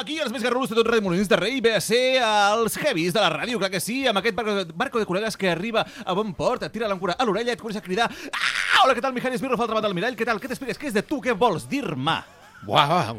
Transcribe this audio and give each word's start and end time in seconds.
aquí, 0.00 0.18
els 0.22 0.32
més 0.32 0.42
garrulos 0.44 0.70
de 0.72 0.76
tot 0.78 0.88
Ràdio 0.88 1.04
Molins 1.06 1.28
de 1.30 1.36
Rei, 1.38 1.60
ve 1.64 1.74
a 1.76 1.80
ser 1.84 2.18
els 2.24 2.76
heavies 2.80 3.12
de 3.14 3.20
la 3.22 3.30
ràdio, 3.34 3.60
clar 3.60 3.70
que 3.72 3.80
sí, 3.82 4.02
amb 4.08 4.18
aquest 4.20 4.34
barco, 4.36 4.56
barco 4.74 4.98
de 5.02 5.06
col·legues 5.08 5.36
que 5.38 5.50
arriba 5.52 5.84
a 6.04 6.16
bon 6.16 6.32
port, 6.34 6.64
et 6.66 6.72
tira 6.74 6.88
l'àncora 6.90 7.16
a 7.18 7.24
l'orella, 7.28 7.52
et 7.54 7.60
comença 7.62 7.80
a 7.82 7.86
cridar 7.86 8.08
ah, 8.10 8.50
Hola, 8.84 8.94
què 8.96 9.02
tal, 9.04 9.12
Mijares 9.12 9.40
falta 9.44 9.80
del 9.84 9.94
mirall, 9.94 10.16
què 10.16 10.24
tal, 10.24 10.40
què 10.40 10.48
t'expliques, 10.48 10.78
què 10.80 10.88
és 10.88 10.94
de 10.96 11.02
tu, 11.04 11.20
què 11.20 11.34
vols 11.36 11.68
dir-me? 11.68 12.18
Buah, 12.60 13.14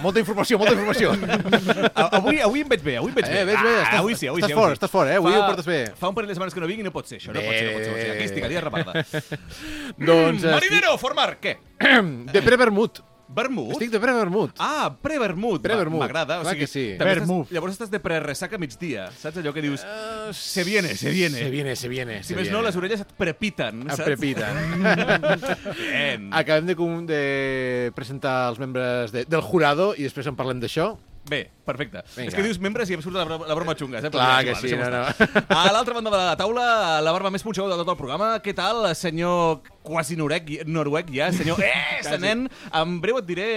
molta 0.00 0.16
informació, 0.20 0.56
molta 0.56 0.72
informació. 0.72 1.10
Avui, 2.18 2.38
avui 2.40 2.62
em 2.64 2.70
veig 2.72 2.80
bé, 2.80 2.94
avui 2.96 3.10
em 3.12 3.18
veig 3.18 3.26
bé. 3.28 3.40
Eh, 3.42 3.44
veig 3.44 3.58
bé, 3.60 3.72
Ah, 3.74 3.82
estàs- 3.84 3.98
avui 4.00 4.14
sí, 4.16 4.28
avui 4.32 4.40
estàs 4.40 4.48
sí. 4.48 4.56
fort, 4.56 4.72
sí. 4.72 4.78
estàs 4.78 4.92
fort, 4.94 5.10
eh? 5.12 5.18
Avui 5.20 5.34
ho 5.36 5.42
portes 5.44 5.68
bé. 5.68 5.76
Fa 6.00 6.08
un 6.08 6.16
parell 6.16 6.30
de 6.32 6.36
setmanes 6.38 6.56
que 6.56 6.62
no 6.64 6.70
vinc 6.70 6.80
i 6.80 6.86
no 6.86 6.92
pot 6.94 7.04
ser 7.10 7.18
això, 7.20 7.34
no 7.36 7.42
pot 7.44 7.52
ser, 7.52 7.66
no 7.68 7.74
pot 7.76 7.84
ser. 7.84 7.90
No 7.90 7.98
pot 7.98 8.00
ser. 8.00 8.14
Aquí 8.14 8.24
estic, 8.30 8.46
a 8.46 8.48
dia 8.48 8.62
rapada. 8.64 9.04
doncs... 9.98 10.44
eh, 10.48 10.54
Marinero, 10.56 10.96
formar, 11.04 11.34
què? 11.36 11.58
estic 11.76 12.32
De 12.32 12.42
pre-vermut. 12.48 13.02
Vermut? 13.28 13.72
Estic 13.76 13.90
de 13.92 14.00
pre-vermut. 14.00 14.54
Ah, 14.58 14.88
pre-vermut. 15.02 15.60
Pre-vermut. 15.62 16.00
M'agrada. 16.00 16.40
O 16.40 16.44
sigui, 16.48 16.60
que 16.60 16.66
sí. 16.66 16.84
estàs- 16.94 17.04
Vermut. 17.10 17.50
Llavors 17.52 17.74
estàs 17.76 17.90
de 17.92 18.00
pre-ressaca 18.00 18.56
a 18.56 18.58
migdia. 18.62 19.10
Saps 19.20 19.36
allò 19.42 19.52
que 19.52 19.60
dius... 19.62 19.84
se 20.32 20.64
viene, 20.64 20.94
se 20.96 21.10
viene. 21.10 21.38
Se 21.38 21.50
viene, 21.50 21.76
se 21.76 21.88
viene. 21.92 22.22
Si 22.24 22.34
més 22.34 22.50
no, 22.50 22.62
les 22.64 22.76
orelles 22.80 23.02
et 23.04 23.12
prepiten, 23.20 23.82
Et 23.84 23.92
saps? 23.96 24.06
prepiten. 24.08 24.56
Bien. 25.76 26.30
Acabem 26.32 26.66
de, 26.72 26.74
de 27.08 27.92
presentar 27.94 28.48
els 28.50 28.58
membres 28.58 29.12
de, 29.12 29.24
del 29.28 29.42
jurado 29.44 29.92
i 29.96 30.08
després 30.08 30.26
en 30.30 30.36
parlem 30.38 30.60
d'això. 30.64 30.94
Bé, 31.28 31.42
perfecte. 31.68 32.00
Vinga. 32.16 32.30
És 32.30 32.34
que 32.36 32.42
dius 32.46 32.58
membres 32.62 32.88
i 32.88 32.96
em 32.96 33.02
surt 33.04 33.16
la, 33.18 33.24
bro- 33.28 33.44
la 33.48 33.56
broma 33.58 33.74
xunga. 33.76 34.00
Eh? 34.00 34.10
Clar 34.12 34.44
que 34.46 34.54
sí, 34.56 34.70
no, 34.72 34.86
estar. 34.86 35.44
A 35.52 35.66
l'altra 35.74 35.96
banda 35.98 36.12
de 36.14 36.20
la 36.22 36.36
taula, 36.40 36.64
la 37.04 37.12
barba 37.12 37.32
més 37.34 37.44
punxeguda 37.44 37.76
de 37.76 37.82
tot 37.84 37.92
el 37.92 37.98
programa. 38.00 38.30
Què 38.44 38.54
tal, 38.56 38.86
senyor 38.96 39.60
quasi 39.88 40.16
noruec, 40.16 40.48
noruec 40.68 41.12
ja, 41.14 41.30
senyor... 41.36 41.60
Eh, 42.08 42.16
nen, 42.22 42.46
en 42.72 42.92
breu 43.02 43.18
et 43.20 43.26
diré 43.28 43.48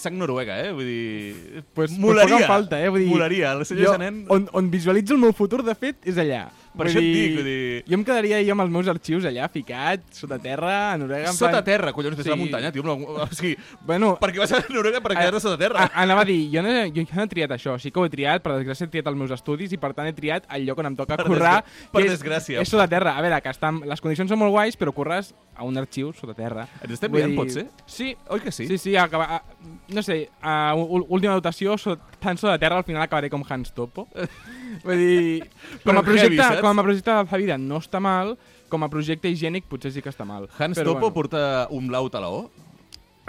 sang 0.00 0.14
noruega, 0.16 0.56
eh? 0.64 0.70
Vull 0.72 0.86
dir... 0.88 1.62
Pues, 1.76 1.92
molaria. 2.00 2.38
Pues 2.38 2.48
falta, 2.48 2.78
eh? 2.80 2.88
Vull 2.88 3.02
dir, 3.04 3.10
Molaria. 3.10 3.52
El 3.58 3.66
senyor 3.68 3.90
jo, 3.90 3.92
Sanen... 3.98 4.22
on, 4.32 4.46
on 4.56 4.70
visualitzo 4.72 5.16
el 5.16 5.20
meu 5.26 5.34
futur, 5.36 5.60
de 5.66 5.74
fet, 5.76 6.00
és 6.08 6.16
allà. 6.22 6.46
Per 6.78 6.86
Vull 6.86 6.92
això 6.94 7.00
et 7.02 7.08
dic, 7.10 7.32
vull 7.34 7.44
dir- 7.48 7.82
Jo 7.90 7.94
em 7.98 8.04
quedaria 8.06 8.38
jo 8.46 8.52
amb 8.54 8.62
els 8.62 8.70
meus 8.70 8.88
arxius 8.88 9.24
allà, 9.26 9.48
ficat, 9.50 10.04
sota 10.14 10.38
terra, 10.38 10.92
a 10.92 10.98
Noruega... 11.00 11.32
Sota 11.34 11.50
plan- 11.58 11.64
terra, 11.66 11.92
collons, 11.92 12.16
des 12.16 12.24
de 12.24 12.30
la 12.30 12.36
Sí. 12.36 12.40
muntanya, 12.44 12.70
tio. 12.72 12.84
No, 12.86 12.94
o 12.94 13.26
sigui, 13.34 13.56
Bueno, 13.84 14.12
perquè 14.22 14.38
vas 14.38 14.52
a 14.54 14.62
Noruega 14.70 15.00
per 15.02 15.16
quedar 15.18 15.40
sota 15.40 15.58
terra. 15.58 15.84
a, 15.88 16.02
anava 16.04 16.22
a 16.22 16.24
dir, 16.24 16.48
jo 16.54 16.62
no, 16.62 16.70
jo 16.94 17.02
no 17.16 17.22
he 17.24 17.28
triat 17.34 17.50
això, 17.50 17.74
sí 17.82 17.90
que 17.90 17.98
ho 17.98 18.06
he 18.06 18.10
triat, 18.14 18.42
per 18.42 18.52
desgràcia 18.56 18.86
he 18.86 18.90
triat 18.94 19.06
els 19.10 19.16
meus 19.18 19.30
estudis 19.34 19.72
i 19.72 19.76
per 19.82 19.92
tant 19.92 20.06
he 20.06 20.12
triat 20.14 20.46
el 20.54 20.64
lloc 20.70 20.78
on 20.78 20.86
em 20.86 20.96
toca 20.96 21.16
Per 21.18 21.26
currar, 21.26 21.64
desgra- 21.64 21.90
per 21.92 22.02
és, 22.06 22.12
desgràcia. 22.14 22.60
és 22.62 22.68
sota 22.68 22.86
terra. 22.86 23.16
A 23.18 23.22
veure, 23.26 23.42
que 23.42 23.50
estan, 23.50 23.80
les 23.84 24.00
condicions 24.00 24.30
són 24.30 24.38
molt 24.38 24.52
guais, 24.54 24.78
però 24.78 24.94
curres 24.94 25.34
a 25.58 25.66
un 25.66 25.76
arxiu 25.76 26.12
sota 26.16 26.34
terra. 26.38 26.68
Ens 26.80 26.94
estem 26.96 27.12
veient, 27.12 27.32
dir- 27.34 27.38
pot 27.38 27.50
ser? 27.52 27.66
Sí, 27.86 28.14
Oi 28.30 28.40
que 28.40 28.52
sí? 28.54 28.66
Sí, 28.70 28.78
sí, 28.78 28.96
acaba, 28.96 29.42
no 29.88 30.02
sé, 30.02 30.30
a, 30.40 30.74
última 30.74 31.34
dotació, 31.34 31.76
so, 31.78 31.98
tan 32.22 32.38
sota 32.38 32.58
terra, 32.58 32.78
al 32.78 32.86
final 32.86 33.02
acabaré 33.02 33.28
com 33.30 33.44
Hans 33.48 33.74
Topo. 33.74 34.06
Vull 34.84 35.02
dir, 35.02 35.50
com 35.84 35.98
a 35.98 36.04
projecte, 36.06 36.38
heavy, 36.38 36.62
com 36.62 36.78
a 36.78 36.86
projecte 36.86 37.10
de 37.10 37.26
la 37.26 37.42
vida 37.42 37.58
no 37.58 37.82
està 37.82 38.00
mal, 38.00 38.36
com 38.70 38.84
a 38.84 38.88
projecte 38.92 39.28
higiènic 39.28 39.66
potser 39.68 39.92
sí 39.92 40.02
que 40.04 40.12
està 40.12 40.24
mal. 40.28 40.48
Hans 40.58 40.78
Però 40.78 40.94
Topo 40.94 41.08
bueno. 41.08 41.14
porta 41.16 41.42
un 41.74 41.88
blau 41.90 42.08
a 42.12 42.20
la 42.20 42.30
O? 42.30 42.50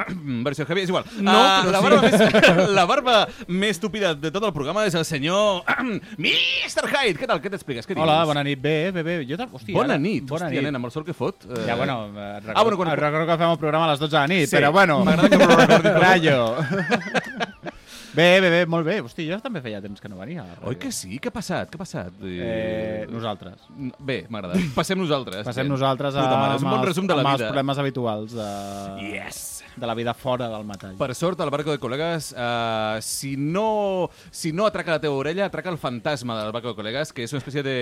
Versió 0.48 0.66
heavy, 0.68 0.82
és 0.86 0.90
igual. 0.90 1.06
No, 1.20 1.34
però 1.66 1.72
la, 1.72 1.80
sí. 1.80 1.84
barba 1.86 2.02
més, 2.02 2.70
la 2.80 2.86
barba 2.86 3.16
més 3.48 3.76
estúpida 3.78 4.14
de 4.16 4.32
tot 4.32 4.44
el 4.44 4.54
programa 4.54 4.86
és 4.90 4.96
el 4.96 5.06
senyor 5.06 5.64
Mr. 6.18 6.86
Hyde. 6.90 7.18
Què 7.20 7.28
tal? 7.30 7.42
Què 7.44 7.52
t'expliques? 7.54 7.88
Què 7.90 7.98
Hola, 7.98 8.20
dius? 8.22 8.32
bona 8.34 8.44
nit. 8.48 8.60
Bé, 8.62 8.92
bé, 8.96 9.04
bé. 9.04 9.18
Jo 9.30 9.38
Hòstia, 9.40 9.74
Bona 9.76 9.96
ara- 9.96 10.02
nit. 10.04 10.26
Bona 10.30 10.46
Hòstia, 10.48 10.60
nit. 10.62 10.68
nen, 10.70 10.76
amb 10.80 10.86
el 10.90 10.92
sol 10.92 11.06
que 11.08 11.14
fot. 11.14 11.46
eh, 11.50 11.64
Ja, 11.68 11.76
bueno, 11.76 11.98
eh, 12.16 12.40
recordo, 12.40 12.54
Ah, 12.60 12.64
bueno, 12.64 12.78
quan- 12.78 12.96
recordo 12.98 13.26
que 13.28 13.38
fem 13.38 13.52
el 13.52 13.58
programa 13.58 13.86
a 13.86 13.92
les 13.92 14.00
12 14.00 14.16
de 14.16 14.20
la 14.20 14.28
nit, 14.28 14.48
Sí, 14.50 14.56
però 14.56 14.72
bueno. 14.72 15.04
m'agrada 15.04 15.30
que 15.30 15.38
m'ho 15.38 15.56
recordis. 15.56 15.94
Rayo. 16.06 16.56
bé, 18.20 18.28
bé, 18.44 18.50
bé, 18.54 18.62
molt 18.70 18.86
bé. 18.88 18.98
Hosti, 19.06 19.26
jo 19.30 19.38
també 19.44 19.62
feia 19.64 19.80
temps 19.84 20.02
que 20.04 20.10
no 20.12 20.18
venia. 20.20 20.44
Oi 20.68 20.76
que 20.82 20.92
sí? 20.96 21.18
Què 21.22 21.32
ha 21.32 21.36
passat? 21.36 21.70
Què 21.72 21.80
ha 21.80 21.84
passat? 21.84 22.20
Eh, 22.26 23.06
nosaltres. 23.12 23.64
Bé, 24.00 24.22
m'agrada. 24.32 24.60
Passem 24.76 25.00
nosaltres. 25.00 25.46
Passem 25.48 25.68
Bé. 25.68 25.72
nosaltres 25.74 26.18
a, 26.20 26.26
mare, 26.36 26.58
és 26.60 26.66
un 26.66 26.72
bon 26.74 26.84
resum 26.88 27.08
de 27.10 27.16
la 27.16 27.24
amb 27.24 27.32
vida. 27.34 27.48
els 27.48 27.54
problemes 27.54 27.82
habituals 27.86 28.36
de, 28.36 28.50
Yes! 29.14 29.42
de 29.80 29.88
la 29.88 29.94
vida 29.96 30.14
fora 30.18 30.50
del 30.52 30.66
metall. 30.68 30.98
Per 31.00 31.14
sort, 31.16 31.40
el 31.40 31.52
barco 31.54 31.72
de 31.72 31.80
col·legues, 31.80 32.34
uh, 32.36 32.98
si, 33.06 33.36
no, 33.40 34.10
si 34.30 34.52
no 34.52 34.66
atraca 34.68 34.98
la 34.98 35.00
teva 35.00 35.16
orella, 35.16 35.46
atraca 35.48 35.72
el 35.72 35.78
fantasma 35.80 36.36
del 36.42 36.52
barco 36.52 36.74
de 36.74 36.80
col·legues, 36.82 37.14
que 37.16 37.24
és 37.24 37.32
una 37.32 37.40
espècie 37.40 37.64
de... 37.64 37.76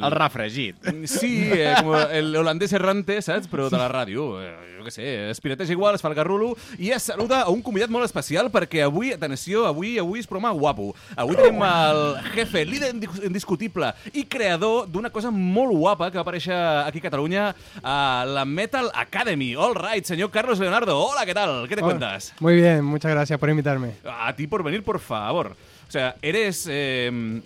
El 0.00 0.10
refregit. 0.16 0.88
Sí, 1.06 1.34
eh, 1.54 1.74
com 1.84 1.92
el 2.10 2.34
holandès 2.40 2.72
errante, 2.74 3.20
saps? 3.22 3.46
Però 3.52 3.68
de 3.70 3.78
la 3.78 3.86
ràdio. 3.92 4.24
Eh, 4.42 4.54
jo 4.80 4.86
què 4.88 4.92
sé, 4.96 5.06
es 5.30 5.40
pirateja 5.44 5.70
igual, 5.76 5.94
es 5.94 6.02
fa 6.02 6.10
el 6.10 6.16
garrulo 6.18 6.50
i 6.82 6.90
es 6.94 7.06
saluda 7.12 7.44
a 7.44 7.52
un 7.54 7.62
convidat 7.64 7.90
molt 7.94 8.04
especial 8.08 8.50
perquè 8.54 8.82
avui, 8.84 9.12
atenció, 9.14 9.64
avui 9.70 9.75
avui 10.00 10.20
és 10.22 10.26
programa 10.26 10.54
guapo. 10.56 10.94
Avui 11.16 11.36
tenim 11.36 11.60
el 11.66 12.00
jefe, 12.34 12.64
líder 12.64 12.94
indis- 12.94 13.20
indiscutible 13.26 13.92
i 14.14 14.24
creador 14.24 14.86
d'una 14.88 15.10
cosa 15.10 15.30
molt 15.30 15.74
guapa 15.76 16.08
que 16.10 16.16
va 16.16 16.24
aparèixer 16.24 16.56
aquí 16.86 16.98
a 16.98 17.06
Catalunya 17.10 17.44
a 17.82 18.24
la 18.26 18.44
Metal 18.44 18.88
Academy. 18.94 19.54
All 19.54 19.74
right, 19.74 20.04
senyor 20.04 20.30
Carlos 20.30 20.58
Leonardo. 20.58 20.96
Hola, 20.98 21.26
¿qué 21.26 21.34
tal? 21.34 21.68
¿Qué 21.68 21.76
te 21.76 21.82
Hola. 21.82 21.92
cuentas? 21.92 22.32
Muy 22.40 22.56
bien, 22.56 22.84
muchas 22.84 23.10
gracias 23.10 23.38
por 23.38 23.50
invitarme. 23.50 23.92
A 24.04 24.34
ti 24.34 24.46
por 24.46 24.62
venir, 24.62 24.82
por 24.82 24.98
favor. 25.00 25.56
O 25.88 25.90
sea, 25.90 26.16
eres. 26.22 26.66
eh, 26.70 27.42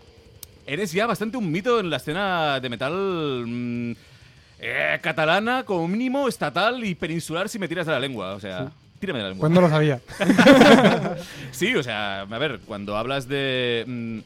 eres 0.67 0.93
ya 0.93 1.07
bastante 1.07 1.37
un 1.37 1.51
mito 1.51 1.81
en 1.81 1.91
la 1.91 1.97
escena 1.97 2.61
de 2.61 2.69
metal. 2.69 3.45
mm, 3.47 3.93
eh, 4.63 4.99
catalana, 5.03 5.65
como 5.65 5.89
mínimo, 5.89 6.29
estatal 6.29 6.85
y 6.85 6.95
peninsular 6.95 7.49
si 7.49 7.59
me 7.59 7.67
tiras 7.67 7.87
de 7.87 7.93
la 7.93 7.99
lengua. 8.01 8.35
O 8.35 8.41
sea, 8.41 8.71
tírame 9.01 9.19
de 9.19 9.23
la 9.25 9.29
lengua. 9.31 9.49
Pues 9.49 9.53
no 9.53 9.61
lo 9.61 9.69
sabía. 9.69 10.01
Sí, 11.53 11.75
o 11.75 11.83
sea, 11.83 12.21
a 12.23 12.39
ver, 12.39 12.61
cuando 12.65 12.97
hablas 12.97 13.29
de. 13.29 13.85
mm, 13.87 14.19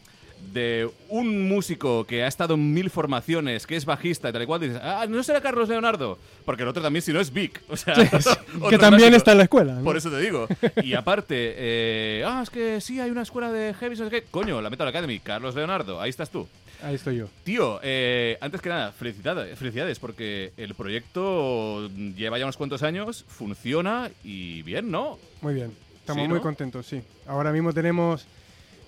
de 0.53 0.89
un 1.09 1.49
músico 1.49 2.05
que 2.05 2.23
ha 2.25 2.27
estado 2.27 2.55
en 2.55 2.73
mil 2.73 2.91
formaciones, 2.91 3.67
que 3.67 3.77
es 3.77 3.85
bajista 3.85 4.29
y 4.29 4.33
tal 4.33 4.43
y 4.43 4.47
cual, 4.47 4.61
dices, 4.61 4.79
ah, 4.83 5.07
no 5.09 5.23
será 5.23 5.41
Carlos 5.41 5.69
Leonardo, 5.69 6.19
porque 6.45 6.63
el 6.63 6.69
otro 6.69 6.83
también, 6.83 7.03
si 7.03 7.13
no, 7.13 7.21
es 7.21 7.33
Vic. 7.33 7.63
O 7.69 7.77
sea, 7.77 7.95
otro 8.13 8.69
que 8.69 8.79
también 8.79 9.09
clásico. 9.11 9.17
está 9.17 9.33
en 9.33 9.39
la 9.39 9.45
escuela. 9.45 9.75
¿no? 9.75 9.85
Por 9.85 9.97
eso 9.97 10.11
te 10.11 10.19
digo. 10.21 10.47
Y 10.83 10.95
aparte, 10.95 11.55
eh, 11.57 12.25
ah, 12.27 12.41
es 12.43 12.51
que 12.51 12.81
sí, 12.81 13.01
hay 13.01 13.11
una 13.11 13.23
escuela 13.23 13.51
de 13.51 13.75
heavy, 13.75 13.97
sé 13.97 14.09
qué. 14.11 14.25
Coño, 14.31 14.61
la 14.61 14.71
Metal 14.71 14.87
Academy, 14.89 15.19
Carlos 15.21 15.55
Leonardo, 15.55 16.01
ahí 16.01 16.11
estás 16.11 16.31
tú. 16.31 16.47
Ahí 16.83 16.97
estoy 16.97 17.17
yo. 17.17 17.29
Tío, 17.45 17.81
eh, 17.83 18.37
antes 18.43 18.61
que 18.61 18.69
nada, 18.69 18.93
felicidades, 18.93 19.59
felicidades, 19.59 19.99
porque 19.99 20.53
el 20.59 20.75
proyecto 20.75 21.89
lleva 22.17 22.39
ya 22.39 22.45
unos 22.45 22.57
cuantos 22.59 22.83
años, 22.83 23.25
funciona 23.29 24.11
y 24.23 24.61
bien, 24.63 24.91
¿no? 24.91 25.19
Muy 25.41 25.55
bien. 25.55 25.73
Estamos 26.01 26.23
Sí, 26.23 26.29
muy 26.29 26.39
¿no? 26.39 26.43
contentos, 26.43 26.85
sí. 26.87 27.01
Ahora 27.27 27.53
mismo 27.53 27.73
tenemos 27.73 28.27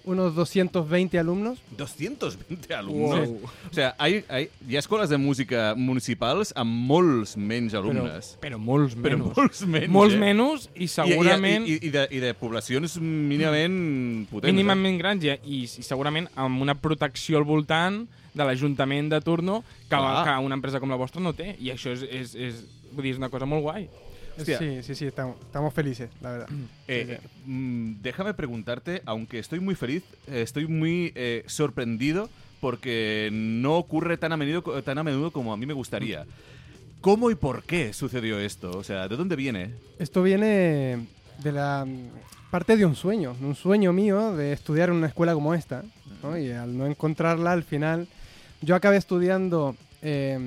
unos 0.06 0.34
220 0.36 1.18
alumnos. 1.18 1.58
220 1.76 2.72
alumnos. 2.74 3.28
Wow. 3.28 3.40
O 3.70 3.74
sea, 3.74 3.94
hay, 3.98 4.24
hay, 4.28 4.48
hi 4.68 4.76
ha 4.76 4.78
escoles 4.78 5.10
de 5.10 5.18
música 5.18 5.74
municipals 5.76 6.52
amb 6.56 6.70
molts 6.88 7.36
menys 7.36 7.74
Però, 7.74 7.82
alumnes. 7.90 8.30
però 8.40 8.56
molts 8.58 8.94
Però 8.96 9.18
menys. 9.18 9.36
molts 9.36 9.62
menys, 9.66 9.90
Molts 9.90 10.14
eh? 10.14 10.18
menys 10.22 10.68
i 10.76 10.84
I, 10.84 10.88
segurament... 10.88 11.66
i, 11.66 11.74
i, 11.76 11.86
i, 11.88 11.90
de, 11.90 12.06
I 12.10 12.20
de 12.22 12.32
poblacions 12.38 12.96
mínimament 13.02 14.28
potents. 14.30 14.48
eh? 14.48 14.52
mínimament 14.54 14.98
grans 15.02 15.24
i, 15.26 15.34
i, 15.44 15.62
i 15.66 15.82
segurament 15.84 16.30
amb 16.38 16.62
una 16.62 16.74
protecció 16.78 17.38
al 17.42 17.44
voltant 17.44 18.04
de 18.36 18.44
l'Ajuntament 18.44 19.08
de 19.10 19.20
turno 19.24 19.62
que, 19.88 19.96
Clar. 19.96 20.24
que 20.24 20.38
una 20.44 20.54
empresa 20.58 20.78
com 20.80 20.90
la 20.92 20.96
vostra 21.00 21.20
no 21.24 21.32
té. 21.34 21.54
I 21.58 21.70
això 21.74 21.90
és, 21.94 22.02
és, 22.06 22.34
és, 22.36 22.64
vull 22.92 23.02
dir, 23.08 23.14
és 23.16 23.18
una 23.20 23.30
cosa 23.32 23.46
molt 23.48 23.62
guai. 23.64 23.88
Hostia. 24.38 24.58
Sí, 24.58 24.82
sí, 24.82 24.94
sí, 24.94 25.06
estamos, 25.06 25.36
estamos 25.40 25.72
felices, 25.72 26.10
la 26.20 26.30
verdad. 26.30 26.48
Eh, 26.88 27.20
mm, 27.46 27.94
déjame 28.02 28.34
preguntarte, 28.34 29.02
aunque 29.06 29.38
estoy 29.38 29.60
muy 29.60 29.74
feliz, 29.74 30.04
eh, 30.28 30.42
estoy 30.42 30.66
muy 30.66 31.12
eh, 31.14 31.42
sorprendido 31.46 32.28
porque 32.60 33.30
no 33.32 33.76
ocurre 33.76 34.16
tan 34.18 34.32
a, 34.32 34.36
menudo, 34.36 34.82
tan 34.82 34.98
a 34.98 35.02
menudo 35.02 35.30
como 35.30 35.52
a 35.52 35.56
mí 35.56 35.66
me 35.66 35.74
gustaría. 35.74 36.26
¿Cómo 37.00 37.30
y 37.30 37.34
por 37.34 37.62
qué 37.64 37.92
sucedió 37.92 38.38
esto? 38.38 38.70
O 38.70 38.84
sea, 38.84 39.08
¿de 39.08 39.16
dónde 39.16 39.36
viene? 39.36 39.74
Esto 39.98 40.22
viene 40.22 41.06
de 41.42 41.52
la 41.52 41.84
mm, 41.84 42.10
parte 42.50 42.76
de 42.76 42.84
un 42.84 42.96
sueño, 42.96 43.36
un 43.40 43.54
sueño 43.54 43.92
mío 43.92 44.34
de 44.36 44.52
estudiar 44.52 44.88
en 44.90 44.96
una 44.96 45.08
escuela 45.08 45.34
como 45.34 45.54
esta. 45.54 45.84
¿no? 46.22 46.38
Y 46.38 46.50
al 46.50 46.76
no 46.76 46.86
encontrarla, 46.86 47.52
al 47.52 47.64
final, 47.64 48.08
yo 48.62 48.74
acabé 48.74 48.96
estudiando 48.96 49.76
eh, 50.02 50.38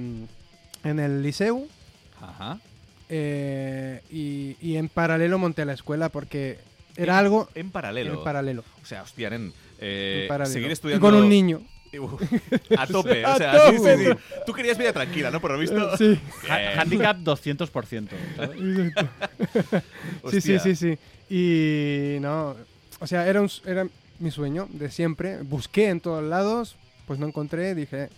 en 0.83 0.99
el 0.99 1.21
liceo 1.21 1.67
Ajá. 2.21 2.59
Eh, 3.09 4.01
y, 4.11 4.55
y 4.61 4.77
en 4.77 4.87
paralelo 4.89 5.37
monté 5.39 5.65
la 5.65 5.73
escuela 5.73 6.09
porque 6.09 6.59
era 6.95 7.17
algo 7.17 7.49
En 7.55 7.71
paralelo. 7.71 8.13
en 8.19 8.23
paralelo. 8.23 8.63
O 8.81 8.85
sea, 8.85 9.01
hostia, 9.03 9.29
nen. 9.29 9.51
eh, 9.79 10.21
en 10.23 10.27
paralelo. 10.27 10.53
seguir 10.53 10.69
Y 10.69 10.73
estudiando... 10.73 11.05
con 11.05 11.15
un 11.15 11.27
niño. 11.29 11.61
Uh, 11.91 12.07
A 12.77 12.85
tope, 12.91 13.25
o 13.25 13.29
A 13.29 13.37
sea, 13.37 13.69
sí, 13.71 13.77
sí, 13.79 14.05
sí. 14.05 14.11
Tú 14.45 14.53
querías 14.53 14.77
vida 14.77 14.93
tranquila, 14.93 15.31
¿no? 15.31 15.41
Por 15.41 15.51
lo 15.51 15.57
visto. 15.57 15.97
Sí. 15.97 16.19
Ha- 16.47 16.81
handicap 16.81 17.17
200%. 17.17 18.09
¿sabes? 18.35 18.59
Sí, 20.31 20.41
sí, 20.41 20.59
sí, 20.59 20.75
sí. 20.75 20.97
Y 21.33 22.19
no, 22.21 22.55
o 22.99 23.07
sea, 23.07 23.27
era, 23.27 23.41
un, 23.41 23.49
era 23.65 23.87
mi 24.19 24.29
sueño 24.31 24.67
de 24.71 24.91
siempre. 24.91 25.41
Busqué 25.41 25.89
en 25.89 25.99
todos 25.99 26.23
lados, 26.23 26.75
pues 27.07 27.19
no 27.19 27.25
encontré. 27.27 27.73
Dije, 27.73 28.09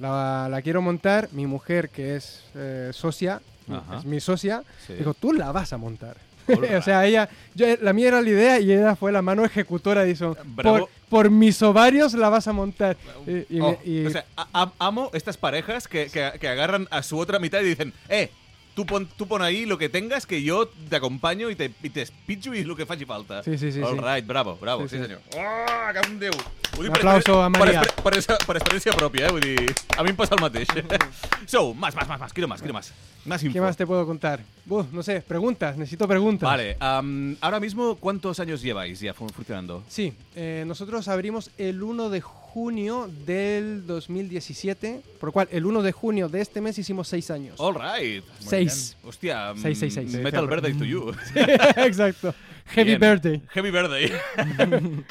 la, 0.00 0.48
la 0.50 0.62
quiero 0.62 0.80
montar. 0.80 1.28
Mi 1.32 1.46
mujer, 1.46 1.90
que 1.90 2.16
es 2.16 2.44
eh, 2.54 2.90
socia, 2.94 3.42
Ajá. 3.76 3.98
es 3.98 4.04
mi 4.04 4.20
socia, 4.20 4.62
Sí. 4.86 4.94
dijo, 4.94 5.14
tú 5.14 5.32
la 5.32 5.52
vas 5.52 5.72
a 5.72 5.76
montar. 5.78 6.16
o 6.78 6.82
sea, 6.82 7.06
ella, 7.06 7.28
yo, 7.54 7.66
la 7.80 7.92
mía 7.92 8.08
era 8.08 8.20
la 8.20 8.28
idea 8.28 8.58
y 8.58 8.72
ella 8.72 8.96
fue 8.96 9.12
la 9.12 9.22
mano 9.22 9.44
ejecutora. 9.44 10.02
Dijo, 10.02 10.36
Bravo. 10.44 10.78
por, 10.78 10.88
por 11.08 11.30
mis 11.30 11.62
ovarios 11.62 12.14
la 12.14 12.28
vas 12.30 12.48
a 12.48 12.52
montar. 12.52 12.96
Y, 13.26 13.56
y 13.56 13.60
Oh, 13.60 13.78
y- 13.84 14.06
O 14.06 14.10
sea, 14.10 14.24
a- 14.36 14.72
amo 14.80 15.10
estas 15.12 15.36
parejas 15.36 15.86
que, 15.86 16.06
que- 16.10 16.32
que 16.40 16.48
agarran 16.48 16.88
a 16.90 17.02
su 17.04 17.16
otra 17.16 17.38
mitad 17.38 17.60
y 17.60 17.64
dicen, 17.66 17.92
eh, 18.08 18.30
tú 18.74 18.86
pon, 18.86 19.06
tú 19.16 19.26
pon 19.26 19.42
ahí 19.42 19.66
lo 19.66 19.76
que 19.78 19.88
tengas 19.88 20.26
que 20.26 20.42
yo 20.42 20.66
te 20.88 20.96
acompaño 20.96 21.50
y 21.50 21.56
te, 21.56 21.70
i 21.82 21.90
t'espitjo 21.90 22.54
i 22.54 22.60
el 22.60 22.74
que 22.76 22.86
faci 22.86 23.04
falta. 23.04 23.42
Sí, 23.42 23.58
sí, 23.58 23.72
sí, 23.72 23.80
All 23.82 23.98
sí. 23.98 24.04
right, 24.04 24.26
bravo, 24.26 24.56
bravo, 24.60 24.82
sí, 24.88 24.96
Sí, 24.96 24.96
sí. 24.96 25.02
senyor. 25.02 25.20
Oh, 25.36 25.92
que 25.92 26.08
em 26.08 26.18
Déu. 26.18 26.32
Ho 26.78 26.80
dic 26.82 26.90
Un 26.90 26.96
aplauso 26.96 27.42
a 27.42 27.50
Maria. 27.50 27.82
Per, 27.82 28.02
per, 28.02 28.38
per 28.46 28.56
experiència 28.56 28.94
pròpia, 28.96 29.26
eh? 29.26 29.30
Vull 29.30 29.42
dir, 29.44 29.74
a 29.98 30.02
mi 30.02 30.08
em 30.10 30.16
passa 30.16 30.34
el 30.34 30.40
mateix. 30.40 30.68
so, 31.46 31.74
más, 31.74 31.94
más, 31.94 32.08
más, 32.08 32.18
más, 32.18 32.32
quiero 32.32 32.48
más, 32.48 32.60
quiero 32.62 32.72
más. 32.72 32.92
Más 33.26 33.42
info. 33.42 33.52
¿Qué 33.52 33.60
más 33.60 33.76
te 33.76 33.86
puedo 33.86 34.06
contar? 34.06 34.40
No 34.66 35.02
sé, 35.02 35.20
preguntas, 35.20 35.76
necesito 35.76 36.08
preguntas. 36.08 36.48
Vale, 36.48 36.76
am, 36.80 37.36
ahora 37.42 37.60
mismo, 37.60 37.96
¿cuántos 37.96 38.40
años 38.40 38.62
lleváis 38.62 39.00
ya 39.00 39.12
fu- 39.12 39.28
funcionando? 39.28 39.84
Sí, 39.88 40.14
eh, 40.34 40.64
nosotros 40.66 41.06
abrimos 41.08 41.50
el 41.58 41.82
1 41.82 42.08
de 42.08 42.22
junio 42.52 43.08
del 43.24 43.86
2017, 43.86 45.00
por 45.18 45.28
lo 45.28 45.32
cual 45.32 45.48
el 45.50 45.64
1 45.64 45.80
de 45.82 45.92
junio 45.92 46.28
de 46.28 46.42
este 46.42 46.60
mes 46.60 46.78
hicimos 46.78 47.08
6 47.08 47.30
años. 47.30 47.54
All 47.58 47.74
right. 47.74 48.22
Muy 48.24 48.48
Seis. 48.48 48.96
bien. 49.00 49.08
Hostia, 49.08 49.52
Seis, 49.56 49.78
mm, 49.78 49.80
seis, 49.80 49.94
seis. 49.94 50.14
Metal 50.14 50.46
Birthday 50.46 50.74
to 50.74 50.84
you. 50.84 51.12
Exacto. 51.76 52.34
Heavy 52.66 52.96
Bien. 52.96 53.00
birthday. 53.00 53.42
Heavy 53.54 53.70
Birthday. 53.70 54.12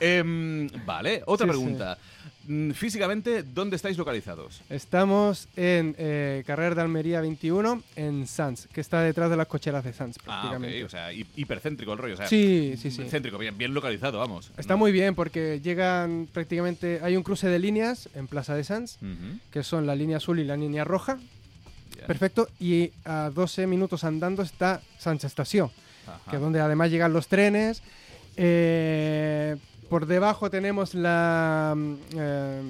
Em, 0.00 0.68
vale, 0.84 1.22
otra 1.26 1.46
Sí, 1.46 1.50
pregunta. 1.50 1.98
Mm, 1.98 2.15
Físicamente, 2.74 3.42
¿dónde 3.42 3.76
estáis 3.76 3.98
localizados? 3.98 4.62
Estamos 4.70 5.48
en 5.56 5.94
eh, 5.98 6.44
Carrer 6.46 6.74
de 6.74 6.82
Almería 6.82 7.20
21, 7.20 7.82
en 7.96 8.26
Sans, 8.26 8.66
que 8.68 8.80
está 8.80 9.00
detrás 9.02 9.30
de 9.30 9.36
las 9.36 9.46
cocheras 9.48 9.84
de 9.84 9.92
Sans, 9.92 10.16
Ah, 10.18 10.22
prácticamente. 10.24 10.82
ok, 10.82 10.86
o 10.86 10.88
sea, 10.90 11.12
hi- 11.12 11.26
hipercéntrico 11.36 11.92
el 11.92 11.98
rollo. 11.98 12.14
O 12.14 12.16
sea, 12.16 12.28
sí, 12.28 12.74
sí, 12.80 12.90
sí. 12.90 13.04
Céntrico, 13.08 13.36
bien, 13.38 13.58
bien 13.58 13.74
localizado, 13.74 14.18
vamos. 14.18 14.52
Está 14.56 14.76
muy 14.76 14.92
bien 14.92 15.14
porque 15.14 15.60
llegan 15.60 16.28
prácticamente... 16.32 17.00
Hay 17.02 17.16
un 17.16 17.22
cruce 17.22 17.48
de 17.48 17.58
líneas 17.58 18.08
en 18.14 18.28
Plaza 18.28 18.54
de 18.54 18.64
Sans, 18.64 18.96
Ujú, 19.02 19.38
que 19.50 19.62
son 19.62 19.86
la 19.86 19.94
línea 19.96 20.18
azul 20.18 20.38
y 20.38 20.44
la 20.44 20.56
línea 20.56 20.84
roja. 20.84 21.18
Perfecto. 22.06 22.48
Y 22.60 22.92
a 23.04 23.30
12 23.34 23.66
minutos 23.66 24.04
andando 24.04 24.42
está 24.42 24.80
Sans 24.98 25.24
Estación. 25.24 25.70
Ajá. 26.06 26.30
que 26.30 26.36
donde 26.36 26.60
además 26.60 26.90
llegan 26.92 27.12
los 27.12 27.26
trenes. 27.26 27.82
Eh, 28.36 29.56
por 29.88 30.06
debajo 30.06 30.50
tenemos 30.50 30.94
la... 30.94 31.74
mm, 31.76 31.94
eh, 32.16 32.62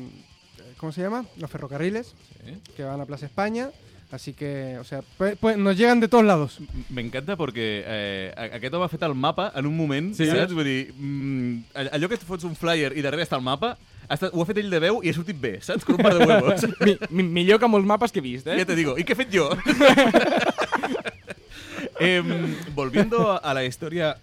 ¿Cómo 0.79 0.93
se 0.93 1.01
llama? 1.03 1.25
Los 1.39 1.51
ferrocarriles 1.51 2.15
Sí. 2.45 2.53
que 2.77 2.85
van 2.85 3.01
a 3.01 3.07
Plaza 3.07 3.27
España. 3.27 3.71
Así 4.13 4.35
que, 4.35 4.79
o 4.79 4.85
sea, 4.85 5.03
pues, 5.19 5.37
pues 5.41 5.57
nos 5.59 5.77
llegan 5.77 5.99
de 5.99 6.07
todos 6.07 6.25
lados. 6.25 6.59
M- 6.61 6.69
M'encanta 6.91 7.35
perquè 7.37 7.83
eh, 7.85 8.33
a- 8.37 8.55
aquest 8.55 8.73
home 8.75 8.85
ha 8.85 8.89
fet 8.89 9.03
el 9.03 9.15
mapa 9.19 9.51
en 9.57 9.67
un 9.67 9.77
moment, 9.77 10.15
Sí. 10.15 10.27
saps? 10.31 10.53
Vull 10.55 10.63
dir, 10.65 10.95
mm, 10.95 11.65
all- 11.75 11.91
allò 11.93 12.09
que 12.09 12.15
et 12.15 12.23
fots 12.23 12.45
un 12.45 12.55
flyer 12.55 12.93
i 12.97 13.03
darrere 13.03 13.25
està 13.27 13.35
el 13.35 13.43
mapa, 13.43 13.73
ha 14.07 14.15
estat, 14.15 14.31
ho 14.33 14.43
ha 14.43 14.47
fet 14.47 14.59
ell 14.63 14.71
de 14.71 14.79
veu 14.79 15.01
i 15.03 15.11
ha 15.11 15.13
sortit 15.17 15.41
bé, 15.41 15.57
saps? 15.61 15.85
Con 15.85 15.97
un 15.97 16.03
par 16.07 16.15
de 16.15 16.25
huevos. 16.25 16.63
Mi, 16.87 16.95
mi, 17.11 17.23
millor 17.41 17.59
que 17.59 17.67
molts 17.67 17.85
mapes 17.89 18.13
que 18.13 18.21
he 18.21 18.23
vist, 18.23 18.47
eh? 18.47 18.57
Ya 18.59 18.65
te 18.65 18.77
digo, 18.77 18.97
¿y 18.97 19.03
qué 19.03 19.15
he 19.15 19.17
fet 19.17 19.31
yo? 19.31 19.51
Em, 21.99 22.55
volviendo 22.75 23.43
a 23.43 23.55
la 23.55 23.65
historia 23.65 24.19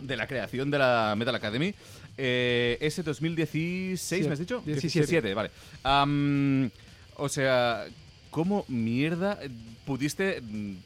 de 0.00 0.16
la 0.16 0.26
creación 0.26 0.70
de 0.70 0.78
la 0.78 1.14
Metal 1.16 1.34
Academy, 1.34 1.74
eh, 2.16 2.78
ese 2.80 3.02
2016, 3.02 4.26
¿me 4.26 4.32
has 4.32 4.38
dicho? 4.38 4.62
17. 4.64 5.34
vale. 5.34 5.50
Am, 5.82 6.70
o 7.16 7.28
sea, 7.28 7.86
¿cómo 8.30 8.64
mierda 8.68 9.38
pudiste, 9.84 10.40
mm, 10.40 10.76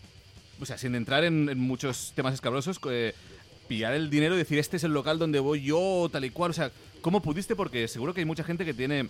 o 0.60 0.66
sea, 0.66 0.78
sin 0.78 0.94
entrar 0.94 1.24
en, 1.24 1.48
en 1.48 1.58
muchos 1.58 2.12
temas 2.14 2.34
escabrosos, 2.34 2.78
eh, 2.90 3.14
pillar 3.68 3.94
el 3.94 4.10
dinero 4.10 4.34
y 4.34 4.38
decir, 4.38 4.58
este 4.58 4.76
es 4.76 4.84
el 4.84 4.92
local 4.92 5.18
donde 5.18 5.40
voy 5.40 5.62
yo, 5.62 6.08
tal 6.12 6.24
y 6.24 6.30
cual? 6.30 6.50
O 6.50 6.54
sea, 6.54 6.70
¿cómo 7.00 7.22
pudiste? 7.22 7.56
Porque 7.56 7.88
seguro 7.88 8.14
que 8.14 8.20
hay 8.20 8.26
mucha 8.26 8.44
gente 8.44 8.64
que 8.64 8.74
tiene 8.74 9.08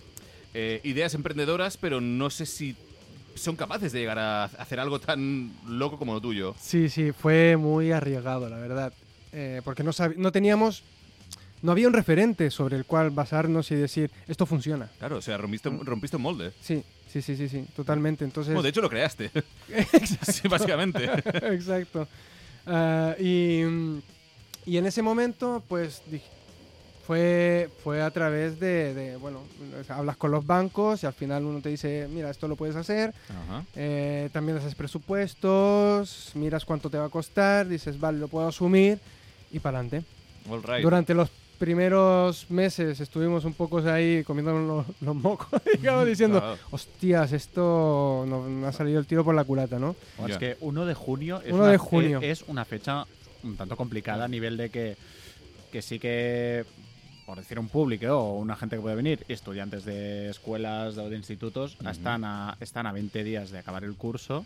eh, 0.53 0.79
ideas 0.83 1.13
emprendedoras, 1.13 1.77
pero 1.77 1.99
no 1.99 2.29
sé 2.29 2.45
si 2.45 2.75
son 3.35 3.55
capaces 3.55 3.91
de 3.91 3.99
llegar 3.99 4.19
a 4.19 4.45
hacer 4.45 4.79
algo 4.79 4.99
tan 4.99 5.51
loco 5.67 5.97
como 5.97 6.13
lo 6.13 6.21
tuyo. 6.21 6.55
Sí, 6.59 6.89
sí, 6.89 7.11
fue 7.11 7.57
muy 7.57 7.91
arriesgado, 7.91 8.47
la 8.49 8.57
verdad. 8.57 8.93
Eh, 9.33 9.61
porque 9.65 9.83
no, 9.83 9.91
sab- 9.91 10.15
no 10.15 10.31
teníamos... 10.31 10.83
No 11.61 11.71
había 11.71 11.87
un 11.87 11.93
referente 11.93 12.51
sobre 12.51 12.75
el 12.75 12.83
cual 12.85 13.09
basarnos 13.09 13.71
y 13.71 13.75
decir, 13.75 14.11
esto 14.27 14.45
funciona. 14.45 14.89
Claro, 14.99 15.17
o 15.17 15.21
sea, 15.21 15.37
rompiste, 15.37 15.69
rompiste 15.69 16.17
un 16.17 16.23
molde. 16.23 16.51
Sí, 16.61 16.83
sí, 17.09 17.21
sí, 17.21 17.37
sí, 17.37 17.47
sí, 17.47 17.65
totalmente. 17.73 18.25
Entonces... 18.25 18.53
Bueno, 18.53 18.63
de 18.63 18.69
hecho 18.69 18.81
lo 18.81 18.89
creaste. 18.89 19.31
sí, 20.29 20.47
básicamente. 20.49 21.05
Exacto. 21.53 22.05
Ah, 22.67 23.15
y, 23.17 23.63
mm, 23.63 23.97
y 24.65 24.75
en 24.77 24.85
ese 24.87 25.01
momento, 25.01 25.63
pues 25.69 26.01
dije, 26.11 26.25
fue, 27.07 27.69
fue 27.81 28.01
a 28.01 28.11
través 28.11 28.59
de, 28.59 28.93
de, 28.93 29.15
bueno, 29.15 29.39
hablas 29.87 30.17
con 30.17 30.31
los 30.31 30.45
bancos 30.45 31.03
y 31.03 31.05
al 31.05 31.13
final 31.13 31.45
uno 31.45 31.61
te 31.61 31.69
dice, 31.69 32.09
mira, 32.11 32.29
esto 32.29 32.49
lo 32.49 32.57
puedes 32.57 32.75
hacer. 32.75 33.13
Ajá. 33.29 33.63
Eh, 33.75 34.29
también 34.33 34.57
haces 34.57 34.75
presupuestos, 34.75 36.31
miras 36.35 36.65
cuánto 36.65 36.89
te 36.89 36.97
va 36.97 37.05
a 37.05 37.09
costar, 37.09 37.69
dices, 37.69 37.97
vale, 37.99 38.19
lo 38.19 38.27
puedo 38.27 38.49
asumir 38.49 38.99
y 39.53 39.59
para 39.59 39.79
adelante. 39.79 40.05
Right. 40.49 40.83
Durante 40.83 41.13
los 41.13 41.29
primeros 41.57 42.49
meses 42.49 42.99
estuvimos 42.99 43.45
un 43.45 43.53
poco 43.53 43.77
ahí 43.79 44.23
comiendo 44.25 44.51
los, 44.59 44.85
los 44.99 45.15
mocos, 45.15 45.47
digamos, 45.79 46.05
diciendo, 46.05 46.39
Claro. 46.39 46.57
hostias, 46.71 47.31
esto 47.31 48.25
no, 48.27 48.41
me 48.41 48.67
ha 48.67 48.73
salido 48.73 48.99
el 48.99 49.05
tiro 49.05 49.23
por 49.23 49.33
la 49.33 49.45
culata, 49.45 49.79
¿no? 49.79 49.95
O 50.17 50.27
es 50.27 50.37
que 50.37 50.57
1 50.59 50.85
de 50.85 50.93
junio 50.93 51.41
es, 51.45 51.53
1 51.53 51.55
una, 51.63 51.71
de 51.71 51.77
junio. 51.77 52.19
Es, 52.21 52.41
es 52.41 52.49
una 52.49 52.65
fecha 52.65 53.05
un 53.43 53.55
tanto 53.55 53.77
complicada 53.77 54.25
a 54.25 54.27
nivel 54.27 54.57
de 54.57 54.69
que, 54.69 54.97
que 55.71 55.81
sí 55.81 55.99
que, 55.99 56.65
por 57.25 57.37
decir 57.37 57.59
un 57.59 57.69
público 57.69 58.07
o 58.17 58.39
una 58.39 58.55
gente 58.55 58.75
que 58.75 58.81
puede 58.81 58.95
venir, 58.95 59.23
estudiantes 59.27 59.85
de 59.85 60.29
escuelas 60.29 60.97
o 60.97 61.09
de 61.09 61.15
institutos, 61.15 61.77
están, 61.89 62.23
a, 62.25 62.57
están 62.59 62.87
a 62.87 62.91
20 62.91 63.23
días 63.23 63.51
de 63.51 63.59
acabar 63.59 63.83
el 63.83 63.95
curso. 63.95 64.45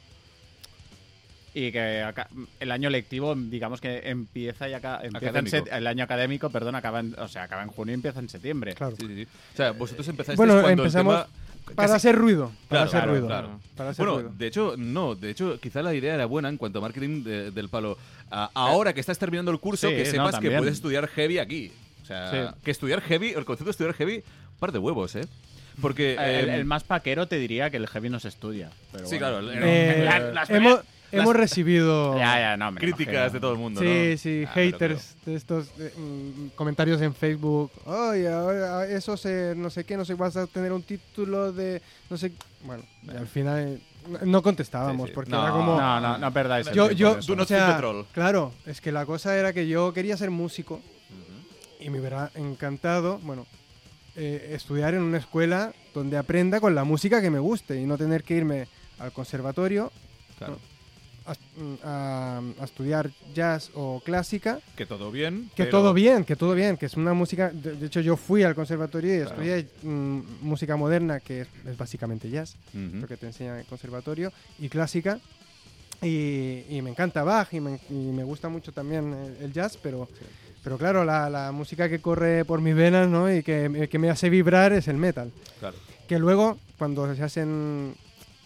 Y 1.59 1.71
que 1.71 2.03
aca- 2.03 2.27
el 2.59 2.71
año 2.71 2.89
lectivo, 2.91 3.33
digamos 3.35 3.81
que 3.81 4.01
empieza 4.09 4.69
y 4.69 4.73
acá, 4.73 4.99
empieza 5.01 5.39
en 5.39 5.47
set- 5.47 5.67
el 5.71 5.87
año 5.87 6.03
académico, 6.03 6.49
perdón, 6.51 6.75
acaba 6.75 6.99
en, 6.99 7.15
o 7.17 7.27
sea, 7.27 7.43
acaba 7.43 7.63
en 7.63 7.69
junio 7.69 7.93
y 7.93 7.95
empieza 7.95 8.19
en 8.19 8.29
septiembre. 8.29 8.75
Claro. 8.75 8.95
Sí, 8.95 9.07
sí, 9.07 9.15
sí. 9.15 9.27
O 9.53 9.57
sea, 9.57 9.71
vosotros 9.71 10.07
empezasteis 10.07 10.37
Bueno, 10.37 10.61
cuando 10.61 10.83
empezamos 10.83 11.15
el 11.15 11.23
tema... 11.23 11.73
Para 11.75 11.87
casi- 11.87 11.95
hacer 11.95 12.15
ruido. 12.15 12.51
Para 12.67 12.67
Claro, 12.67 12.83
hacer 12.85 12.99
claro, 12.99 13.11
ruido. 13.11 13.27
claro. 13.27 13.59
Para 13.75 13.89
hacer 13.89 14.05
Bueno, 14.05 14.21
ruido. 14.21 14.35
de 14.37 14.47
hecho, 14.47 14.75
no. 14.77 15.15
De 15.15 15.29
hecho, 15.31 15.59
quizá 15.59 15.81
la 15.81 15.93
idea 15.95 16.13
era 16.13 16.25
buena 16.27 16.47
en 16.49 16.57
cuanto 16.57 16.77
a 16.79 16.81
marketing 16.83 17.23
de- 17.23 17.51
del 17.51 17.69
palo. 17.69 17.97
A- 18.29 18.51
ahora 18.53 18.93
que 18.93 18.99
estás 18.99 19.17
terminando 19.17 19.49
el 19.51 19.59
curso, 19.59 19.89
Sí, 19.89 19.95
que 19.95 20.03
no, 20.05 20.11
sepas 20.11 20.39
que 20.39 20.51
puedes 20.51 20.73
estudiar 20.75 21.07
heavy 21.07 21.39
aquí. 21.39 21.71
O 22.03 22.05
sea, 22.05 22.31
Sí. 22.31 22.55
que 22.63 22.71
estudiar 22.71 23.01
heavy, 23.01 23.29
el 23.29 23.43
concepto 23.45 23.65
de 23.65 23.71
estudiar 23.71 23.93
heavy, 23.95 24.23
par 24.59 24.71
de 24.71 24.77
huevos, 24.79 25.15
¿eh? 25.15 25.25
Porque... 25.81 26.13
El, 26.13 26.49
eh, 26.49 26.55
el 26.55 26.65
más 26.65 26.83
paquero 26.83 27.27
te 27.27 27.37
diría 27.37 27.69
que 27.69 27.77
el 27.77 27.87
heavy 27.87 28.09
no 28.09 28.19
se 28.19 28.29
estudia. 28.29 28.69
Pero 28.93 29.05
Sí, 29.07 29.17
bueno. 29.19 29.39
claro. 29.41 29.51
el- 29.51 29.59
Eh, 29.63 30.01
La- 30.05 30.19
las- 30.19 30.49
hemos, 30.49 30.79
hemos 31.11 31.35
recibido 31.35 32.17
Ya, 32.17 32.39
ya, 32.39 32.57
no, 32.57 32.73
críticas 32.75 33.33
de 33.33 33.39
todo 33.39 33.51
el 33.53 33.57
mundo, 33.57 33.81
sí, 33.81 34.11
¿no? 34.11 34.17
sí, 34.17 34.43
Ah, 34.47 34.51
haters 34.53 35.15
de 35.25 35.35
estos 35.35 35.67
eh, 35.79 35.93
mm, 35.97 36.47
comentarios 36.55 37.01
en 37.01 37.13
Facebook. 37.13 37.71
Oye, 37.85 38.27
ahora 38.27 38.85
eso 38.87 39.15
se, 39.17 39.53
no 39.55 39.69
sé 39.69 39.83
qué, 39.83 39.97
no 39.97 40.05
sé, 40.05 40.13
vas 40.15 40.35
a 40.37 40.47
tener 40.47 40.71
un 40.71 40.83
título 40.83 41.51
de, 41.51 41.81
no 42.09 42.17
sé, 42.17 42.31
bueno, 42.63 42.83
y 43.03 43.15
al 43.15 43.27
final 43.27 43.59
eh, 43.59 43.79
no- 44.09 44.19
no 44.25 44.41
contestábamos 44.41 45.07
Sí, 45.07 45.11
sí. 45.11 45.15
porque 45.15 45.31
No, 45.31 45.43
era 45.43 45.51
como, 45.51 45.79
No, 45.79 45.99
no, 46.01 46.17
no 46.17 46.33
perdáis 46.33 46.71
yo, 46.71 46.91
yo. 46.91 47.15
Do 47.21 47.35
not 47.35 47.45
o 47.45 47.47
sea, 47.47 47.81
claro, 48.13 48.53
es 48.65 48.81
que 48.81 48.91
la 48.91 49.05
cosa 49.05 49.35
era 49.37 49.53
que 49.53 49.67
yo 49.67 49.93
quería 49.93 50.17
ser 50.17 50.31
músico 50.31 50.81
y 51.79 51.89
me 51.89 51.99
hubiera 51.99 52.31
encantado, 52.35 53.19
bueno, 53.19 53.45
eh, 54.15 54.53
estudiar 54.55 54.95
en 54.95 55.03
una 55.03 55.19
escuela 55.19 55.73
donde 55.93 56.17
aprenda 56.17 56.59
con 56.59 56.73
la 56.73 56.83
música 56.83 57.21
que 57.21 57.29
me 57.29 57.37
guste 57.39 57.79
y 57.79 57.85
no 57.85 57.97
tener 57.99 58.23
que 58.23 58.33
irme 58.35 58.67
al 58.99 59.11
conservatorio 59.11 59.91
Claro. 60.39 60.57
A, 61.27 61.35
a- 61.83 62.41
a 62.59 62.63
estudiar 62.63 63.11
jazz 63.35 63.69
o 63.75 64.01
clásica. 64.03 64.59
Que 64.75 64.85
todo 64.85 65.11
bien. 65.11 65.49
Que 65.55 65.65
pero- 65.65 65.71
todo 65.79 65.93
bien, 65.93 66.23
que 66.23 66.35
todo 66.35 66.53
bien, 66.55 66.77
que 66.77 66.85
es 66.87 66.95
una 66.95 67.13
música... 67.13 67.49
De, 67.51 67.75
de 67.75 67.85
hecho, 67.87 67.99
yo 68.01 68.15
fui 68.17 68.43
al 68.43 68.55
conservatorio 68.55 69.13
y 69.13 69.17
Claro. 69.25 69.31
estudié 69.43 69.67
mm, 69.83 70.19
música 70.41 70.75
moderna, 70.77 71.19
que 71.19 71.41
es, 71.41 71.47
es 71.67 71.77
básicamente 71.77 72.29
jazz, 72.29 72.55
Ujú. 72.73 72.97
lo 73.01 73.07
que 73.07 73.17
te 73.17 73.25
enseña 73.27 73.59
el 73.59 73.65
conservatorio, 73.65 74.31
y 74.59 74.69
clásica. 74.69 75.19
Y, 76.01 76.63
y 76.69 76.81
me 76.83 76.91
encanta 76.91 77.23
Bach 77.23 77.51
y 77.53 77.59
me, 77.59 77.79
y 77.89 77.93
me 77.93 78.23
gusta 78.23 78.49
mucho 78.49 78.71
también 78.71 79.13
el, 79.13 79.45
el 79.45 79.51
jazz, 79.53 79.77
pero, 79.81 80.07
pero 80.63 80.77
claro, 80.77 81.03
la, 81.03 81.27
la 81.29 81.51
música 81.51 81.89
que 81.89 81.99
corre 81.99 82.45
por 82.45 82.61
mis 82.61 82.75
venas 82.75 83.07
¿no? 83.09 83.33
y 83.33 83.41
que, 83.41 83.87
que 83.89 83.97
me 83.99 84.09
hace 84.11 84.29
vibrar 84.29 84.73
es 84.73 84.87
el 84.87 84.97
metal. 84.97 85.31
Claro. 85.59 85.75
Que 86.07 86.19
luego, 86.19 86.59
cuando 86.77 87.13
se 87.15 87.23
hacen 87.23 87.95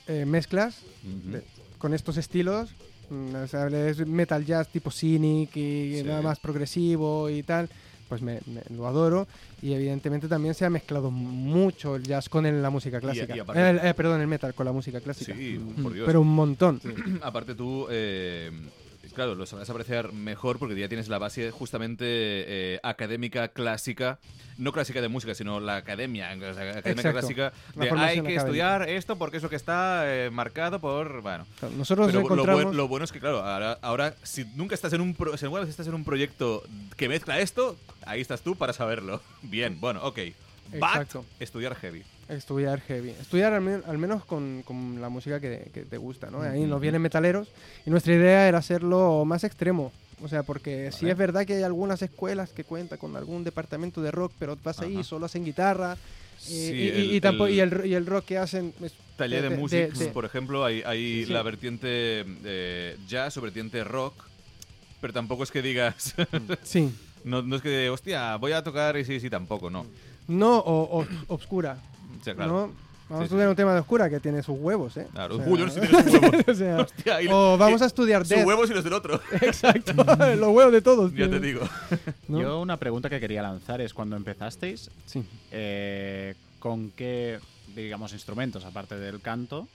eh, 0.08 0.24
mezclas 0.26 0.78
Ujú. 1.04 1.32
de- 1.32 1.44
con 1.82 1.94
estos 1.96 2.16
estilos, 2.18 2.70
mm, 3.10 3.36
o 3.44 3.48
sea, 3.48 3.68
es 3.68 4.06
metal 4.08 4.46
jazz 4.46 4.68
tipo 4.70 4.92
cynic 4.92 5.56
y 5.58 5.98
Sí. 5.98 6.04
nada 6.06 6.22
más 6.22 6.40
progresivo 6.40 7.28
y 7.30 7.42
tal, 7.42 7.68
pues 8.08 8.22
me, 8.22 8.40
me- 8.46 8.62
lo 8.76 8.86
adoro. 8.88 9.28
Y 9.64 9.74
evidentemente 9.74 10.28
también 10.28 10.54
se 10.54 10.64
ha 10.66 10.70
mezclado 10.70 11.10
mucho 11.12 11.96
el 11.96 12.04
jazz 12.04 12.30
con 12.30 12.46
el- 12.46 12.62
la 12.62 12.70
música 12.70 13.00
clásica. 13.00 13.36
y 13.36 13.40
aparte- 13.40 13.70
El- 13.70 13.80
eh, 13.80 13.94
perdón, 13.96 14.22
el 14.22 14.28
metal 14.28 14.54
con 14.54 14.66
la 14.68 14.72
música 14.72 15.00
clásica. 15.02 15.34
Sí, 15.36 15.58
Mm, 15.60 15.82
por 15.84 15.94
Dios. 15.94 16.06
Pero 16.06 16.22
un 16.22 16.28
montón. 16.36 16.80
Aparte 17.24 17.56
tú, 17.56 17.88
eh, 17.90 18.52
claro, 19.14 19.36
lo 19.36 19.46
sabrás 19.46 19.70
apreciar 19.70 20.14
mejor 20.14 20.60
porque 20.60 20.76
ya 20.80 20.88
tienes 20.88 21.08
la 21.08 21.18
base 21.18 21.52
justamente 21.52 22.06
eh, 22.08 22.80
académica 22.84 23.48
clásica, 23.50 24.20
no 24.58 24.72
clásica 24.72 25.02
de 25.02 25.08
música, 25.08 25.34
sino 25.36 25.60
la 25.60 25.78
academia, 25.78 26.30
académica 26.32 26.80
Exacto. 26.90 27.12
clásica 27.12 27.54
La 27.76 27.86
de 27.86 27.92
hay 27.92 27.98
que 27.98 28.20
académica. 28.20 28.42
estudiar 28.42 28.90
esto 28.90 29.18
porque 29.18 29.38
es 29.38 29.44
lo 29.44 29.50
que 29.50 29.56
está 29.56 30.04
eh, 30.06 30.30
marcado 30.30 30.80
por, 30.80 31.22
bueno. 31.22 31.46
Claro, 31.60 31.76
Nosotros 31.76 32.08
Pero 32.08 32.20
nos 32.22 32.30
lo, 32.30 32.34
encontramos... 32.36 32.64
buen- 32.66 32.78
lo 32.78 32.88
bueno 32.88 33.06
es 33.06 33.12
que, 33.12 33.20
claro, 33.20 33.40
ahora, 33.46 33.78
ahora 33.82 34.16
si 34.24 34.46
nunca 34.56 34.76
estás 34.76 34.94
en 34.94 35.02
un 35.02 35.14
pro- 35.16 35.38
si 35.38 35.46
alguna 35.46 35.62
vez 35.62 35.70
estás 35.70 35.88
en 35.88 35.94
un 35.94 36.04
proyecto 36.04 36.64
que 36.98 37.08
mezcla 37.10 37.40
esto, 37.40 37.78
ahí 38.06 38.22
estás 38.22 38.42
tú 38.42 38.56
para 38.56 38.74
saberlo. 38.74 39.22
Bien, 39.42 39.80
bueno, 39.80 40.02
ok. 40.04 40.20
But, 40.74 40.76
Exacto. 40.76 41.26
estudiar 41.40 41.76
heavy. 41.76 42.04
Estudiar 42.36 42.80
heavy. 42.82 43.10
Estudiar 43.10 43.54
al, 43.54 43.62
men- 43.62 43.84
al 43.86 43.98
menos 43.98 44.24
con, 44.26 44.64
con 44.64 45.02
la 45.02 45.10
música 45.10 45.40
que, 45.40 45.70
que 45.74 45.82
te 45.82 45.98
gusta, 45.98 46.32
¿no? 46.32 46.42
Ahí 46.42 46.64
nos 46.64 46.80
vienen 46.80 47.02
metaleros 47.02 47.50
y 47.86 47.90
nuestra 47.90 48.14
idea 48.14 48.48
era 48.48 48.58
hacerlo 48.60 49.26
más 49.26 49.44
extremo. 49.44 49.92
O 50.24 50.28
sea, 50.28 50.44
porque 50.44 50.92
sí 50.92 51.00
Vale. 51.06 51.12
es 51.12 51.18
verdad 51.18 51.46
que 51.46 51.56
hay 51.56 51.64
algunas 51.64 52.02
escuelas 52.02 52.52
que 52.52 52.64
cuentan 52.64 53.00
con 53.00 53.16
algún 53.18 53.44
departamento 53.44 54.02
de 54.02 54.12
rock, 54.12 54.32
pero 54.40 54.58
vas 54.64 54.80
ahí 54.80 55.00
y 55.00 55.04
solo 55.04 55.26
hacen 55.26 55.44
guitarra. 55.44 55.98
y- 56.44 56.44
Sí, 56.44 56.72
y, 56.74 56.82
y- 56.84 56.88
el- 56.90 57.12
y 57.16 57.22
tampo- 57.22 57.48
el- 57.48 57.54
y 57.54 57.60
el, 57.60 57.86
y 57.86 57.94
el 57.96 58.06
rock 58.06 58.26
que 58.26 58.38
hacen 58.38 58.74
Taller 59.18 59.42
de, 59.44 59.50
de- 59.50 59.58
música, 59.58 59.88
de- 59.88 60.08
por 60.08 60.24
ejemplo, 60.26 60.64
hay, 60.64 60.84
hay 60.86 61.26
Sí. 61.26 61.34
la 61.34 61.44
vertiente 61.44 62.24
eh, 62.46 62.98
jazz 63.08 63.36
o 63.38 63.42
vertiente 63.42 63.84
rock, 63.84 64.14
pero 65.02 65.12
tampoco 65.12 65.44
es 65.44 65.52
que 65.52 65.62
digas, 65.62 66.16
Sí. 66.64 66.94
no, 67.26 67.42
no 67.42 67.58
es 67.58 67.62
que, 67.62 67.90
hostia, 67.90 68.36
voy 68.38 68.54
a 68.54 68.64
tocar 68.64 68.96
y 68.98 69.04
sí, 69.06 69.20
sí, 69.20 69.30
tampoco, 69.30 69.70
no. 69.70 69.86
No, 70.28 70.60
o, 70.60 71.02
o 71.02 71.08
obscura. 71.28 71.78
Vamos 72.26 72.72
Sí, 73.10 73.16
a 73.16 73.24
estudiar 73.26 73.50
un 73.50 73.56
tema 73.58 73.74
de 73.74 73.82
oscura 73.82 74.10
que 74.10 74.22
tiene 74.22 74.42
sus 74.42 74.58
huevos, 74.58 74.96
¿eh? 74.96 75.06
Claro. 75.12 75.36
O 75.36 75.38
sea, 75.40 75.48
Uy, 75.50 75.60
yo 75.60 75.66
no 75.66 75.72
sé 75.74 75.82
si 75.82 75.88
tienes 75.92 76.12
sus 76.14 76.22
huevos. 76.22 76.44
o 76.48 76.56
sea, 76.56 76.78
Hostia, 76.78 77.22
y- 77.22 77.28
o 77.30 77.58
vamos 77.58 77.82
a 77.82 77.86
estudiar 77.88 78.26
sus 78.26 78.44
huevos 78.46 78.70
y 78.70 78.74
los 78.74 78.84
del 78.86 78.94
otro. 78.94 79.20
Exacto, 79.42 79.94
los 79.94 80.50
huevos 80.56 80.72
de 80.72 80.82
todos. 80.82 81.12
ya 81.12 81.18
tío. 81.28 81.30
te 81.30 81.40
digo. 81.42 81.62
¿no? 82.30 82.42
Yo 82.42 82.62
una 82.62 82.78
pregunta 82.78 83.10
que 83.10 83.20
quería 83.20 83.42
lanzar 83.42 83.82
es 83.82 83.94
cuando 83.94 84.16
empezasteis, 84.16 84.90
Sí. 85.06 85.26
eh, 85.52 86.36
¿con 86.60 86.92
qué, 86.92 87.40
digamos, 87.76 88.14
instrumentos, 88.14 88.64
aparte 88.64 88.98
del 88.98 89.20
canto, 89.20 89.68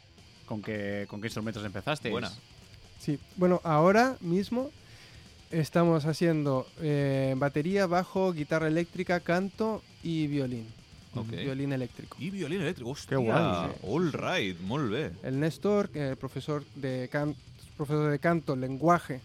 con 0.47 0.62
qué, 0.62 1.05
con 1.07 1.21
qué 1.21 1.26
instrumentos 1.26 1.62
empezasteis? 1.62 2.12
Buena. 2.12 2.33
Sí, 2.99 3.19
bueno, 3.37 3.61
ahora 3.65 4.17
mismo 4.23 4.71
estamos 5.50 6.07
haciendo 6.07 6.67
eh, 6.81 7.35
batería, 7.37 7.87
bajo, 7.87 8.33
guitarra 8.33 8.69
eléctrica, 8.69 9.21
canto 9.21 9.83
y 10.03 10.26
violín. 10.26 10.67
Ok. 11.21 11.31
Violín 11.31 11.73
eléctrico. 11.73 12.17
I 12.21 12.31
violín 12.31 12.61
elèctric, 12.63 12.87
hòstia. 12.87 13.17
Que 13.17 13.25
guai. 13.25 13.71
All 13.83 14.13
right, 14.13 14.61
molt 14.61 14.91
bé. 14.91 15.11
El 15.23 15.39
Néstor, 15.41 15.89
que 15.91 16.13
es 16.13 16.17
profesor 16.19 16.65
de, 16.75 17.09
can- 17.11 17.35
profesor 17.77 18.11
de 18.11 18.19
canto, 18.19 18.55
lenguaje 18.57 19.21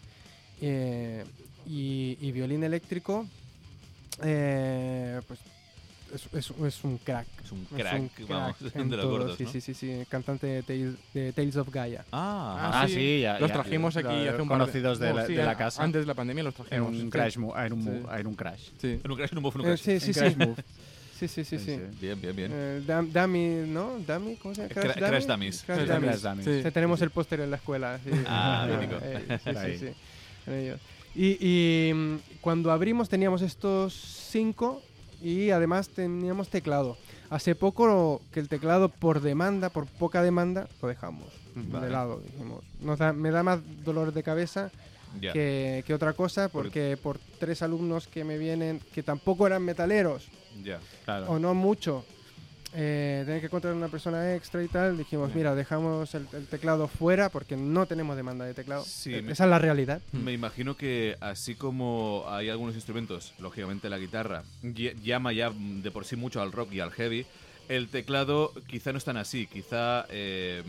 eh, 0.61 1.23
y, 1.65 2.17
y 2.21 2.31
violín 2.31 2.63
eléctrico, 2.63 3.25
eh, 4.23 5.21
pues 5.27 5.39
es, 6.13 6.27
es- 6.33 6.53
es 6.65 6.83
un 6.83 6.97
crack. 6.97 7.25
És 7.43 7.51
un 7.53 7.61
Es 7.61 7.67
crack, 7.69 7.99
un 8.01 8.07
crack 8.09 8.27
vamos, 8.29 8.55
en 8.75 8.89
de 8.89 8.97
todo, 8.97 9.09
gordos, 9.09 9.37
sí, 9.37 9.43
¿no? 9.45 9.49
sí, 9.51 9.61
sí, 9.61 9.73
sí, 9.73 10.03
cantante 10.09 10.45
de 10.47 10.63
Tales, 10.63 10.95
de 11.13 11.31
Tales 11.33 11.55
of 11.55 11.69
Gaia. 11.71 12.03
Ah, 12.11 12.81
Ah, 12.83 12.87
sí, 12.87 13.21
ya- 13.21 13.39
Los 13.39 13.49
ya- 13.49 13.53
trajimos 13.55 13.95
aquí 13.95 14.07
ya- 14.25 14.31
hace 14.33 14.41
un 14.41 14.49
par 14.49 14.57
de- 14.57 14.63
conocidos 14.65 14.99
de 14.99 15.09
no, 15.09 15.15
la- 15.15 15.25
sí, 15.27 15.33
de 15.33 15.43
la 15.45 15.55
casa. 15.57 15.83
Antes 15.83 16.01
de 16.01 16.07
la 16.07 16.13
pandemia 16.13 16.43
los 16.43 16.53
En 16.59 16.65
trajimos. 16.65 16.89
un 16.91 17.01
Sí. 17.01 17.09
crash, 17.09 17.37
en 17.37 17.43
un, 17.73 17.83
Sí. 17.83 17.89
en 18.19 18.27
un 18.27 18.35
crash. 18.35 18.69
Sí. 18.79 18.99
en 19.03 19.11
un 19.11 19.17
crash, 19.17 19.31
en 19.31 19.37
un 19.37 19.43
buff, 19.43 19.55
en 19.55 19.61
un 19.61 19.67
Eh, 19.67 19.69
crash. 19.77 19.99
sí, 19.99 20.13
sí, 20.13 20.19
En 20.19 20.33
sí. 20.33 20.37
Crash. 21.27 21.29
Sí, 21.29 21.43
sí, 21.43 21.57
sí, 21.57 21.65
sí. 21.65 21.79
Bien, 21.99 22.19
bien, 22.19 22.35
bien. 22.35 22.51
Eh, 22.53 22.81
Dam- 22.85 23.11
Dummy, 23.11 23.67
¿no? 23.67 23.97
Dummy, 23.99 24.35
¿cómo 24.37 24.53
se 24.55 24.61
llama? 24.67 24.73
Cra- 24.73 24.93
Crash 24.93 25.25
Dummies. 25.25 25.63
Crash 25.63 25.77
Crash 25.85 25.87
Dummies. 25.89 26.21
Crash 26.21 26.21
Dummies. 26.21 26.45
Sí. 26.45 26.59
O 26.59 26.61
sea, 26.61 26.71
tenemos 26.71 27.01
el 27.01 27.09
póster 27.11 27.39
en 27.41 27.51
la 27.51 27.57
escuela. 27.57 27.99
sí. 28.03 28.11
Ah, 28.27 28.67
mítico. 28.69 28.99
eh, 29.03 29.39
sí, 29.43 29.51
sí, 29.53 29.77
sí. 30.45 30.51
ellos. 30.51 30.79
Y, 31.13 31.37
y, 31.89 31.93
mm, 31.93 32.15
cuando 32.41 32.71
abrimos 32.71 33.09
teníamos 33.09 33.41
estos 33.41 33.93
cinco 34.31 34.81
y 35.21 35.49
además 35.51 35.89
teníamos 35.89 36.47
teclado. 36.49 36.97
Hace 37.29 37.53
poco 37.55 38.21
que 38.33 38.39
el 38.39 38.49
teclado 38.49 38.89
por 38.89 39.21
demanda, 39.21 39.69
por 39.69 39.85
poca 39.85 40.23
demanda, 40.23 40.67
lo 40.81 40.87
dejamos 40.87 41.27
Vale. 41.55 41.85
de 41.85 41.91
lado. 41.91 42.21
Dijimos, 42.21 42.63
nos 42.81 42.97
da- 42.99 43.13
me 43.13 43.29
da 43.31 43.43
más 43.43 43.59
dolor 43.83 44.13
de 44.13 44.23
cabeza 44.23 44.71
que, 45.19 45.83
que 45.85 45.93
otra 45.93 46.13
cosa 46.13 46.47
porque 46.47 46.97
por 47.01 47.19
tres 47.39 47.61
alumnos 47.61 48.07
que 48.07 48.23
me 48.23 48.37
vienen 48.37 48.79
que 48.93 49.03
tampoco 49.03 49.45
eran 49.45 49.61
metaleros 49.63 50.27
Ya. 50.63 50.79
Claro. 51.05 51.27
o 51.27 51.39
no 51.39 51.53
mucho, 51.53 52.05
eh, 52.73 53.23
tener 53.25 53.41
que 53.41 53.47
encontrar 53.47 53.73
una 53.73 53.89
persona 53.89 54.33
extra 54.35 54.63
y 54.63 54.67
tal, 54.69 54.97
dijimos, 54.97 55.33
mira, 55.35 55.53
dejamos 55.55 56.13
el, 56.15 56.25
el 56.33 56.47
teclado 56.47 56.87
fuera 56.87 57.27
porque 57.29 57.57
no 57.57 57.85
tenemos 57.85 58.15
demanda 58.15 58.45
de 58.45 58.53
teclado. 58.53 58.85
Sí, 58.85 59.09
me- 59.21 59.33
Esa 59.33 59.43
es 59.43 59.49
la 59.49 59.59
realidad. 59.59 60.01
Me 60.13 60.31
imagino 60.31 60.77
que 60.77 61.17
así 61.19 61.55
como 61.55 62.23
hay 62.29 62.49
algunos 62.49 62.75
instrumentos, 62.75 63.33
lógicamente 63.39 63.89
la 63.89 63.97
guitarra 63.97 64.43
ll- 64.63 64.95
llama 65.01 65.33
ya 65.33 65.51
de 65.53 65.91
por 65.91 66.05
sí 66.05 66.15
mucho 66.15 66.41
al 66.41 66.51
rock 66.53 66.71
y 66.73 66.79
al 66.79 66.91
heavy, 66.91 67.25
el 67.67 67.89
teclado 67.89 68.53
quizá 68.67 68.91
no 68.93 68.97
es 68.99 69.03
tan 69.05 69.17
así, 69.17 69.47
quizá 69.47 70.05
eh, 70.09 70.63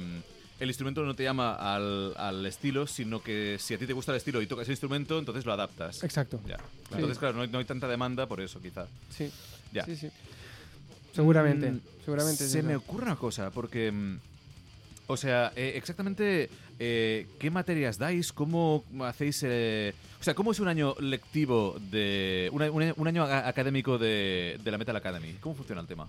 el 0.60 0.68
instrumento 0.68 1.02
no 1.04 1.14
te 1.14 1.22
llama 1.24 1.54
al, 1.54 2.14
al 2.16 2.44
estilo, 2.46 2.86
sino 2.86 3.22
que 3.22 3.56
si 3.60 3.74
a 3.74 3.78
ti 3.78 3.86
te 3.86 3.92
gusta 3.92 4.12
el 4.12 4.18
estilo 4.18 4.40
y 4.42 4.46
tocas 4.46 4.66
el 4.68 4.72
instrumento, 4.72 5.18
entonces 5.18 5.44
lo 5.46 5.52
adaptas. 5.52 6.02
Exacto. 6.04 6.40
Ya. 6.46 6.58
Entonces, 6.94 7.18
claro, 7.18 7.34
no 7.36 7.42
hay, 7.42 7.48
no 7.48 7.58
hay 7.58 7.64
tanta 7.64 7.88
demanda 7.88 8.26
por 8.26 8.40
eso, 8.40 8.60
quizá. 8.60 8.86
Sí. 9.10 9.30
Ya. 9.72 9.84
Sí, 9.84 9.96
sí. 9.96 10.08
Seguramente. 11.14 11.70
Mm, 11.70 11.80
seguramente. 12.04 12.46
Se 12.48 12.62
me 12.62 12.76
ocurre 12.76 13.04
una 13.06 13.16
cosa, 13.16 13.50
porque. 13.50 13.90
mm, 13.92 14.18
O 15.08 15.16
sea, 15.16 15.52
eh, 15.56 15.72
exactamente 15.76 16.48
eh, 16.78 17.26
qué 17.38 17.50
materias 17.50 17.98
dais, 17.98 18.32
cómo 18.32 18.84
hacéis. 19.02 19.42
eh, 19.44 19.92
o 20.20 20.24
sea, 20.24 20.34
cómo 20.34 20.52
es 20.52 20.60
un 20.60 20.68
año 20.68 20.94
lectivo 21.00 21.76
de. 21.90 22.48
una- 22.52 22.70
un, 22.70 22.92
un 22.96 23.08
año 23.08 23.24
académico 23.24 23.98
de, 23.98 24.58
de 24.62 24.70
la 24.70 24.78
Metal 24.78 24.96
Academy. 24.96 25.34
¿Cómo 25.40 25.54
funciona 25.54 25.80
el 25.82 25.86
tema? 25.86 26.06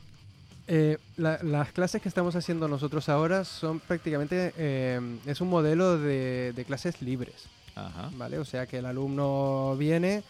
Eh, 0.68 0.98
la- 1.18 1.40
las 1.44 1.72
clases 1.74 2.02
que 2.02 2.08
estamos 2.08 2.36
haciendo 2.36 2.68
nosotros 2.70 3.10
ahora 3.10 3.44
son 3.44 3.80
prácticamente. 3.82 4.54
eh, 4.58 5.02
es 5.26 5.42
un 5.42 5.50
modelo 5.50 5.98
de, 5.98 6.54
de 6.56 6.64
clases 6.66 7.02
libres. 7.02 7.46
Ajá. 7.76 8.10
¿Vale? 8.16 8.38
O 8.38 8.46
sea 8.46 8.68
que 8.68 8.78
el 8.78 8.86
alumno 8.86 9.76
viene. 9.78 10.24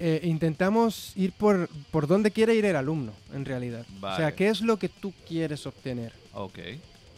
Eh, 0.00 0.20
intentamos 0.24 1.12
ir 1.14 1.32
por, 1.32 1.68
por 1.90 2.06
donde 2.06 2.30
quiere 2.30 2.54
ir 2.54 2.64
el 2.64 2.74
alumno, 2.76 3.12
en 3.34 3.44
realidad. 3.44 3.84
O 3.98 4.00
Vale. 4.00 4.16
sea, 4.16 4.34
¿qué 4.34 4.48
es 4.48 4.62
lo 4.62 4.78
que 4.78 4.88
tú 4.88 5.12
quieres 5.28 5.66
obtener? 5.66 6.12
Ok. 6.32 6.58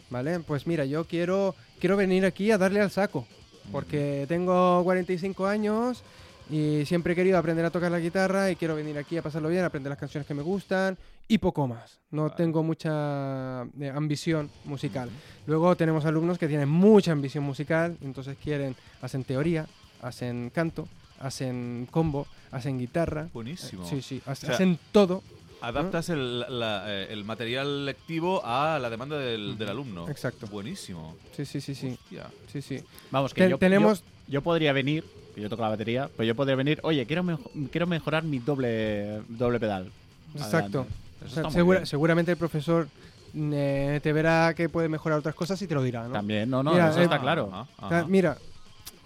¿Vale? 0.09 0.41
Pues 0.41 0.67
mira, 0.67 0.83
yo 0.85 1.05
quiero, 1.05 1.55
quiero 1.79 1.95
venir 1.97 2.25
aquí 2.25 2.51
a 2.51 2.57
darle 2.57 2.81
al 2.81 2.91
saco. 2.91 3.25
Porque 3.71 4.25
tengo 4.27 4.83
45 4.83 5.47
años 5.47 6.03
y 6.49 6.83
siempre 6.85 7.13
he 7.13 7.15
querido 7.15 7.37
aprender 7.37 7.63
a 7.63 7.69
tocar 7.71 7.89
la 7.89 7.99
guitarra 7.99 8.51
y 8.51 8.57
quiero 8.57 8.75
venir 8.75 8.97
aquí 8.97 9.15
a 9.17 9.21
pasarlo 9.21 9.47
bien, 9.47 9.63
a 9.63 9.67
aprender 9.67 9.89
las 9.89 9.97
canciones 9.99 10.27
que 10.27 10.33
me 10.33 10.41
gustan 10.43 10.97
y 11.29 11.37
poco 11.37 11.65
más. 11.65 11.99
No 12.11 12.23
Vale. 12.23 12.35
tengo 12.35 12.61
mucha 12.61 13.63
eh, 13.79 13.89
ambición 13.95 14.49
musical. 14.65 15.09
Luego 15.47 15.75
tenemos 15.77 16.03
alumnos 16.03 16.37
que 16.37 16.49
tienen 16.49 16.67
mucha 16.67 17.13
ambición 17.13 17.45
musical, 17.45 17.97
entonces 18.01 18.35
quieren, 18.43 18.75
hacen 19.01 19.23
teoría, 19.23 19.65
hacen 20.01 20.51
canto, 20.53 20.87
hacen 21.23 21.87
combo, 21.89 22.27
hacen 22.51 22.77
guitarra. 22.79 23.29
Buenísimo. 23.33 23.83
Eh, 23.83 23.87
sí, 23.89 24.01
sí, 24.01 24.21
sea, 24.35 24.51
hacen 24.53 24.77
todo. 24.91 25.23
Adaptas 25.61 26.09
el, 26.09 26.41
la- 26.59 26.83
eh, 26.87 27.07
el 27.11 27.23
material 27.23 27.85
lectivo 27.85 28.41
a 28.43 28.77
la 28.79 28.89
demanda 28.89 29.17
del, 29.17 29.57
del 29.57 29.69
alumno. 29.69 30.09
Exacto. 30.09 30.45
Buenísimo. 30.47 31.15
Sí, 31.35 31.45
sí, 31.45 31.61
sí, 31.61 31.73
sí. 31.73 31.91
Hostia. 32.01 32.25
sí, 32.51 32.61
sí. 32.61 32.81
Vamos, 33.11 33.33
que 33.33 33.41
Ten- 33.43 33.51
yo, 33.51 33.57
tenemos- 33.57 34.01
yo, 34.27 34.33
yo 34.33 34.41
podría 34.41 34.73
venir, 34.73 35.05
que 35.33 35.41
yo 35.41 35.49
toco 35.49 35.61
la 35.61 35.69
batería, 35.69 36.09
pero 36.17 36.27
yo 36.27 36.35
podría 36.35 36.55
venir, 36.57 36.79
oye, 36.83 37.05
quiero, 37.05 37.23
mejo- 37.23 37.49
quiero 37.71 37.87
mejorar 37.87 38.23
mi 38.25 38.39
doble, 38.39 39.21
doble 39.29 39.59
pedal. 39.59 39.89
Exacto. 40.35 40.85
O 41.25 41.29
sea, 41.29 41.49
segura- 41.49 41.85
seguramente 41.85 42.31
el 42.31 42.37
profesor 42.37 42.87
eh, 43.35 43.99
te 44.03 44.11
verá 44.13 44.53
que 44.55 44.67
puede 44.69 44.89
mejorar 44.89 45.17
otras 45.19 45.33
cosas 45.33 45.59
y 45.61 45.65
te 45.67 45.73
lo 45.73 45.81
dirá, 45.81 46.07
¿no? 46.07 46.13
También, 46.13 46.49
no, 46.49 46.61
no, 46.61 46.71
Mira, 46.73 46.89
eso 46.89 46.99
eh, 46.99 47.03
está 47.03 47.19
claro. 47.19 47.49
Ajá, 47.51 47.67
O 47.85 47.89
sea, 47.89 47.99
ajá. 47.99 48.07
mira, 48.07 48.37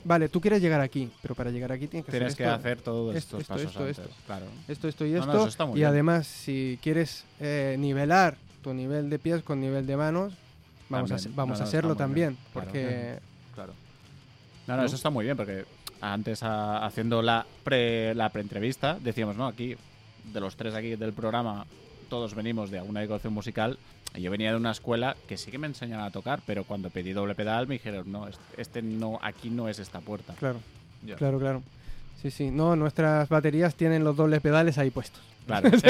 vale, 0.08 0.30
tú 0.30 0.40
quieres 0.42 0.62
llegar 0.62 0.82
aquí, 0.82 1.10
pero 1.22 1.36
para 1.36 1.52
llegar 1.52 1.72
aquí 1.72 1.88
tienes 1.88 2.06
que 2.06 2.12
Tienes 2.12 2.34
hacer 2.34 2.38
que 2.38 2.44
esto, 2.46 2.56
hacer 2.56 2.82
todos 2.82 3.16
esto, 3.16 3.38
estos 3.38 3.42
esto, 3.42 3.54
pasos 3.54 3.68
esto, 3.70 3.80
antes, 3.84 4.00
esto. 4.00 4.16
Claro. 4.26 4.46
esto, 4.68 4.88
esto 4.88 5.06
y 5.06 5.14
esto. 5.14 5.66
no, 5.66 5.72
y 5.72 5.76
bien. 5.76 5.88
además, 5.88 6.26
si 6.28 6.80
quieres 6.82 7.26
eh, 7.40 7.76
nivelar 7.78 8.38
tu 8.64 8.74
nivel 8.74 9.10
de 9.10 9.20
pies 9.20 9.44
con 9.44 9.60
nivel 9.62 9.86
de 9.86 9.98
manos, 9.98 10.34
vamos, 10.90 11.12
a, 11.12 11.16
También. 11.16 11.36
vamos 11.36 11.60
No, 11.60 11.66
a 11.66 11.68
hacerlo 11.68 11.96
también. 11.96 12.30
bien, 12.30 12.38
claro. 12.54 12.68
Porque 12.72 13.20
Claro. 13.54 13.74
No, 14.68 14.84
eso 14.84 14.96
está 14.96 15.10
muy 15.10 15.24
bien, 15.26 15.38
porque 15.38 15.66
antes 16.02 16.44
a- 16.44 16.86
haciendo 16.86 17.22
la 17.22 17.46
pre 17.64 18.14
la 18.16 18.30
preentrevista 18.30 18.98
decíamos, 19.02 19.36
no, 19.38 19.48
aquí 19.48 19.76
de 20.34 20.40
los 20.40 20.56
tres 20.56 20.74
aquí 20.76 20.96
del 20.96 21.14
programa 21.14 21.66
todos 22.10 22.36
venimos 22.36 22.70
de 22.72 22.80
alguna 22.80 23.02
educación 23.02 23.34
musical. 23.34 23.78
Yo 24.16 24.32
venía 24.32 24.52
de 24.52 24.58
una 24.58 24.72
escuela 24.72 25.16
que 25.28 25.38
sí 25.38 25.52
que 25.52 25.58
me 25.60 25.68
enseñaban 25.68 26.06
a 26.06 26.12
tocar, 26.12 26.40
pero 26.46 26.64
cuando 26.64 26.90
pedí 26.90 27.14
doble 27.14 27.36
pedal 27.36 27.68
me 27.68 27.76
dijeron, 27.76 28.12
no, 28.12 28.28
es- 28.28 28.40
este 28.58 28.82
no, 28.82 29.20
aquí 29.22 29.50
no 29.50 29.70
es 29.70 29.78
esta 29.80 30.00
puerta. 30.00 30.34
Claro, 30.40 30.60
Ya. 31.06 31.16
claro, 31.16 31.40
claro. 31.40 31.62
Sí, 32.22 32.32
sí. 32.32 32.50
No, 32.50 32.76
nuestras 32.76 33.30
baterías 33.30 33.76
tienen 33.76 34.04
los 34.04 34.16
dobles 34.16 34.42
pedales 34.42 34.78
ahí 34.80 34.90
puestos. 34.90 35.22
Claro. 35.46 35.70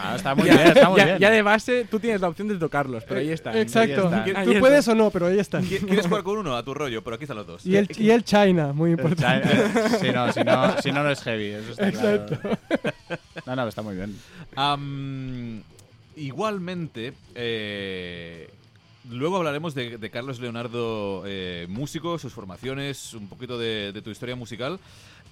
Ah, 0.00 0.14
está 0.16 0.34
muy 0.34 0.44
bien, 0.44 0.58
está 0.60 0.88
muy 0.90 0.98
ya, 1.00 1.04
bien. 1.06 1.18
ya 1.18 1.30
de 1.30 1.42
base 1.42 1.84
tú 1.90 1.98
tienes 1.98 2.20
la 2.20 2.28
opción 2.28 2.46
de 2.46 2.56
tocarlos, 2.56 3.02
pero 3.04 3.18
ahí 3.20 3.30
está. 3.30 3.58
Exacto. 3.58 4.04
están. 4.04 4.24
Tú 4.44 4.50
Ahí 4.52 4.60
puedes 4.60 4.86
o 4.86 4.94
no, 4.94 5.10
pero 5.10 5.26
ahí 5.26 5.38
están. 5.40 5.64
¿Qui- 5.64 5.80
¿Quieres 5.84 6.06
jugar 6.06 6.22
con 6.22 6.38
uno? 6.38 6.54
A 6.56 6.62
tu 6.62 6.72
rollo, 6.74 7.02
pero 7.02 7.16
aquí 7.16 7.24
están 7.24 7.38
los 7.38 7.46
dos. 7.46 7.66
Y 7.66 7.76
el, 7.76 7.88
y 7.98 8.10
el 8.10 8.22
China, 8.22 8.72
muy 8.72 8.92
importante. 8.92 9.48
China- 9.48 9.98
si, 9.98 10.10
no, 10.12 10.32
si, 10.32 10.44
no, 10.44 10.80
si 10.82 10.92
no, 10.92 11.02
no 11.02 11.10
es 11.10 11.20
heavy. 11.22 11.46
Eso 11.50 11.70
está 11.72 11.90
claro. 11.90 12.26
No, 13.46 13.56
no, 13.56 13.66
está 13.68 13.82
muy 13.82 13.96
bien. 13.96 14.16
Am, 14.54 15.62
igualmente, 16.18 17.12
eh, 17.34 18.50
luego 19.10 19.36
hablaremos 19.36 19.74
de, 19.74 19.98
de 19.98 20.10
Carlos 20.10 20.40
Leonardo, 20.40 21.22
eh, 21.26 21.66
músico, 21.68 22.18
sus 22.18 22.32
formaciones, 22.32 23.14
un 23.14 23.28
poquito 23.28 23.58
de, 23.58 23.92
de 23.92 24.02
tu 24.02 24.10
historia 24.10 24.36
musical. 24.36 24.78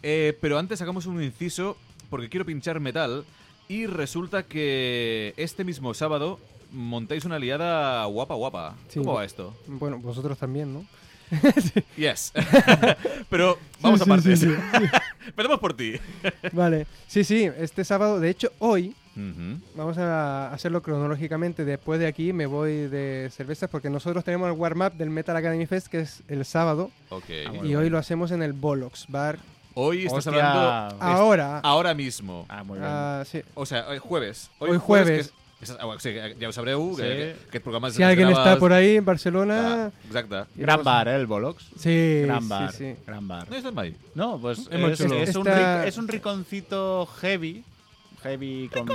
Eh, 0.02 0.36
pero 0.40 0.58
antes 0.58 0.80
hagamos 0.82 1.06
un 1.06 1.22
inciso 1.22 1.76
porque 2.10 2.28
quiero 2.28 2.44
pinchar 2.46 2.80
metal 2.80 3.24
y 3.68 3.86
resulta 3.86 4.44
que 4.44 5.34
este 5.36 5.64
mismo 5.64 5.94
sábado 5.94 6.38
montáis 6.72 7.24
una 7.24 7.38
liada 7.38 8.04
guapa 8.06 8.34
guapa. 8.34 8.76
Sí. 8.88 8.98
¿Cómo 9.00 9.14
va 9.14 9.24
esto? 9.24 9.56
Bueno, 9.66 9.98
vosotros 9.98 10.38
también, 10.38 10.72
¿no? 10.74 10.84
Yes. 11.96 12.32
pero 13.30 13.58
vamos 13.80 14.00
Sí, 14.00 14.04
a 14.04 14.08
partes. 14.08 14.42
Empezamos 15.26 15.58
por 15.58 15.74
ti. 15.74 15.94
Vale. 16.52 16.86
Sí, 17.08 17.24
sí, 17.24 17.50
este 17.58 17.84
sábado, 17.84 18.20
de 18.20 18.30
hecho, 18.30 18.52
hoy, 18.60 18.94
Ujú. 19.16 19.58
vamos 19.75 19.99
a 19.99 20.52
hacerlo 20.52 20.82
cronológicamente. 20.82 21.64
Después 21.64 21.99
de 21.99 22.06
aquí 22.06 22.32
me 22.32 22.46
voy 22.46 22.87
de 22.88 23.30
cervezas 23.35 23.70
porque 23.70 23.88
nosotros 23.90 24.23
tenemos 24.25 24.46
el 24.49 24.52
warm-up 24.58 24.92
del 24.92 25.11
Metal 25.11 25.37
Academy 25.37 25.66
Fest, 25.66 25.87
que 25.88 26.00
es 26.00 26.23
el 26.28 26.44
sábado. 26.44 26.90
Ok. 27.08 27.25
Ah, 27.28 27.32
y 27.54 27.56
bueno. 27.58 27.78
hoy 27.78 27.90
lo 27.90 27.99
hacemos 27.99 28.30
en 28.30 28.42
el 28.42 28.52
Bolox 28.52 29.06
Bar. 29.08 29.38
Hoy 29.75 30.06
estás 30.06 30.26
Hostia. 30.26 30.50
hablando 30.52 31.02
Ahora. 31.04 31.58
ahora 31.61 31.92
mismo. 31.94 32.46
Ah, 32.49 32.62
muy 32.64 32.78
bien. 32.78 32.90
ah, 32.90 33.23
sí. 33.26 33.42
O 33.54 33.66
sea, 33.66 33.87
hoy 33.88 33.99
jueves. 33.99 34.50
Hoy 34.58 34.78
jueves. 34.78 35.32
que 35.58 35.64
és- 35.64 35.71
és- 35.71 35.76
ah, 35.80 35.86
o 35.86 35.99
sigui, 35.99 36.19
ja 36.40 36.49
ho 36.49 36.52
sabreu, 36.52 36.95
que, 36.97 37.02
Sí. 37.02 37.08
que 37.08 37.49
aquest 37.49 37.62
programa 37.64 37.90
Si 37.90 38.02
alguien 38.02 38.28
grava- 38.28 38.45
está 38.45 38.58
por 38.58 38.73
ahí 38.73 38.97
en 38.97 39.04
Barcelona. 39.04 39.84
Ah, 39.86 39.90
exacte. 40.06 40.45
Gran 40.54 40.82
bar, 40.84 41.08
¿eh? 41.08 41.17
El 41.17 41.26
Bolox. 41.26 41.64
Sí, 41.78 42.23
Gran 42.25 42.43
sí, 42.43 42.49
bar. 42.49 42.73
sí. 42.73 42.95
Gran 43.06 43.26
bar. 43.28 43.49
No 43.49 43.54
he 43.54 43.58
estat 43.58 43.73
mai. 43.75 43.95
No, 44.14 44.38
pues 44.40 44.58
es, 44.71 44.99
chulo. 44.99 45.14
es 45.17 45.34
un, 45.36 45.45
ric- 45.47 45.84
es 45.86 45.97
un 45.99 46.08
riconcito 46.08 47.06
heavy. 47.21 47.64
Heavy 48.22 48.68
con... 48.72 48.88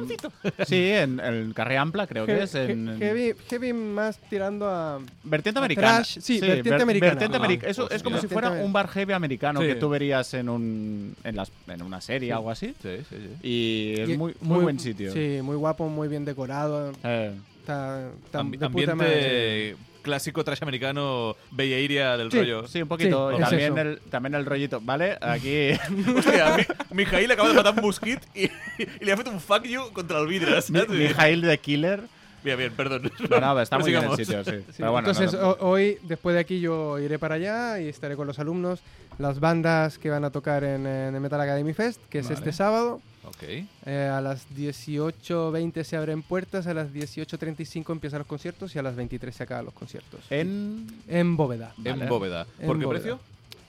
Sí, 0.66 0.90
en 0.92 1.20
el 1.20 1.54
Carré 1.54 1.78
Ampla 1.78 2.08
creo 2.08 2.26
que 2.26 2.44
es. 2.44 2.54
En, 2.56 2.90
he- 2.90 2.98
heavy, 2.98 3.34
heavy 3.50 3.74
más 3.74 4.18
tirando 4.30 4.68
a. 4.70 5.00
Vertiente 5.24 5.60
a 5.60 5.64
americana. 5.64 5.98
trash, 5.98 6.20
sí, 6.20 6.40
vertiente 6.40 6.82
americana. 6.84 7.12
vertiente 7.12 7.38
Ajá. 7.38 7.46
america- 7.46 7.68
Eso 7.68 7.90
es 7.90 8.04
como 8.04 8.18
si 8.20 8.28
fuera 8.28 8.52
un 8.52 8.74
bar 8.74 8.88
heavy 8.90 9.14
americano 9.14 9.62
Sí. 9.62 9.68
que 9.68 9.76
tú 9.76 9.90
verías 9.90 10.34
en 10.34 10.50
un 10.50 11.16
en, 11.24 11.36
las, 11.36 11.52
en 11.68 11.82
una 11.82 12.02
serie 12.02 12.34
o 12.34 12.38
algo 12.38 12.52
así. 12.52 12.74
Sí, 12.82 12.98
sí, 13.10 13.16
sí. 13.42 13.48
Y 13.48 14.00
es 14.02 14.10
y- 14.10 14.18
muy, 14.18 14.36
muy, 14.42 14.64
buen 14.64 14.80
sitio. 14.80 15.12
Sí, 15.14 15.40
muy 15.44 15.56
guapo, 15.56 15.88
muy 15.88 16.08
bien 16.08 16.26
decorado. 16.26 16.92
Eh, 17.04 17.34
Está, 17.62 18.10
está 18.26 18.40
Ambi- 18.42 18.58
de 18.58 18.70
puta 18.72 18.96
madre. 18.96 19.74
ambiente 19.74 19.91
clásico 20.02 20.44
trash 20.44 20.60
americano, 20.62 21.36
Bella 21.52 21.78
Iria 21.80 22.18
del 22.18 22.32
Sí. 22.32 22.38
rollo. 22.40 22.68
sí, 22.68 22.82
un 22.82 22.88
poquito. 22.88 23.30
Sí, 23.32 23.38
y 23.40 23.42
es 23.44 23.50
también 23.50 23.78
el, 23.78 24.00
también 24.10 24.36
el 24.36 24.46
rollito. 24.46 24.80
¿Vale? 24.82 25.18
Aquí. 25.22 25.72
Hòstia, 26.16 26.58
mi, 26.92 26.98
Mijail 26.98 27.32
acaba 27.32 27.50
de 27.50 27.56
matar 27.56 27.74
un 27.76 27.82
mosquit 27.82 28.20
i, 28.36 28.46
i 28.82 28.88
li 29.02 29.12
ha 29.12 29.18
fet 29.18 29.28
un 29.28 29.40
fuck 29.40 29.64
you 29.66 29.92
contra 29.94 30.20
el 30.20 30.28
vidre, 30.28 30.60
Mi-? 30.70 30.88
Mijail 31.08 31.42
de 31.42 31.58
Killer. 31.58 32.02
Bien, 32.44 32.58
bien, 32.58 32.74
perdón. 32.74 33.12
No, 33.30 33.40
no, 33.40 33.62
está 33.62 33.78
muy 33.78 33.92
bien 33.92 34.04
el 34.04 34.16
sitio, 34.18 34.44
sí. 34.44 34.52
Sí, 34.70 34.74
Pero 34.78 34.92
bueno, 34.92 35.08
entonces 35.10 35.32
no, 35.34 35.42
no. 35.42 35.50
ho- 35.52 35.70
hoy, 35.70 36.00
después 36.02 36.34
de 36.34 36.40
aquí, 36.40 36.60
yo 36.60 36.98
iré 36.98 37.20
para 37.20 37.36
allá 37.36 37.80
y 37.80 37.88
estaré 37.88 38.16
con 38.16 38.26
los 38.26 38.40
alumnos. 38.40 38.80
Las 39.20 39.40
bandas 39.40 40.00
que 40.00 40.10
van 40.10 40.26
a 40.26 40.32
tocar 40.32 40.64
en, 40.64 40.88
en 40.88 41.14
el 41.14 41.22
Metal 41.22 41.40
Academy 41.40 41.74
Fest, 41.74 42.02
que 42.10 42.20
es 42.20 42.26
Vale. 42.26 42.36
este 42.40 42.52
sábado. 42.52 43.00
Ok. 43.24 43.44
Eh, 43.86 44.12
a 44.12 44.20
las 44.22 44.48
18.20 44.56 45.84
se 45.84 45.96
abren 45.98 46.22
puertas, 46.24 46.68
a 46.68 46.74
las 46.74 46.92
18.35 46.92 47.92
empiezan 47.92 48.20
los 48.20 48.28
conciertos 48.28 48.76
y 48.76 48.80
a 48.80 48.82
las 48.82 48.96
23 48.96 49.36
se 49.36 49.44
acaban 49.44 49.66
los 49.66 49.74
conciertos. 49.74 50.22
En. 50.30 50.88
En 51.08 51.38
Bóveda. 51.38 51.74
En 51.84 52.00
Vale. 52.00 52.08
bóveda. 52.08 52.48
En 52.60 52.68
¿Por 52.68 52.80
qué 52.80 52.86
bóveda. 52.86 53.02
precio? 53.02 53.20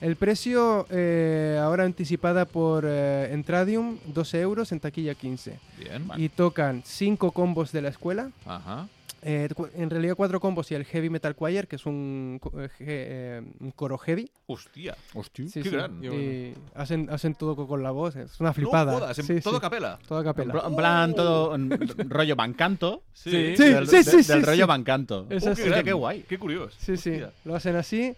El 0.01 0.15
precio 0.17 0.85
eh, 0.89 1.57
ahora 1.61 1.85
anticipada 1.85 2.43
por 2.45 2.83
eh, 2.85 3.29
Entradium, 3.31 3.97
12 4.07 4.41
euros, 4.41 4.71
en 4.73 4.79
taquilla 4.81 5.15
15. 5.15 5.57
Bien. 5.79 6.09
Y 6.17 6.27
tocan 6.29 6.81
5 6.85 7.31
combos 7.31 7.71
de 7.71 7.81
la 7.83 7.89
escuela. 7.89 8.29
Ajá. 8.45 8.87
Eh, 9.23 9.47
en 9.75 9.89
realidad 9.89 10.15
4 10.15 10.39
combos 10.39 10.71
y 10.71 10.75
el 10.75 10.85
Heavy 10.85 11.09
Metal 11.09 11.35
Choir, 11.35 11.67
que 11.67 11.77
es 11.77 11.85
un, 11.85 12.39
eh, 12.57 12.69
eh, 12.79 13.41
un 13.59 13.71
coro 13.71 13.97
heavy. 13.97 14.29
Hostia. 14.47 14.95
Hostia. 15.13 15.47
Sí, 15.47 15.61
Qué 15.63 15.69
sí. 15.69 15.75
gran. 15.75 16.03
Y 16.03 16.53
hacen, 16.75 17.09
hacen 17.09 17.35
todo 17.35 17.55
co- 17.55 17.67
con 17.67 17.81
la 17.83 17.91
voz. 17.91 18.15
Es 18.15 18.39
una 18.39 18.53
flipada. 18.53 18.91
No 18.93 18.99
jodas, 18.99 19.19
en 19.19 19.25
Sí, 19.25 19.41
todo 19.41 19.55
sí, 19.55 19.61
capela. 19.61 19.99
todo 20.07 20.23
capela. 20.23 20.63
en 20.67 20.75
plan, 20.75 21.15
todo 21.15 21.55
en 21.55 21.69
rollo 22.09 22.35
bancanto. 22.35 23.03
Sí. 23.13 23.55
Sí, 23.55 23.63
del, 23.63 23.87
sí, 23.87 23.97
de- 23.97 24.03
sí, 24.03 24.21
del 24.31 24.43
rollo 24.43 24.65
sí. 24.65 24.67
bancanto. 24.67 25.27
Es 25.29 25.45
Oh, 25.47 25.51
así. 25.51 25.63
qué, 25.63 25.83
qué 25.83 25.93
guay. 25.93 26.23
Qué 26.27 26.37
curioso. 26.37 26.75
Sí, 26.79 26.97
sí, 26.97 27.19
lo 27.45 27.55
hacen 27.55 27.75
así. 27.75 28.13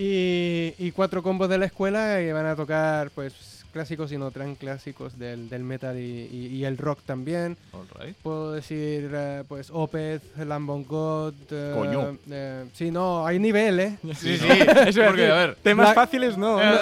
Y, 0.00 0.74
y 0.78 0.92
cuatro 0.92 1.24
combos 1.24 1.48
de 1.48 1.58
la 1.58 1.66
escuela 1.66 2.18
que 2.18 2.32
van 2.32 2.46
a 2.46 2.54
tocar 2.54 3.10
pues 3.10 3.34
clásicos 3.72 4.10
y 4.12 4.16
no 4.16 4.30
tan 4.30 4.54
clásicos 4.54 5.18
del, 5.18 5.48
del 5.50 5.62
metal 5.62 5.96
y, 5.98 6.26
y- 6.32 6.46
y 6.56 6.64
el 6.64 6.78
rock 6.78 7.00
también. 7.04 7.56
All 7.72 7.86
right. 8.00 8.16
Puedo 8.22 8.52
decir 8.52 9.10
eh, 9.12 9.44
pues 9.46 9.68
Opeth, 9.70 10.22
Lamb 10.38 10.70
of 10.70 10.86
God. 10.88 11.34
eh, 11.50 11.72
Coño. 11.74 12.16
eh, 12.30 12.64
sí, 12.72 12.90
no, 12.90 13.26
hay 13.26 13.38
nivel, 13.38 13.78
¿eh? 13.78 13.98
Sí, 14.16 14.38
sí. 14.38 14.48
A 14.50 15.04
Porque, 15.06 15.26
a 15.30 15.34
ver. 15.34 15.56
Temas 15.62 15.88
Black- 15.88 15.94
fáciles 15.94 16.38
no. 16.38 16.60
Eh, 16.62 16.78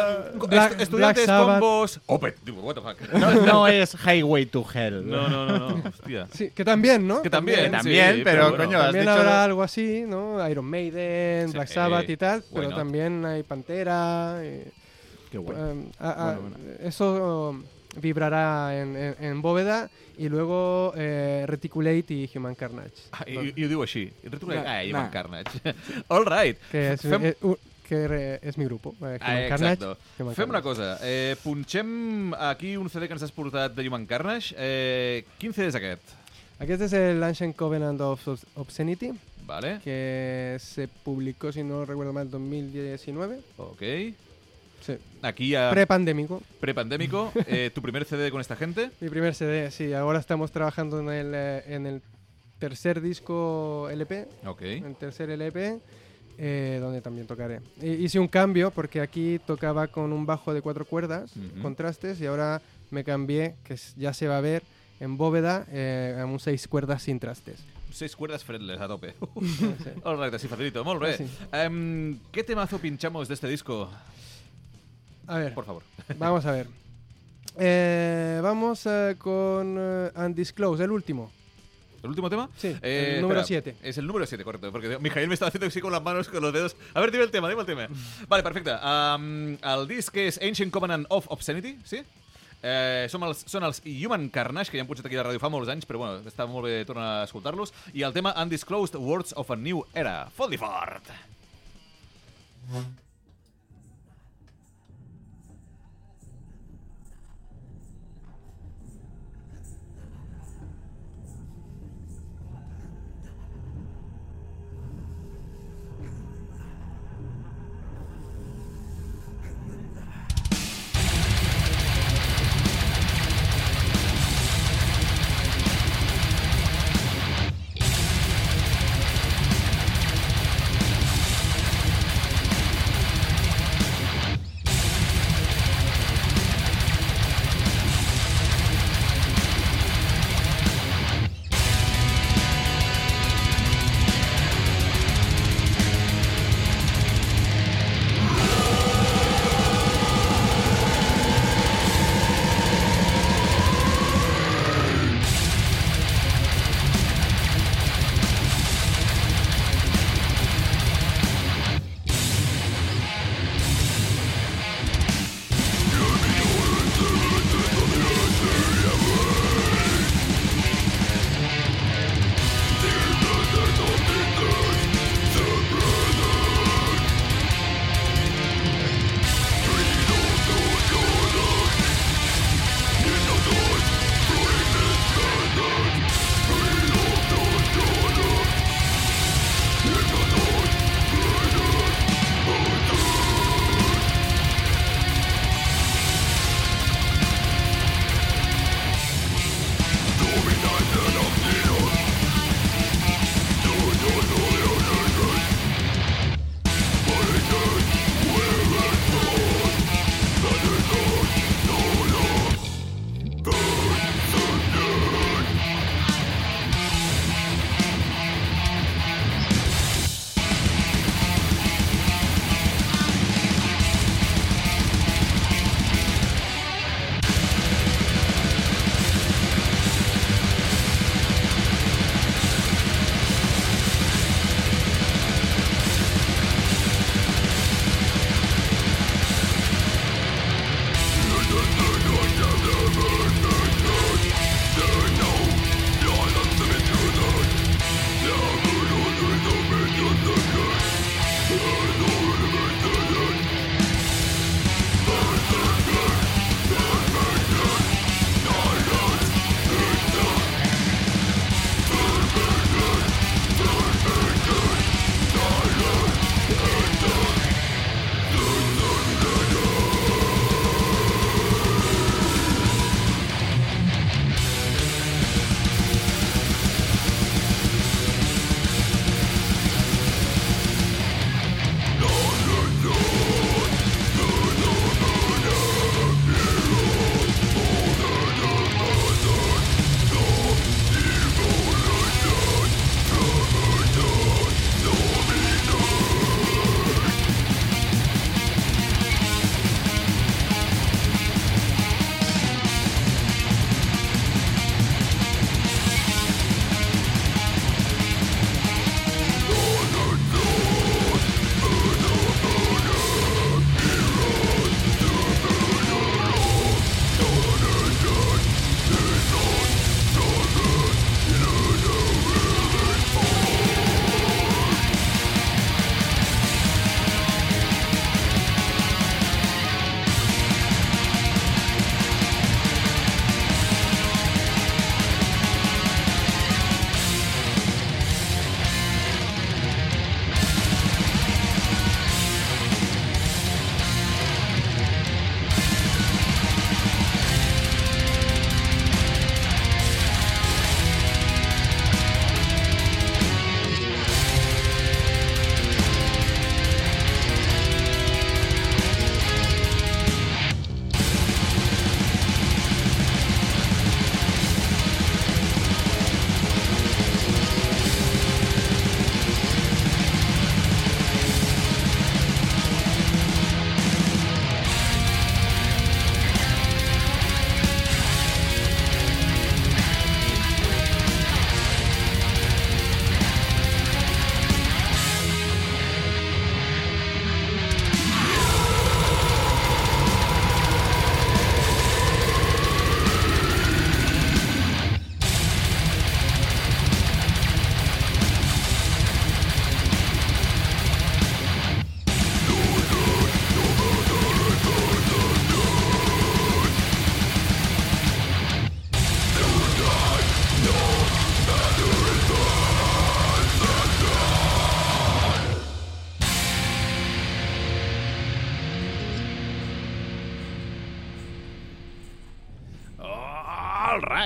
Black- 0.48 0.72
est- 0.72 0.81
estudiantes, 0.83 1.26
Black 1.26 1.44
combos. 1.44 2.00
Opet. 2.07 2.37
Digo, 2.44 2.61
what 2.62 2.74
the 2.76 2.81
fuck. 2.83 3.12
No, 3.18 3.44
no 3.46 3.66
es 3.68 3.94
Highway 4.07 4.46
to 4.46 4.64
Hell. 4.72 5.05
No, 5.11 5.29
no, 5.29 5.44
no, 5.46 5.59
no. 5.70 5.83
Hostia. 5.88 6.29
Sí, 6.33 6.50
que 6.55 6.64
también, 6.64 7.07
¿no? 7.07 7.20
Que 7.20 7.29
también, 7.31 7.64
Que 7.64 7.70
también, 7.70 8.14
sí, 8.16 8.20
pero, 8.24 8.50
bueno. 8.50 8.64
coño, 8.64 8.79
has 8.79 8.85
También 8.87 9.05
dicho 9.07 9.18
habrá 9.18 9.44
algo 9.44 9.62
así, 9.64 10.05
¿no? 10.07 10.48
Iron 10.48 10.64
Maiden, 10.64 11.48
Sí, 11.48 11.52
Black 11.55 11.68
Sabbath 11.68 12.09
y 12.09 12.16
tal, 12.16 12.44
pero 12.55 12.68
not? 12.68 12.79
También 13.06 13.24
hay 13.24 13.42
Pantera. 13.42 14.40
y- 14.44 14.70
Qué 15.30 15.38
guay. 15.38 15.56
Um, 15.56 15.90
a- 15.98 16.30
a- 16.30 16.34
Bueno, 16.38 16.56
Eso 16.82 17.50
um, 17.50 17.62
vibrará 18.00 18.76
en, 18.80 18.96
en- 18.96 19.16
en 19.24 19.42
bóveda 19.42 19.90
y 20.18 20.28
luego 20.28 20.92
eh, 20.96 21.44
Reticulate 21.46 22.04
y 22.14 22.30
Human 22.34 22.54
Carnage. 22.54 22.92
Ah, 23.12 23.24
i, 23.26 23.52
i 23.56 23.64
ho 23.64 23.68
diu 23.68 23.82
així. 23.82 24.12
Retrograde. 24.24 24.62
Nah, 24.64 24.70
Ah, 24.78 24.82
nah. 24.84 24.90
Human 24.90 25.10
Carnage. 25.10 25.50
All 26.08 26.24
right. 26.26 26.58
Que 26.70 26.92
es, 26.92 27.02
Fem- 27.02 27.24
eh, 27.26 27.36
u- 27.42 27.58
que 27.88 28.08
re- 28.08 28.38
es 28.42 28.56
mi 28.58 28.64
grupo. 28.64 28.94
eh, 29.00 29.18
Human 29.18 29.20
Ah, 29.20 29.48
Carnage. 29.48 29.72
exacto. 29.74 29.98
Human 30.18 30.34
Fem 30.34 30.48
una 30.50 30.62
Carnage. 30.62 30.80
cosa. 30.80 30.98
Eh, 31.02 31.36
punxem 31.42 32.34
aquí 32.34 32.76
un 32.76 32.88
CD 32.90 33.06
que 33.08 33.14
ens 33.14 33.22
has 33.22 33.32
portat 33.32 33.74
de 33.74 33.86
Human 33.88 34.06
Carnage. 34.06 34.54
Eh, 34.58 35.24
quin 35.38 35.52
CD 35.52 35.68
és 35.68 35.74
aquest? 35.74 36.02
Aquest 36.58 36.80
es 36.82 36.92
el 36.94 37.22
Ancient 37.22 37.54
Covenant 37.54 38.00
of 38.00 38.26
Obs- 38.28 38.46
Obscenity, 38.54 39.10
Vale. 39.46 39.80
que 39.85 40.56
se 40.59 40.88
publicó, 40.88 41.52
si 41.52 41.62
no 41.62 41.85
recuerdo 41.85 42.12
mal, 42.12 42.24
en 42.26 42.30
2019. 42.32 43.38
Ok. 43.59 43.82
Sí. 44.82 44.96
Aquí 45.22 45.48
ya 45.50 45.70
Prepandémico. 45.70 46.42
prepandémico. 46.61 47.32
Eh, 47.46 47.70
¿Tu 47.74 47.80
primer 47.80 48.04
CD 48.04 48.30
con 48.30 48.40
esta 48.40 48.56
gente? 48.56 48.90
Mi 49.00 49.09
primer 49.09 49.35
CD, 49.35 49.70
sí. 49.70 49.92
Ahora 49.92 50.18
estamos 50.18 50.50
trabajando 50.52 51.00
en 51.00 51.09
el, 51.09 51.32
eh, 51.35 51.62
en 51.68 51.87
el 51.87 52.02
tercer 52.59 53.00
disco 53.00 53.88
LP. 53.90 54.28
Ok. 54.46 54.62
el 54.62 54.96
tercer 54.96 55.30
LP, 55.30 55.78
eh, 56.38 56.78
donde 56.80 57.00
también 57.00 57.26
tocaré. 57.26 57.61
Hice 57.82 58.18
un 58.18 58.28
cambio 58.28 58.70
porque 58.70 59.00
aquí 59.00 59.38
tocaba 59.46 59.87
con 59.88 60.12
un 60.12 60.26
bajo 60.26 60.52
de 60.54 60.61
cuatro 60.62 60.85
cuerdas, 60.85 61.32
contrastes, 61.62 62.20
y 62.20 62.26
ahora 62.26 62.61
me 62.90 63.02
cambié, 63.04 63.54
que 63.64 63.76
ya 63.96 64.12
se 64.12 64.28
va 64.28 64.38
a 64.38 64.40
ver 64.40 64.62
en 65.00 65.16
bóveda, 65.16 65.66
eh, 65.70 66.16
a 66.20 66.26
un 66.26 66.38
seis 66.40 66.66
cuerdas 66.68 67.02
sin 67.02 67.18
trastes. 67.18 67.61
Seis 67.92 68.14
cuerdas 68.14 68.44
fretless 68.44 68.80
a 68.80 68.88
tope. 68.88 69.14
Sí. 69.40 69.90
All 70.04 70.18
right, 70.22 70.35
así 70.35 70.48
facilito. 70.48 70.85
Molt 70.85 71.00
bé. 71.00 71.16
Sí. 71.16 71.26
Em, 71.52 72.18
¿Qué 72.32 72.42
temazo 72.44 72.78
pinchamos 72.78 73.28
de 73.28 73.35
este 73.35 73.48
disco? 73.48 73.88
A 75.26 75.38
ver, 75.38 75.54
Por 75.54 75.64
favor. 75.64 75.82
vamos 76.18 76.44
a 76.46 76.52
ver. 76.52 76.66
Eh, 77.59 78.40
vamos 78.42 78.85
eh, 78.87 79.16
con 79.18 79.76
eh, 79.78 80.11
Undisclosed, 80.14 80.85
el 80.85 80.90
último. 80.90 81.32
¿El 82.02 82.11
último 82.11 82.30
tema? 82.30 82.48
Sí, 82.56 82.76
el 82.82 83.20
número 83.20 83.40
espera, 83.40 83.62
7. 83.62 83.76
Es 83.82 83.98
el 83.98 84.06
número 84.06 84.26
7, 84.26 84.44
correcto. 84.44 84.70
Porque 84.70 84.98
Mijail 85.00 85.26
me 85.26 85.35
estaba 85.35 85.48
haciendo 85.48 85.66
así 85.66 85.80
con 85.80 85.90
las 85.90 86.02
manos, 86.02 86.28
con 86.28 86.40
los 86.40 86.52
dedos. 86.52 86.76
A 86.94 87.00
ver, 87.00 87.11
dime 87.11 87.24
el 87.24 87.30
tema, 87.30 87.48
dime 87.48 87.62
el 87.62 87.66
tema. 87.66 87.88
Vale, 88.28 88.42
perfecte. 88.42 88.70
Um, 88.74 89.56
el 89.61 89.88
disc 89.88 90.14
és 90.16 90.38
Ancient 90.40 90.70
Covenant 90.70 91.06
of 91.09 91.26
Obscenity, 91.32 91.78
sí? 91.82 92.04
Eh, 92.66 93.07
som 93.12 93.22
els, 93.26 93.44
són 93.46 93.66
els 93.68 93.79
Human 93.87 94.29
Carnage, 94.35 94.72
que 94.72 94.81
ja 94.81 94.83
han 94.83 94.90
pujat 94.90 95.07
aquí 95.07 95.18
a 95.18 95.22
la 95.22 95.29
ràdio 95.29 95.42
fa 95.42 95.52
molts 95.52 95.70
anys, 95.70 95.87
però 95.87 96.02
bueno, 96.02 96.26
està 96.26 96.48
molt 96.50 96.66
bé 96.66 96.81
tornar 96.88 97.09
a 97.20 97.24
escoltar-los. 97.29 97.74
I 97.94 98.02
el 98.09 98.16
tema 98.16 98.35
Undisclosed 98.42 98.98
Words 98.98 99.37
of 99.38 99.55
a 99.55 99.61
New 99.61 99.85
Era. 99.94 100.18
Fot-li 100.35 100.59
fort! 100.61 101.14
Thank 102.66 103.05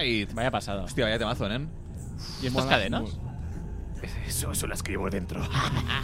Right. 0.01 0.33
Vaya 0.33 0.51
pasada. 0.51 0.83
Hòstia, 0.85 1.05
vaya 1.05 1.19
temazo, 1.19 1.49
nen. 1.49 1.69
¿Y 2.43 2.47
estas 2.47 2.67
cadenas? 2.67 3.11
Eso 4.27 4.55
son 4.55 4.71
las 4.71 4.83
que 4.83 4.93
llevo 4.93 5.11
dentro. 5.11 5.41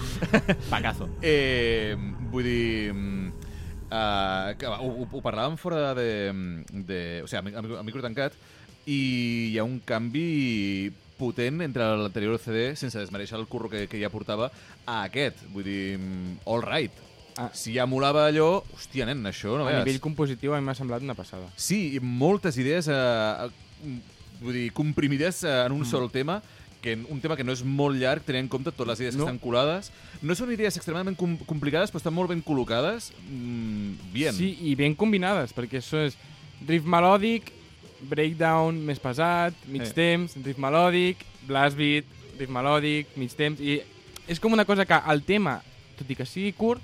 Pacazo. 0.71 1.09
Eh, 1.23 1.97
vull 2.31 2.45
dir... 2.45 2.93
mm, 2.95 3.33
Uh, 3.87 4.57
que, 4.59 4.67
va, 4.67 4.81
ho, 4.83 4.89
ho, 4.91 5.05
ho 5.15 5.21
parlàvem 5.23 5.55
fora 5.57 5.93
de, 5.95 6.33
de... 6.75 6.97
O 7.23 7.29
sigui, 7.31 7.55
a, 7.55 7.63
mi- 7.63 7.77
a 7.79 7.85
micro 7.87 8.03
tancat 8.03 8.35
i 8.91 8.97
hi 9.53 9.61
ha 9.61 9.65
un 9.65 9.77
canvi 9.87 10.91
potent 11.17 11.63
entre 11.63 11.87
l'anterior 12.01 12.35
CD, 12.43 12.73
sense 12.75 12.99
desmereixer 12.99 13.39
el 13.39 13.47
curro 13.47 13.71
que, 13.71 13.85
que 13.87 14.01
ja 14.03 14.11
portava, 14.11 14.49
a 14.91 15.05
aquest. 15.07 15.39
Vull 15.55 15.63
dir, 15.71 16.01
mm, 16.03 16.41
all 16.51 16.67
right. 16.67 16.99
Ah. 17.39 17.47
Si 17.55 17.77
ja 17.79 17.87
molava 17.87 18.27
allò, 18.27 18.65
hòstia, 18.75 19.07
nen, 19.07 19.23
això 19.31 19.55
no 19.55 19.69
A 19.69 19.71
veus. 19.71 19.85
nivell 19.87 20.03
compositiu 20.03 20.57
a 20.57 20.59
mi 20.59 20.67
m'ha 20.67 20.75
semblat 20.75 21.07
una 21.07 21.15
passada. 21.15 21.47
Sí, 21.55 21.95
i 21.95 22.03
moltes 22.03 22.59
idees, 22.59 22.91
eh, 22.91 22.99
eh, 23.47 23.49
vull 24.41 24.53
dir, 24.53 24.69
comprimides 24.77 25.43
en 25.45 25.73
un 25.73 25.81
mm. 25.81 25.91
sol 25.91 26.11
tema, 26.13 26.43
que 26.83 26.95
un 26.95 27.21
tema 27.21 27.37
que 27.37 27.45
no 27.45 27.55
és 27.57 27.65
molt 27.65 27.99
llarg, 27.99 28.23
tenint 28.23 28.45
en 28.45 28.51
compte 28.53 28.71
totes 28.71 28.93
les 28.93 29.01
idees 29.01 29.17
no. 29.17 29.25
Que 29.25 29.33
estan 29.33 29.43
colades. 29.43 29.91
No 30.23 30.37
són 30.39 30.53
idees 30.55 30.77
extremadament 30.79 31.17
com 31.19 31.35
complicades, 31.49 31.91
però 31.91 32.03
estan 32.03 32.15
molt 32.15 32.31
ben 32.31 32.43
col·locades. 32.45 33.11
Mm, 33.27 34.13
bien. 34.13 34.35
Sí, 34.37 34.53
i 34.69 34.75
ben 34.79 34.95
combinades, 34.95 35.55
perquè 35.57 35.81
això 35.81 36.05
és 36.07 36.19
riff 36.69 36.87
melòdic, 36.87 37.51
breakdown 38.07 38.79
més 38.87 39.01
pesat, 39.01 39.57
mig 39.67 39.83
Eh. 39.83 39.93
temps, 39.97 40.37
riff 40.45 40.59
melòdic, 40.59 41.25
blast 41.49 41.77
beat, 41.77 42.05
riff 42.39 42.51
melòdic, 42.51 43.17
mig 43.17 43.33
temps, 43.35 43.61
i 43.61 43.81
és 44.29 44.41
com 44.41 44.53
una 44.53 44.65
cosa 44.65 44.85
que 44.85 45.01
el 45.09 45.23
tema, 45.23 45.63
tot 45.97 46.11
i 46.11 46.15
que 46.15 46.27
sigui 46.27 46.53
curt, 46.53 46.83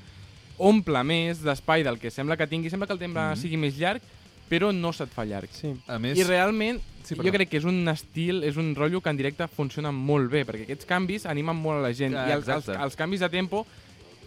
omple 0.59 1.03
més 1.05 1.43
d'espai 1.43 1.83
del 1.83 1.99
que 1.99 2.11
sembla 2.11 2.37
que 2.37 2.47
tingui. 2.47 2.71
Sembla 2.71 2.87
que 2.87 2.93
el 2.93 2.99
tema 2.99 3.33
Mhm. 3.33 3.37
sigui 3.37 3.57
més 3.57 3.77
llarg, 3.77 4.03
però 4.51 4.73
no 4.73 4.93
se't 4.93 5.13
fa 5.13 5.25
llarg. 5.25 5.51
Sí. 5.53 5.75
A 5.87 5.99
més, 5.99 6.19
I 6.19 6.25
realment, 6.25 6.81
Sí, 7.03 7.09
sí, 7.09 7.15
perdó. 7.17 7.29
jo 7.31 7.33
crec 7.35 7.49
que 7.51 7.59
és 7.59 7.65
un 7.67 7.89
estil, 7.91 8.45
és 8.47 8.57
un 8.57 8.75
rotllo 8.79 9.01
que 9.03 9.11
en 9.11 9.17
directe 9.19 9.49
funciona 9.51 9.91
molt 9.91 10.31
bé, 10.31 10.45
perquè 10.47 10.69
aquests 10.69 10.87
canvis 10.87 11.27
animen 11.27 11.57
molt 11.59 11.81
a 11.81 11.89
la 11.89 11.93
gent. 11.93 12.15
Ah, 12.15 12.29
I 12.29 12.37
els, 12.37 12.47
els, 12.47 12.63
exacte. 12.69 12.79
els 12.85 12.95
canvis 12.97 13.21
de 13.25 13.29
tempo, 13.33 13.67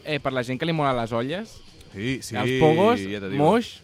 eh, 0.04 0.20
per 0.20 0.34
la 0.34 0.44
gent 0.44 0.60
que 0.60 0.66
li 0.68 0.74
mola 0.76 0.92
les 1.02 1.12
olles, 1.16 1.56
sí, 1.94 2.20
sí, 2.22 2.36
els 2.36 2.60
pogos, 2.60 3.00
ja 3.00 3.22
moix, 3.32 3.78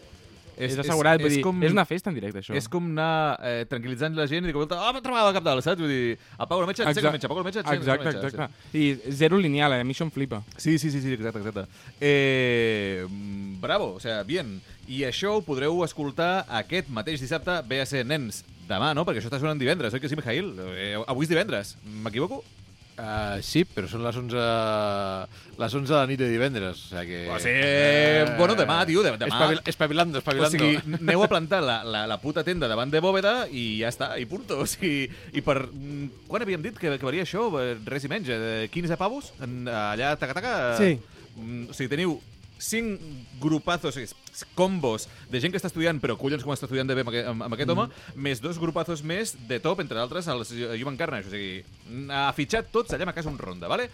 és, 0.58 0.76
assegurat. 0.78 1.16
És, 1.18 1.24
vull 1.24 1.32
és, 1.32 1.38
dir, 1.38 1.44
com, 1.46 1.64
és 1.64 1.72
una 1.72 1.86
festa 1.86 2.12
en 2.12 2.18
directe, 2.20 2.42
això. 2.44 2.54
és 2.54 2.68
com 2.70 2.92
anar 2.92 3.40
eh, 3.42 3.64
tranquil·litzant 3.72 4.14
la 4.20 4.28
gent 4.30 4.44
i 4.46 4.52
dir, 4.52 4.58
ah, 4.76 4.90
altra 4.92 5.14
vegada 5.14 5.30
al 5.32 5.34
cap 5.40 5.48
dalt, 5.48 5.64
saps? 5.66 5.80
Vull 5.82 5.90
dir, 5.90 6.18
apaga 6.38 6.62
el 6.62 6.68
metge, 6.68 6.84
aixeca 6.84 6.92
el 6.92 7.16
Exacte. 7.16 7.16
metge, 7.16 7.26
apaga 7.32 7.40
el 7.40 7.48
metge, 7.48 7.64
aixeca 7.64 7.80
Exacte, 7.80 8.10
el 8.10 8.16
metge. 8.16 8.28
exacte. 8.28 8.78
I 8.78 9.16
zero 9.24 9.40
lineal, 9.40 9.74
eh? 9.74 9.82
a 9.82 9.88
mi 9.88 9.96
això 9.96 10.06
em 10.06 10.12
flipa. 10.12 10.44
Sí, 10.58 10.78
sí, 10.78 10.92
sí, 10.92 11.02
sí 11.02 11.14
exacte, 11.14 11.40
exacte. 11.40 11.66
Eh, 12.00 13.08
mm, 13.08 13.62
bravo, 13.62 13.94
o 13.96 14.00
sea, 14.00 14.22
bien. 14.24 14.62
I 14.92 15.04
això 15.08 15.38
ho 15.38 15.44
podreu 15.46 15.84
escoltar 15.86 16.46
aquest 16.62 16.90
mateix 16.92 17.22
dissabte, 17.24 17.60
ve 17.70 17.80
a 17.84 17.88
ser 17.88 18.04
nens 18.08 18.42
demà, 18.68 18.92
no? 18.98 19.06
Perquè 19.08 19.22
això 19.22 19.30
està 19.32 19.40
sonant 19.40 19.60
divendres, 19.62 19.94
oi 19.96 20.02
que 20.04 20.10
sí, 20.12 20.18
Mijail? 20.20 20.52
Eh, 20.76 20.96
avui 21.08 21.24
és 21.28 21.32
divendres, 21.32 21.78
m'equivoco? 22.04 22.42
Uh, 23.02 23.40
sí, 23.42 23.64
però 23.66 23.88
són 23.90 24.04
les 24.04 24.18
11, 24.20 24.42
les 25.58 25.74
11 25.80 25.90
de 25.90 25.96
la 25.96 26.08
nit 26.10 26.20
de 26.20 26.28
divendres. 26.30 26.82
O 26.86 26.90
sea 26.92 27.06
que... 27.08 27.22
O 27.34 27.38
sigui, 27.42 28.36
bueno, 28.38 28.54
demà, 28.60 28.82
tio, 28.86 29.02
de- 29.02 29.16
demà. 29.18 29.32
Espavil 29.32 29.62
espavilando, 29.66 30.20
O 30.20 30.22
espavilando. 30.22 30.58
sigui, 30.60 30.98
aneu 31.00 31.24
a 31.24 31.30
plantar 31.32 31.64
la, 31.66 31.80
la, 31.88 32.04
la 32.12 32.20
puta 32.22 32.44
tenda 32.46 32.68
davant 32.70 32.92
de 32.94 33.02
bòveda 33.02 33.48
i 33.50 33.80
ja 33.80 33.90
està, 33.90 34.12
i 34.22 34.28
punto. 34.30 34.60
O 34.62 34.68
sigui, 34.70 35.08
i 35.34 35.42
per... 35.42 35.58
mm, 35.72 36.28
Quan 36.30 36.46
havíem 36.46 36.62
dit 36.68 36.78
que, 36.78 36.94
que 37.00 37.08
valia 37.08 37.26
això? 37.26 37.48
Eh, 37.64 37.74
Res 37.90 38.06
i 38.06 38.12
menys, 38.12 38.30
eh, 38.36 38.68
15 38.76 39.00
pavos? 39.02 39.32
Allà, 39.42 40.14
taca-taca? 40.22 40.54
Sí. 40.78 40.94
Mm, 41.40 41.72
O 41.72 41.78
sigui, 41.78 41.90
teniu 41.96 42.20
cinc 42.62 43.02
grupazos, 43.42 43.98
combos 44.56 45.08
de 45.30 45.42
gent 45.42 45.52
que 45.52 45.60
està 45.60 45.68
estudiant, 45.68 46.00
però 46.00 46.16
collons 46.18 46.44
com 46.46 46.54
està 46.54 46.68
estudiant 46.70 46.88
de 46.88 46.96
bé 46.96 47.02
amb 47.04 47.12
amb, 47.34 47.46
amb 47.50 47.58
aquest 47.58 47.70
home, 47.74 47.90
més 48.16 48.40
dos 48.42 48.60
grupazos 48.62 49.02
més 49.04 49.36
de 49.50 49.60
top, 49.60 49.82
entre 49.82 50.00
altres, 50.00 50.28
els 50.32 50.54
Human 50.54 50.98
Carnage. 50.98 51.28
O 51.28 51.32
sigui, 51.34 51.64
ha 52.14 52.30
fitxat 52.38 52.72
tots 52.72 52.94
allà 52.94 53.10
a 53.10 53.14
casa 53.18 53.30
un 53.34 53.40
ronda, 53.42 53.68
¿vale? 53.68 53.90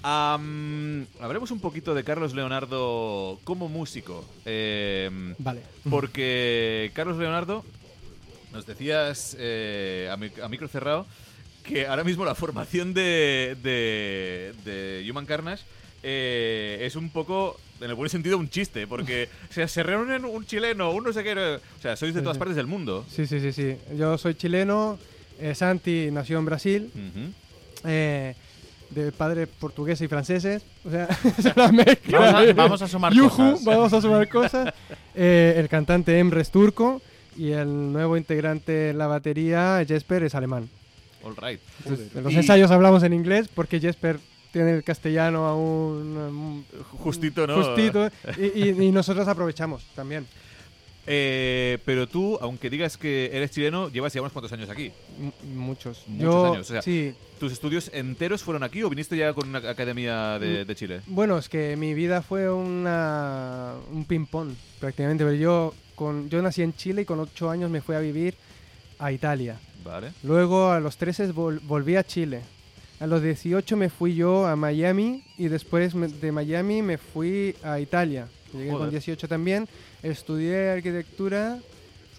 Um, 0.00 1.04
hablemos 1.20 1.50
un 1.50 1.60
poquito 1.60 1.94
de 1.94 2.04
Carlos 2.04 2.32
Leonardo 2.32 3.38
como 3.44 3.68
músico. 3.68 4.24
Eh, 4.46 5.10
Vale. 5.38 5.60
porque 5.90 6.90
Carlos 6.94 7.18
Leonardo, 7.18 7.64
nos 8.52 8.64
decías 8.66 9.36
eh, 9.38 10.08
a, 10.10 10.16
mic- 10.16 10.40
a 10.42 10.48
micro 10.48 10.68
cerrado 10.68 11.06
que 11.64 11.86
ahora 11.86 12.02
mismo 12.02 12.24
la 12.24 12.34
formación 12.34 12.94
de, 12.94 13.56
de, 13.62 14.54
de 14.64 15.06
Human 15.10 15.26
Carnage 15.26 15.64
eh, 16.02 16.78
es 16.82 16.96
un 16.96 17.10
poco, 17.10 17.58
en 17.80 17.88
el 17.90 17.94
buen 17.94 18.08
sentido, 18.10 18.38
un 18.38 18.48
chiste, 18.48 18.86
porque 18.86 19.28
o 19.50 19.52
sea, 19.52 19.68
se 19.68 19.82
reúnen 19.82 20.24
un 20.24 20.44
chileno, 20.46 20.90
un 20.92 21.04
no 21.04 21.12
sé 21.12 21.22
qué, 21.24 21.32
o 21.32 21.80
sea, 21.82 21.96
sois 21.96 22.14
de 22.14 22.20
Sí, 22.20 22.24
todas 22.24 22.36
sí. 22.36 22.38
partes 22.38 22.56
del 22.56 22.66
mundo. 22.66 23.04
Sí, 23.08 23.26
sí, 23.26 23.40
sí, 23.40 23.52
sí. 23.52 23.76
Yo 23.96 24.16
soy 24.18 24.34
chileno, 24.34 24.98
eh, 25.38 25.54
Santi 25.54 26.08
nació 26.10 26.38
en 26.38 26.44
Brasil, 26.44 26.90
eh, 27.84 28.34
de 28.90 29.12
padres 29.12 29.48
portugueses 29.60 30.04
y 30.04 30.08
franceses. 30.08 30.62
O 30.84 30.90
sea, 30.90 31.04
es 31.38 31.44
una 31.56 31.70
mezcla. 31.70 32.18
Vamos 32.18 32.34
a- 32.34 32.40
de- 32.42 32.52
vamos 32.52 32.82
a 32.82 32.88
sumar 32.88 33.12
Yujú, 33.12 33.28
cosas. 33.36 33.64
Vamos 33.64 33.92
a 33.92 34.00
sumar 34.00 34.28
cosas. 34.28 34.74
Eh, 35.16 35.54
el 35.56 35.68
cantante 35.68 36.16
Emre 36.20 36.40
es 36.40 36.52
turco 36.52 37.02
y 37.36 37.50
el 37.50 37.92
nuevo 37.92 38.16
integrante 38.16 38.90
en 38.90 38.98
la 38.98 39.08
batería, 39.08 39.84
Jesper, 39.86 40.22
es 40.22 40.36
alemán. 40.36 40.68
All 41.24 41.34
right. 41.36 41.60
Entonces, 41.84 42.14
en 42.14 42.22
los 42.22 42.32
Y- 42.32 42.36
ensayos 42.36 42.70
hablamos 42.70 43.02
en 43.02 43.12
inglés 43.12 43.48
porque 43.52 43.80
Jesper 43.80 44.20
tiene 44.52 44.72
el 44.72 44.82
castellano 44.84 45.46
aún 45.46 46.64
Justito, 46.98 47.46
¿no? 47.46 47.62
justito 47.62 48.08
y, 48.38 48.62
y- 48.68 48.82
y 48.86 48.92
nosotros 48.92 49.26
aprovechamos 49.28 49.84
también. 49.94 50.26
Eh, 51.06 51.78
pero 51.86 52.06
tú, 52.06 52.38
aunque 52.40 52.68
digas 52.70 52.96
que 52.96 53.30
eres 53.32 53.50
chileno, 53.50 53.88
llevas 53.88 54.12
ya 54.12 54.20
unos 54.20 54.32
cuantos 54.32 54.52
años 54.52 54.68
aquí. 54.68 54.92
M- 55.18 55.32
muchos. 55.56 56.04
Muchos 56.06 56.22
Yo, 56.22 56.52
años, 56.52 56.70
o 56.70 56.72
sea, 56.72 56.82
sí, 56.82 57.14
¿Tus 57.40 57.52
estudios 57.52 57.90
enteros 57.94 58.42
fueron 58.42 58.62
aquí 58.62 58.82
o 58.82 58.90
viniste 58.90 59.16
ya 59.16 59.32
con 59.32 59.48
una 59.48 59.58
academia 59.58 60.38
de, 60.38 60.64
de 60.66 60.74
Chile? 60.74 61.00
Bueno, 61.06 61.38
es 61.38 61.48
que 61.48 61.74
mi 61.76 61.94
vida 61.94 62.20
fue 62.22 62.50
una, 62.50 63.74
un 63.90 64.04
ping-pong 64.04 64.50
prácticamente. 64.78 65.24
Pero 65.24 65.36
yo, 65.36 65.74
con, 65.94 66.28
yo 66.28 66.42
nací 66.42 66.62
en 66.62 66.74
Chile 66.74 67.02
y 67.02 67.04
con 67.06 67.18
ocho 67.18 67.48
años 67.50 67.70
me 67.70 67.80
fui 67.80 67.96
a 67.96 68.00
vivir 68.00 68.34
a 68.98 69.10
Italia. 69.10 69.58
Vale. 69.82 70.12
Luego 70.22 70.70
a 70.70 70.80
los 70.80 70.98
13 70.98 71.32
vol- 71.34 71.60
volví 71.62 71.96
a 71.96 72.04
Chile. 72.04 72.42
A 73.00 73.06
los 73.06 73.22
18 73.22 73.76
me 73.78 73.88
fui 73.88 74.14
yo 74.14 74.46
a 74.46 74.56
Miami 74.56 75.24
y 75.38 75.48
después 75.48 75.94
de 76.20 76.32
Miami 76.32 76.82
me 76.82 76.98
fui 76.98 77.56
a 77.62 77.80
Italia. 77.80 78.28
Llegué 78.52 78.66
Joder. 78.70 78.78
con 78.78 78.90
18 78.90 79.26
también. 79.26 79.66
Estudié 80.02 80.68
arquitectura 80.68 81.58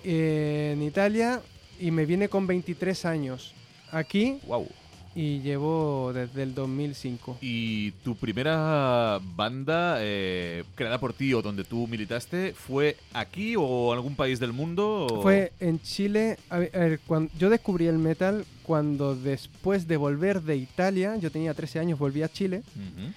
eh, 0.04 0.72
en 0.74 0.82
Italia 0.82 1.40
y 1.80 1.92
me 1.92 2.08
vine 2.08 2.30
con 2.30 2.48
23 2.48 3.06
años 3.06 3.54
aquí 3.92 4.40
Wow. 4.48 4.68
Y 5.14 5.40
llevo 5.42 6.12
desde 6.14 6.44
el 6.44 6.54
2005. 6.56 7.38
¿Y 7.42 7.92
tu 8.04 8.16
primera 8.16 9.20
banda 9.36 9.98
eh, 10.00 10.64
creada 10.76 11.00
por 11.00 11.14
ti 11.14 11.34
o 11.34 11.42
donde 11.42 11.64
tú 11.66 11.86
militaste 11.88 12.54
fue 12.54 12.96
aquí 13.14 13.56
o 13.58 13.92
en 13.92 13.98
algún 13.98 14.16
país 14.16 14.40
del 14.40 14.54
mundo? 14.54 15.08
o- 15.08 15.22
Fue 15.22 15.52
en 15.60 15.82
Chile. 15.82 16.38
A 16.50 16.60
ver, 16.60 16.72
a 16.76 16.80
ver, 16.80 17.00
cuan- 17.06 17.30
yo 17.38 17.50
descubrí 17.50 17.88
el 17.88 17.98
metal 17.98 18.46
cuando 18.64 19.16
después 19.16 19.88
de 19.88 19.98
volver 19.98 20.42
de 20.44 20.56
Italia, 20.56 21.18
yo 21.18 21.30
tenía 21.30 21.54
13 21.54 21.80
años, 21.80 22.00
volví 22.00 22.24
a 22.24 22.30
Chile. 22.30 22.64
Ujú. 22.76 23.12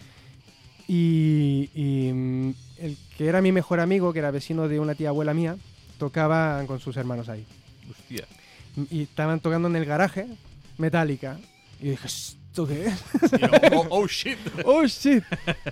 Y, 0.88 1.70
y, 1.74 2.12
mm, 2.12 2.54
el 2.78 2.96
que 3.16 3.26
era 3.26 3.40
mi 3.40 3.52
mejor 3.52 3.80
amigo, 3.80 4.12
que 4.12 4.18
era 4.18 4.30
vecino 4.30 4.68
de 4.68 4.80
una 4.80 4.94
tía 4.94 5.08
abuela 5.10 5.32
mía, 5.32 5.56
tocaba 5.98 6.62
con 6.66 6.80
sus 6.80 6.96
hermanos 6.96 7.28
ahí. 7.28 7.44
Hostia. 7.90 8.26
Y 8.90 9.02
estaban 9.02 9.38
tocando 9.40 9.68
en 9.68 9.76
el 9.76 9.84
garaje 9.84 10.26
Metallica. 10.76 11.38
Y 11.84 11.90
dije, 11.90 12.06
¿esto 12.06 12.66
qué 12.66 12.86
es? 12.86 13.02
Yo, 13.38 13.78
oh, 13.78 13.86
oh, 13.90 14.06
shit. 14.08 14.38
¡Oh, 14.64 14.84
shit! 14.86 15.22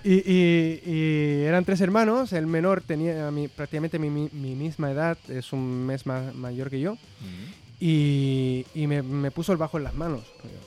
Y, 0.05 0.15
y- 0.31 0.83
y 0.85 1.43
eran 1.45 1.65
tres 1.65 1.81
hermanos. 1.81 2.35
El 2.35 2.47
menor 2.47 2.83
tenía 2.83 3.31
mi- 3.31 3.49
prácticamente 3.49 3.99
mi, 3.99 4.11
mi- 4.11 4.29
mi 4.33 4.55
misma 4.55 4.91
edad, 4.91 5.17
es 5.29 5.55
un 5.55 5.87
mes 5.87 6.05
ma- 6.05 6.33
mayor 6.35 6.69
que 6.69 6.81
yo. 6.81 6.99
Y, 7.85 8.65
y 8.77 8.87
me, 8.87 9.03
me 9.03 9.33
puso 9.33 9.51
el 9.51 9.59
bajo 9.59 9.77
en 9.77 9.83
las 9.83 9.95
manos. 9.95 10.21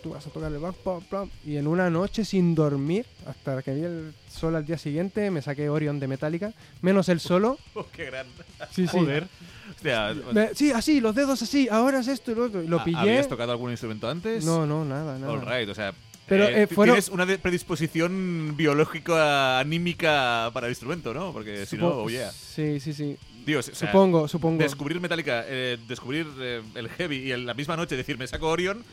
Tú 0.04 0.10
vas 0.10 0.28
a 0.28 0.30
tocar 0.30 0.52
el 0.52 0.60
bajo, 0.60 0.76
pam, 0.84 1.02
pam". 1.10 1.30
Y 1.46 1.56
en 1.56 1.66
una 1.66 1.90
noche 1.90 2.26
sin 2.26 2.54
dormir, 2.56 3.06
hasta 3.26 3.62
que 3.64 3.74
vi 3.74 3.84
el 3.84 4.14
sol 4.30 4.54
al 4.54 4.66
día 4.66 4.78
siguiente, 4.78 5.32
me 5.32 5.42
saqué 5.42 5.70
Orion 5.70 5.98
de 6.02 6.10
Metallica, 6.10 6.52
menos 6.82 7.08
el 7.08 7.22
solo. 7.22 7.58
Oh, 7.74 7.86
qué 7.90 8.06
gran. 8.06 8.28
Sí, 8.72 8.86
sí. 8.86 8.98
Joder. 8.98 9.28
Hostia, 9.70 10.14
Me- 10.34 10.54
sí, 10.56 10.72
así, 10.74 11.00
los 11.00 11.16
dedos 11.16 11.42
así, 11.42 11.70
ahora 11.70 12.00
es 12.02 12.10
esto 12.10 12.34
y 12.34 12.36
lo 12.36 12.44
otro. 12.48 12.62
Y 12.62 12.68
lo 12.68 12.82
¿ha- 12.82 12.84
pillé. 12.84 12.98
¿Habías 12.98 13.30
tocado 13.30 13.54
algún 13.54 13.72
instrumento 13.72 14.10
antes? 14.10 14.44
No, 14.44 14.66
no, 14.66 14.84
nada, 14.84 15.18
nada. 15.18 15.32
All 15.32 15.40
right, 15.46 15.70
o 15.70 15.74
sea. 15.74 15.94
Pero, 16.28 16.46
eh, 16.46 16.64
eh, 16.64 16.68
fueron- 16.68 16.96
Tienes 16.96 17.10
una 17.10 17.26
predisposición 17.38 18.56
biológica, 18.58 19.58
anímica 19.60 20.50
para 20.54 20.68
el 20.68 20.72
instrumento, 20.72 21.14
¿no? 21.14 21.32
Porque 21.32 21.66
si 21.66 21.78
no, 21.78 21.88
oh 21.90 22.10
yeah. 22.10 22.32
Sí, 22.32 22.80
sí, 22.82 22.94
sí. 22.94 23.18
Dios, 23.46 23.70
o 23.70 23.76
sea, 23.76 23.88
supongo, 23.90 24.28
supongo. 24.28 24.62
Descubrir 24.62 25.00
Metallica, 25.00 25.44
eh, 25.48 25.78
descubrir 25.88 26.28
eh, 26.40 26.62
el 26.76 26.90
heavy 26.90 27.18
y 27.18 27.32
en 27.32 27.46
la 27.46 27.54
misma 27.54 27.76
noche 27.78 27.96
decir 27.96 28.18
me 28.18 28.28
saco 28.28 28.48
Orion. 28.50 28.84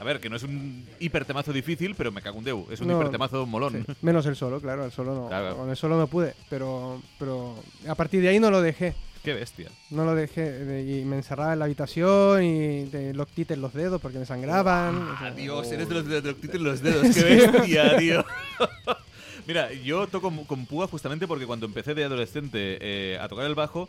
A 0.00 0.04
ver, 0.04 0.20
que 0.20 0.30
no 0.30 0.36
es 0.36 0.44
un 0.44 0.86
hipertemazo 1.00 1.52
difícil, 1.52 1.96
pero 1.96 2.12
me 2.12 2.22
cago 2.22 2.38
un 2.38 2.44
deu. 2.44 2.66
Es 2.70 2.80
un 2.80 2.86
No, 2.86 2.96
hipertemazo 3.00 3.44
molón. 3.46 3.84
Sí, 3.84 3.92
Menos 4.02 4.24
el 4.26 4.36
solo, 4.36 4.60
claro, 4.60 4.84
el 4.84 4.92
solo 4.92 5.12
no. 5.14 5.26
Claro. 5.28 5.56
Con 5.56 5.70
el 5.70 5.76
solo 5.76 5.96
no 5.98 6.06
pude, 6.06 6.34
pero, 6.48 7.02
pero 7.18 7.56
a 7.88 7.96
partir 7.96 8.22
de 8.22 8.28
ahí 8.28 8.38
no 8.38 8.48
lo 8.52 8.62
dejé. 8.62 8.94
Qué 9.24 9.34
bestia. 9.34 9.68
No 9.90 10.04
lo 10.04 10.14
dejé 10.14 10.42
de- 10.52 11.00
y 11.00 11.04
me 11.04 11.16
encerraba 11.16 11.52
en 11.54 11.58
la 11.58 11.64
habitación 11.64 12.44
y 12.44 12.84
de 12.84 13.12
loctite 13.12 13.54
en 13.54 13.60
los 13.60 13.74
dedos 13.74 14.00
porque 14.00 14.20
me 14.20 14.24
sangraban. 14.26 14.96
o 14.96 15.18
sea, 15.18 15.26
Adiós, 15.26 15.66
eres 15.72 15.88
de 15.88 15.94
los 15.96 16.06
de 16.06 16.22
los 16.22 16.34
que 16.36 16.46
tienen 16.46 16.62
los 16.62 16.80
dedos. 16.80 17.14
Qué 17.16 17.24
bestia, 17.24 17.96
tío. 17.98 18.24
Mira, 19.48 19.72
yo 19.72 20.06
toco 20.08 20.30
con 20.46 20.66
púa 20.66 20.88
justamente 20.88 21.26
porque 21.26 21.46
cuando 21.46 21.64
empecé 21.64 21.94
de 21.94 22.04
adolescente 22.04 22.76
eh, 22.82 23.18
a 23.18 23.28
tocar 23.28 23.46
el 23.46 23.54
bajo, 23.54 23.88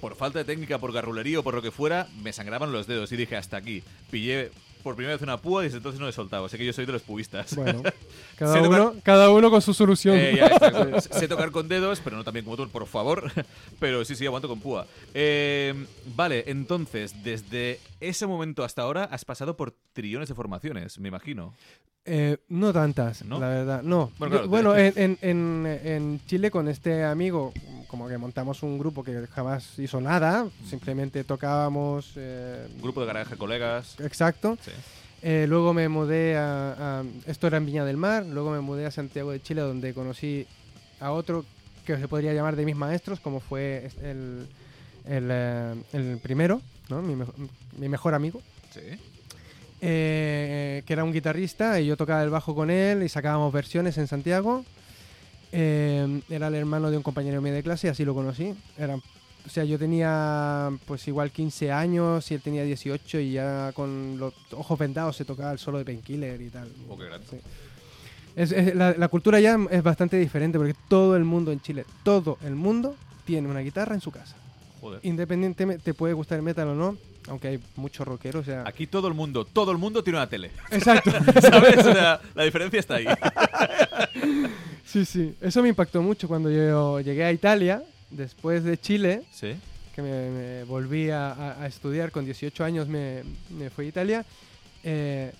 por 0.00 0.14
falta 0.14 0.38
de 0.38 0.44
técnica, 0.44 0.78
por 0.78 0.92
garrulería 0.92 1.40
o 1.40 1.42
por 1.42 1.54
lo 1.54 1.60
que 1.60 1.72
fuera, 1.72 2.06
me 2.22 2.32
sangraban 2.32 2.70
los 2.70 2.86
dedos 2.86 3.10
y 3.10 3.16
dije 3.16 3.34
hasta 3.36 3.56
aquí. 3.56 3.82
Pillé 4.12 4.52
por 4.82 4.94
primera 4.96 5.14
vez 5.14 5.22
una 5.22 5.36
púa 5.38 5.62
y 5.62 5.64
desde 5.66 5.78
entonces 5.78 6.00
no 6.00 6.08
he 6.08 6.12
soltado. 6.12 6.48
Sé 6.48 6.58
que 6.58 6.64
yo 6.66 6.72
soy 6.72 6.84
de 6.86 6.92
los 6.92 7.02
pubistas. 7.02 7.54
Bueno, 7.56 7.82
cada 8.36 8.54
tocar- 8.62 8.80
uno, 8.80 8.94
cada 9.02 9.30
uno 9.30 9.50
con 9.50 9.62
su 9.62 9.72
solución. 9.74 10.16
Eh, 10.18 10.36
ya, 10.36 11.00
sé 11.00 11.28
tocar 11.28 11.50
con 11.50 11.68
dedos, 11.68 12.00
pero 12.02 12.16
no 12.16 12.24
también 12.24 12.44
como 12.44 12.56
tú, 12.56 12.68
por 12.68 12.86
favor. 12.86 13.30
Pero 13.80 14.04
sí, 14.04 14.14
sí, 14.14 14.26
aguanto 14.26 14.48
con 14.48 14.60
púa. 14.60 14.86
Eh, 15.14 15.74
vale, 16.14 16.44
entonces, 16.46 17.22
desde 17.24 17.80
ese 18.00 18.26
momento 18.26 18.64
hasta 18.64 18.82
ahora 18.82 19.04
has 19.04 19.24
pasado 19.24 19.56
por 19.56 19.74
trillones 19.92 20.28
de 20.28 20.34
formaciones, 20.34 20.98
me 20.98 21.08
imagino. 21.08 21.54
Eh, 22.04 22.38
no 22.48 22.72
tantas, 22.72 23.24
¿No? 23.24 23.38
la 23.38 23.48
verdad. 23.48 23.82
No. 23.84 24.10
Bueno, 24.18 24.32
claro, 24.34 24.48
Bueno, 24.48 24.76
en, 24.76 24.92
en- 24.96 25.18
en- 25.22 25.80
en 25.84 26.20
Chile 26.26 26.50
con 26.50 26.66
este 26.66 27.04
amigo, 27.04 27.52
como 27.86 28.08
que 28.08 28.18
montamos 28.18 28.64
un 28.64 28.76
grupo 28.76 29.04
que 29.04 29.24
jamás 29.28 29.78
hizo 29.78 30.00
nada, 30.00 30.48
simplemente 30.68 31.22
tocábamos. 31.22 32.12
eh, 32.16 32.66
Un 32.74 32.82
grupo 32.82 33.02
de 33.02 33.06
garaje, 33.06 33.36
colegas. 33.36 33.94
Exacto. 34.00 34.58
Sí. 34.64 34.71
Eh, 35.22 35.46
luego 35.48 35.72
me 35.72 35.88
mudé 35.88 36.36
a, 36.36 37.00
a- 37.00 37.04
Esto 37.26 37.46
era 37.46 37.56
en 37.58 37.66
Viña 37.66 37.84
del 37.84 37.96
Mar. 37.96 38.24
Luego 38.26 38.50
me 38.50 38.60
mudé 38.60 38.86
a 38.86 38.90
Santiago 38.90 39.30
de 39.30 39.40
Chile, 39.42 39.60
donde 39.60 39.94
conocí 39.94 40.46
a 41.00 41.12
otro 41.12 41.44
que 41.86 41.96
se 41.96 42.08
podría 42.08 42.32
llamar 42.32 42.56
de 42.56 42.64
mis 42.64 42.76
maestros, 42.76 43.20
como 43.20 43.40
fue 43.40 43.90
el, 44.02 44.46
el, 45.06 45.28
eh, 45.30 45.74
el 45.92 46.18
primero, 46.22 46.60
¿no? 46.88 47.02
mi, 47.02 47.14
mejo- 47.16 47.34
mi 47.78 47.88
mejor 47.88 48.14
amigo. 48.14 48.40
Sí. 48.72 48.80
eh, 49.80 50.82
que 50.86 50.92
era 50.92 51.04
un 51.04 51.12
guitarrista 51.12 51.80
y 51.80 51.86
yo 51.86 51.96
tocaba 51.96 52.22
el 52.22 52.30
bajo 52.30 52.54
con 52.54 52.70
él 52.70 53.02
y 53.02 53.08
sacábamos 53.08 53.52
versiones 53.52 53.98
en 53.98 54.06
Santiago. 54.06 54.64
Eh, 55.52 56.20
era 56.30 56.48
el 56.48 56.54
hermano 56.54 56.90
de 56.90 56.96
un 56.96 57.02
compañero 57.02 57.42
mío 57.42 57.52
de 57.52 57.62
clase 57.62 57.88
y 57.88 57.90
así 57.90 58.04
lo 58.04 58.14
conocí. 58.14 58.54
Era, 58.78 58.96
o 59.46 59.48
sea, 59.48 59.64
yo 59.64 59.78
tenía 59.78 60.70
pues 60.86 61.06
igual 61.08 61.30
15 61.30 61.72
años 61.72 62.30
y 62.30 62.34
él 62.34 62.40
tenía 62.42 62.62
18 62.64 63.18
y 63.20 63.32
ya 63.32 63.72
con 63.74 64.16
los 64.18 64.32
ojos 64.52 64.78
vendados 64.78 65.16
se 65.16 65.24
tocaba 65.24 65.52
el 65.52 65.58
solo 65.58 65.78
de 65.78 65.84
Painkiller 65.84 66.40
y 66.40 66.48
tal. 66.50 66.68
Oh, 66.88 66.96
qué 66.98 67.04
grande. 67.06 67.26
Sí. 67.30 67.36
Es- 68.36 68.52
es- 68.52 68.74
la, 68.74 68.92
la 68.96 69.08
cultura 69.08 69.40
ya 69.40 69.58
es 69.70 69.82
bastante 69.82 70.16
diferente 70.18 70.58
porque 70.58 70.74
todo 70.88 71.16
el 71.16 71.24
mundo 71.24 71.52
en 71.52 71.60
Chile, 71.60 71.84
todo 72.02 72.38
el 72.44 72.54
mundo 72.54 72.96
tiene 73.26 73.48
una 73.48 73.60
guitarra 73.60 73.94
en 73.94 74.00
su 74.00 74.10
casa. 74.10 74.36
Joder. 74.80 75.00
Independientemente, 75.02 75.82
te 75.84 75.94
puede 75.94 76.12
gustar 76.14 76.38
el 76.38 76.42
metal 76.42 76.66
o 76.68 76.74
no, 76.74 76.96
aunque 77.28 77.48
hay 77.48 77.60
muchos 77.76 78.04
rockeros, 78.06 78.42
o 78.42 78.44
sea... 78.44 78.64
Aquí 78.66 78.86
todo 78.88 79.06
el 79.06 79.14
mundo, 79.14 79.44
todo 79.44 79.70
el 79.70 79.78
mundo 79.78 80.02
tiene 80.02 80.18
una 80.18 80.28
tele. 80.28 80.50
Exacto. 80.72 81.10
¿Sabes? 81.40 81.78
O 81.86 81.92
sea, 81.92 82.20
la 82.34 82.42
diferencia 82.44 82.80
está 82.80 82.94
ahí. 82.96 83.06
Sí, 84.84 85.04
sí. 85.06 85.34
Eso 85.40 85.62
me 85.62 85.68
impactó 85.70 86.02
mucho 86.02 86.28
cuando 86.28 86.50
yo 86.50 87.00
llegué 87.00 87.24
a 87.24 87.32
Italia, 87.32 87.82
después 88.12 88.64
de 88.64 88.78
Chile, 88.78 89.22
Sí. 89.32 89.54
que 89.94 90.02
me, 90.02 90.30
me 90.30 90.64
volví 90.64 91.10
a, 91.10 91.60
a- 91.62 91.66
estudiar 91.66 92.10
con 92.10 92.24
18 92.24 92.64
años, 92.64 92.88
me, 92.88 93.22
me 93.50 93.70
fui 93.70 93.86
a 93.86 93.88
Italia. 93.88 94.24
eh, 94.84 95.32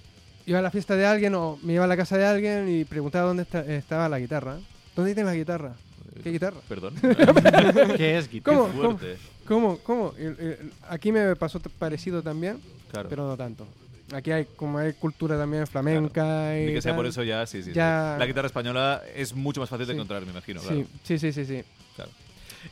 iba 0.46 0.58
a 0.58 0.62
la 0.62 0.70
fiesta 0.70 0.96
de 0.96 1.06
alguien 1.06 1.35
o 1.37 1.58
me 1.62 1.74
iba 1.74 1.85
a 1.85 1.87
la 1.87 1.96
casa 1.96 2.16
de 2.18 2.26
alguien 2.26 2.68
y 2.68 2.85
preguntaba 2.85 3.28
dónde 3.28 3.44
esta- 3.44 3.64
estaba 3.64 4.08
la 4.08 4.18
guitarra. 4.18 4.58
¿Dónde 4.96 5.14
tienes 5.14 5.32
la 5.32 5.37
guitarra? 5.38 5.74
¿Qué 6.22 6.30
guitarra? 6.30 6.58
Perdón. 6.68 6.94
¿Qué 7.96 8.18
es 8.18 8.28
guitarra? 8.30 8.56
¿Cómo? 8.56 8.66
Qué 8.72 8.76
¿Cómo? 8.80 8.98
fuerte. 8.98 9.16
¿Cómo? 9.46 9.78
¿Cómo? 9.78 10.14
Y- 10.18 10.26
y- 10.44 10.56
Aquí 10.88 11.11
me 11.12 11.35
pasó 11.37 11.58
parecido 11.61 12.22
también, 12.22 12.61
Claro. 12.90 13.08
pero 13.08 13.26
no 13.26 13.37
tanto. 13.37 13.66
Aquí 14.12 14.30
hay 14.30 14.44
como 14.56 14.78
hay 14.78 14.92
cultura 14.92 15.38
también 15.38 15.66
flamenca 15.66 16.58
y 16.58 16.66
Ni 16.66 16.72
que 16.74 16.82
sea 16.82 16.90
tal. 16.92 16.96
por 16.96 17.06
eso 17.06 17.22
ya, 17.22 17.46
sí, 17.46 17.62
sí. 17.62 17.70
sí. 17.70 17.74
Ya- 17.74 18.16
La 18.18 18.26
guitarra 18.26 18.46
española 18.46 19.00
es 19.14 19.35
mucho 19.35 19.61
más 19.61 19.70
fácil 19.70 19.87
de 19.87 19.92
Sí. 19.92 19.96
encontrar, 19.96 20.22
me 20.26 20.32
imagino. 20.32 20.61
Sí, 20.61 20.66
Claro. 20.66 20.87
sí, 21.02 21.18
sí, 21.18 21.32
sí, 21.32 21.44
sí. 21.46 21.62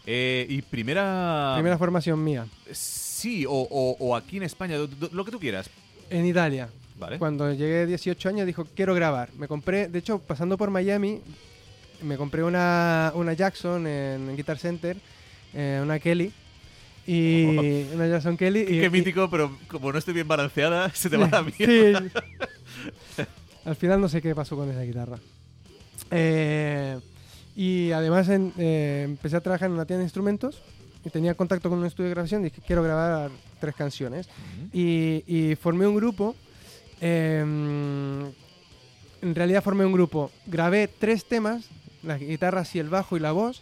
Eh, 0.07 0.47
y 0.49 0.63
primera... 0.63 1.53
Primera 1.57 1.79
formación 1.79 2.23
mía. 2.23 2.47
Sí, 2.73 3.45
o, 3.47 3.53
o- 3.53 3.97
o 3.99 4.17
aquí 4.17 4.37
en 4.39 4.45
España, 4.45 4.77
lo 5.13 5.25
que 5.25 5.31
tú 5.31 5.39
quieras. 5.41 5.69
En 6.11 6.27
Italia. 6.27 6.69
¿Vale? 6.99 7.19
Cuando 7.19 7.51
llegué 7.53 7.81
a 7.83 7.87
18 7.87 8.29
años 8.29 8.47
dijo, 8.47 8.67
quiero 8.77 8.95
grabar. 8.95 9.31
Me 9.39 9.49
compré, 9.49 9.89
de 9.89 9.99
hecho, 9.99 10.19
pasando 10.19 10.59
por 10.59 10.71
Miami, 10.71 11.21
me 12.03 12.17
compré 12.17 12.43
una, 12.45 13.13
una 13.15 13.33
Jackson 13.33 13.87
en 13.87 14.37
Guitar 14.37 14.59
Center, 14.59 14.97
eh, 15.55 15.81
una 15.83 15.99
Kelly. 15.99 16.33
Y 17.07 17.45
una 17.95 18.07
Jackson 18.07 18.37
Kelly. 18.37 18.61
Y, 18.61 18.81
Qué 18.81 18.87
y- 18.87 18.91
mítico, 18.91 19.31
pero 19.31 19.57
como 19.69 19.91
no 19.93 19.99
estoy 19.99 20.13
bien 20.15 20.29
balanceada, 20.29 20.91
se 20.95 21.09
te 21.09 21.17
va 21.17 21.29
la 21.29 21.43
mierda. 21.43 22.03
Sí. 23.17 23.23
Al 23.65 23.77
final 23.77 24.01
no 24.01 24.09
sé 24.09 24.21
qué 24.23 24.35
pasó 24.35 24.57
con 24.57 24.71
esa 24.71 24.83
guitarra. 24.83 25.19
Eh, 26.11 26.99
y 27.57 27.93
además 27.93 28.29
en- 28.29 28.53
eh, 28.59 29.03
empecé 29.05 29.37
a 29.37 29.41
trabajar 29.41 29.69
en 29.69 29.75
una 29.75 29.85
tienda 29.85 30.01
de 30.01 30.05
instrumentos 30.07 30.63
y 31.05 31.11
tenía 31.11 31.35
contacto 31.35 31.69
con 31.71 31.79
un 31.79 31.87
estudio 31.87 32.09
de 32.09 32.15
grabación. 32.15 32.43
Dije, 32.43 32.61
quiero 32.67 32.83
grabar 32.83 33.31
tres 33.61 33.75
canciones. 33.75 34.29
Y, 34.73 35.25
y 35.27 35.57
formé 35.57 35.87
un 35.87 35.97
grupo. 35.97 36.35
eh, 37.01 37.41
en 39.23 39.35
realidad 39.35 39.63
formé 39.63 39.85
un 39.85 39.93
grupo. 39.93 40.31
Grabé 40.47 40.89
tres 40.89 41.25
temas, 41.27 41.67
las 42.03 42.21
guitarras 42.21 42.75
y 42.75 42.79
el 42.79 42.89
bajo 42.89 43.17
y 43.17 43.21
la 43.21 43.33
voz, 43.33 43.61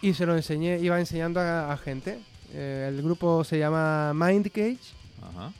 y 0.00 0.14
se 0.14 0.24
lo 0.26 0.34
enseñé, 0.36 0.78
iba 0.80 0.98
enseñando 0.98 1.40
a, 1.40 1.72
a 1.72 1.76
gente. 1.76 2.18
Eh, 2.52 2.86
el 2.94 3.02
grupo 3.02 3.42
se 3.44 3.58
llama 3.58 4.12
Mind 4.14 4.48
Cage 4.50 4.78
Ajá. 5.22 5.52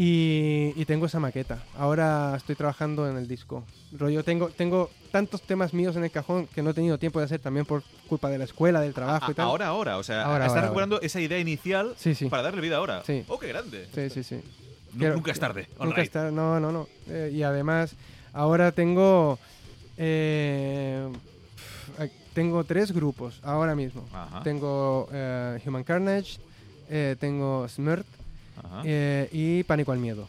Y, 0.00 0.72
y 0.76 0.84
tengo 0.84 1.06
esa 1.06 1.18
maqueta. 1.18 1.64
Ahora 1.76 2.34
estoy 2.36 2.54
trabajando 2.54 3.08
en 3.10 3.16
el 3.16 3.26
disco. 3.26 3.64
Rollo, 3.92 4.22
tengo, 4.22 4.48
tengo 4.48 4.90
tantos 5.10 5.42
temas 5.42 5.74
míos 5.74 5.96
en 5.96 6.04
el 6.04 6.10
cajón 6.12 6.46
que 6.46 6.62
no 6.62 6.70
he 6.70 6.74
tenido 6.74 6.98
tiempo 6.98 7.18
de 7.18 7.24
hacer 7.24 7.40
también 7.40 7.66
por 7.66 7.82
culpa 8.08 8.30
de 8.30 8.38
la 8.38 8.44
escuela, 8.44 8.80
del 8.80 8.94
trabajo 8.94 9.26
A- 9.26 9.30
y 9.32 9.34
tal. 9.34 9.46
ahora, 9.46 9.66
ahora, 9.66 9.96
o 9.98 10.02
sea, 10.04 10.22
Ahora, 10.22 10.44
estás 10.44 10.50
ahora, 10.50 10.62
recuperando 10.68 11.00
esa 11.00 11.20
idea 11.20 11.38
inicial 11.40 11.94
Sí, 11.96 12.14
sí. 12.14 12.26
para 12.28 12.42
darle 12.44 12.60
vida 12.60 12.76
ahora. 12.76 13.02
Sí. 13.04 13.24
Oh, 13.26 13.38
qué 13.40 13.48
grande. 13.48 13.88
Sí, 13.94 14.08
sí, 14.10 14.22
sí. 14.22 14.40
Quiero- 14.96 15.14
nunca 15.16 15.32
es 15.32 15.40
tarde. 15.40 15.66
Nunca 15.72 15.82
Online. 15.84 16.02
está, 16.02 16.30
no, 16.30 16.60
no, 16.60 16.70
no. 16.70 16.86
Eh, 17.08 17.30
y 17.34 17.42
además, 17.42 17.94
ahora 18.32 18.70
tengo. 18.72 19.38
eh, 19.96 21.08
tengo 22.34 22.62
tres 22.62 22.92
grupos 22.92 23.40
ahora 23.42 23.74
mismo. 23.74 24.04
Ajá. 24.12 24.42
Tengo 24.44 25.08
eh, 25.12 25.60
Human 25.66 25.82
Carnage, 25.82 26.38
eh, 26.88 27.16
tengo 27.18 27.66
Smirt 27.68 28.06
Ajá. 28.06 28.17
Eh, 28.84 29.28
y 29.32 29.62
Pánico 29.64 29.92
al 29.92 29.98
Miedo. 29.98 30.28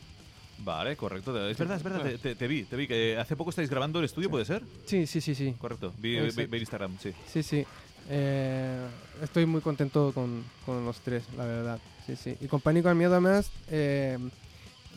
Vale, 0.59 0.95
correcto. 0.97 1.31
Es 1.49 1.57
verdad, 1.57 1.77
es 1.77 1.83
verdad. 1.83 2.03
Te, 2.03 2.17
te- 2.17 2.35
te 2.35 2.47
vi, 2.47 2.63
te 2.63 2.75
vi. 2.75 2.87
Que 2.87 3.17
hace 3.17 3.35
poco 3.37 3.49
estáis 3.49 3.69
grabando 3.69 3.99
el 3.99 4.05
estudio, 4.05 4.29
¿puede 4.29 4.43
ser? 4.45 4.61
Sí, 4.85 5.07
sí, 5.07 5.21
sí, 5.21 5.33
sí. 5.33 5.55
Correcto. 5.57 5.93
Vi, 5.99 6.19
vi- 6.19 6.57
Instagram, 6.57 6.97
sí. 7.01 7.13
Sí, 7.31 7.43
sí. 7.43 7.65
Eh, 8.09 8.77
estoy 9.23 9.45
muy 9.45 9.61
contento 9.61 10.11
con, 10.13 10.43
con 10.65 10.83
los 10.85 10.99
tres, 10.99 11.23
la 11.37 11.45
verdad. 11.45 11.79
Sí, 12.05 12.15
sí. 12.15 12.35
Y 12.41 12.47
con 12.47 12.59
Pánico 12.59 12.89
al 12.89 12.95
Miedo, 12.95 13.13
además, 13.13 13.51
eh, 13.69 14.17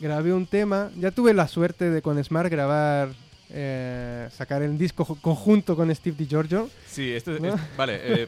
grabé 0.01 0.33
un 0.33 0.47
tema. 0.47 0.91
Ya 0.97 1.11
tuve 1.11 1.33
la 1.33 1.47
suerte 1.47 1.89
de 1.89 2.01
con 2.01 2.21
Smart 2.23 2.49
grabar, 2.51 3.09
eh, 3.53 4.27
sacar 4.35 4.61
el 4.63 4.77
disco 4.77 5.05
conjunto 5.21 5.75
con 5.75 5.93
Steve 5.95 6.15
DiGiorgio. 6.17 6.69
Sí, 6.87 7.11
esto 7.11 7.33
es, 7.35 7.41
¿No? 7.41 7.55
es- 7.55 7.61
vale, 7.77 7.99
eh, 8.23 8.27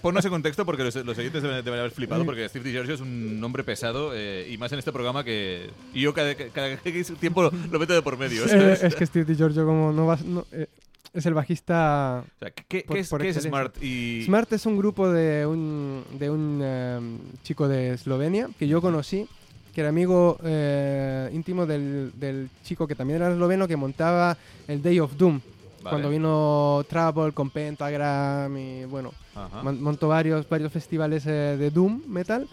ponnos 0.00 0.24
en 0.24 0.30
contexto 0.30 0.64
porque 0.64 0.82
los, 0.84 0.94
los 0.96 1.16
oyentes 1.18 1.42
deben, 1.42 1.64
deben 1.64 1.78
haber 1.80 1.92
flipado 1.92 2.24
porque 2.24 2.48
Steve 2.48 2.64
DiGiorgio 2.64 2.94
es 2.94 3.00
un 3.00 3.38
nombre 3.38 3.64
pesado 3.64 4.12
eh, 4.14 4.48
y 4.50 4.56
más 4.58 4.72
en 4.72 4.78
este 4.78 4.92
programa 4.92 5.22
que 5.24 5.70
y 5.94 6.00
yo 6.00 6.14
cada, 6.14 6.34
cada 6.34 6.76
tiempo 7.20 7.42
lo, 7.42 7.52
lo 7.70 7.78
meto 7.78 7.92
de 7.92 8.02
por 8.02 8.16
medio. 8.18 8.42
Eh, 8.46 8.48
¿sabes? 8.48 8.82
es 8.82 8.94
que 8.96 9.06
Steve 9.06 9.24
DiGiorgio, 9.26 9.64
como 9.66 9.92
no 9.92 10.06
va. 10.06 10.18
no, 10.24 10.46
eh, 10.52 10.66
es 11.14 11.26
el 11.26 11.34
bajista. 11.34 12.24
O 12.24 12.38
sea, 12.38 12.50
¿qué, 12.50 12.84
por- 12.86 12.94
qué 12.96 13.00
es, 13.00 13.08
por 13.10 13.20
qué 13.20 13.28
es 13.28 13.36
excelencia. 13.36 13.50
Smart? 13.70 13.82
Y, 13.82 14.22
Smart 14.24 14.52
es 14.52 14.64
un 14.66 14.78
grupo 14.78 15.10
de 15.12 15.44
un, 15.46 16.04
de 16.18 16.30
un 16.30 17.20
chico 17.42 17.68
de 17.68 17.92
Eslovenia 17.92 18.48
que 18.58 18.66
yo 18.66 18.80
conocí, 18.80 19.26
que 19.74 19.80
era 19.80 19.88
amigo 19.90 20.38
eh, 20.44 21.30
íntimo 21.32 21.64
del, 21.66 22.12
del 22.14 22.48
chico 22.64 22.86
que 22.86 22.94
también 22.94 23.16
era 23.22 23.32
esloveno 23.32 23.66
que 23.66 23.76
montaba 23.76 24.36
el 24.68 24.82
Day 24.82 25.00
of 25.00 25.16
Doom. 25.16 25.40
Vale. 25.82 25.90
Cuando 25.90 26.10
vino 26.10 26.84
Trouble 26.88 27.32
con 27.32 27.50
Pentagram 27.50 28.56
y 28.56 28.84
bueno, 28.84 29.12
Ajá. 29.34 29.62
montó 29.62 30.08
varios, 30.08 30.48
varios 30.48 30.70
festivales 30.72 31.24
eh, 31.26 31.56
de 31.58 31.70
Doom 31.70 32.02
Metal. 32.06 32.48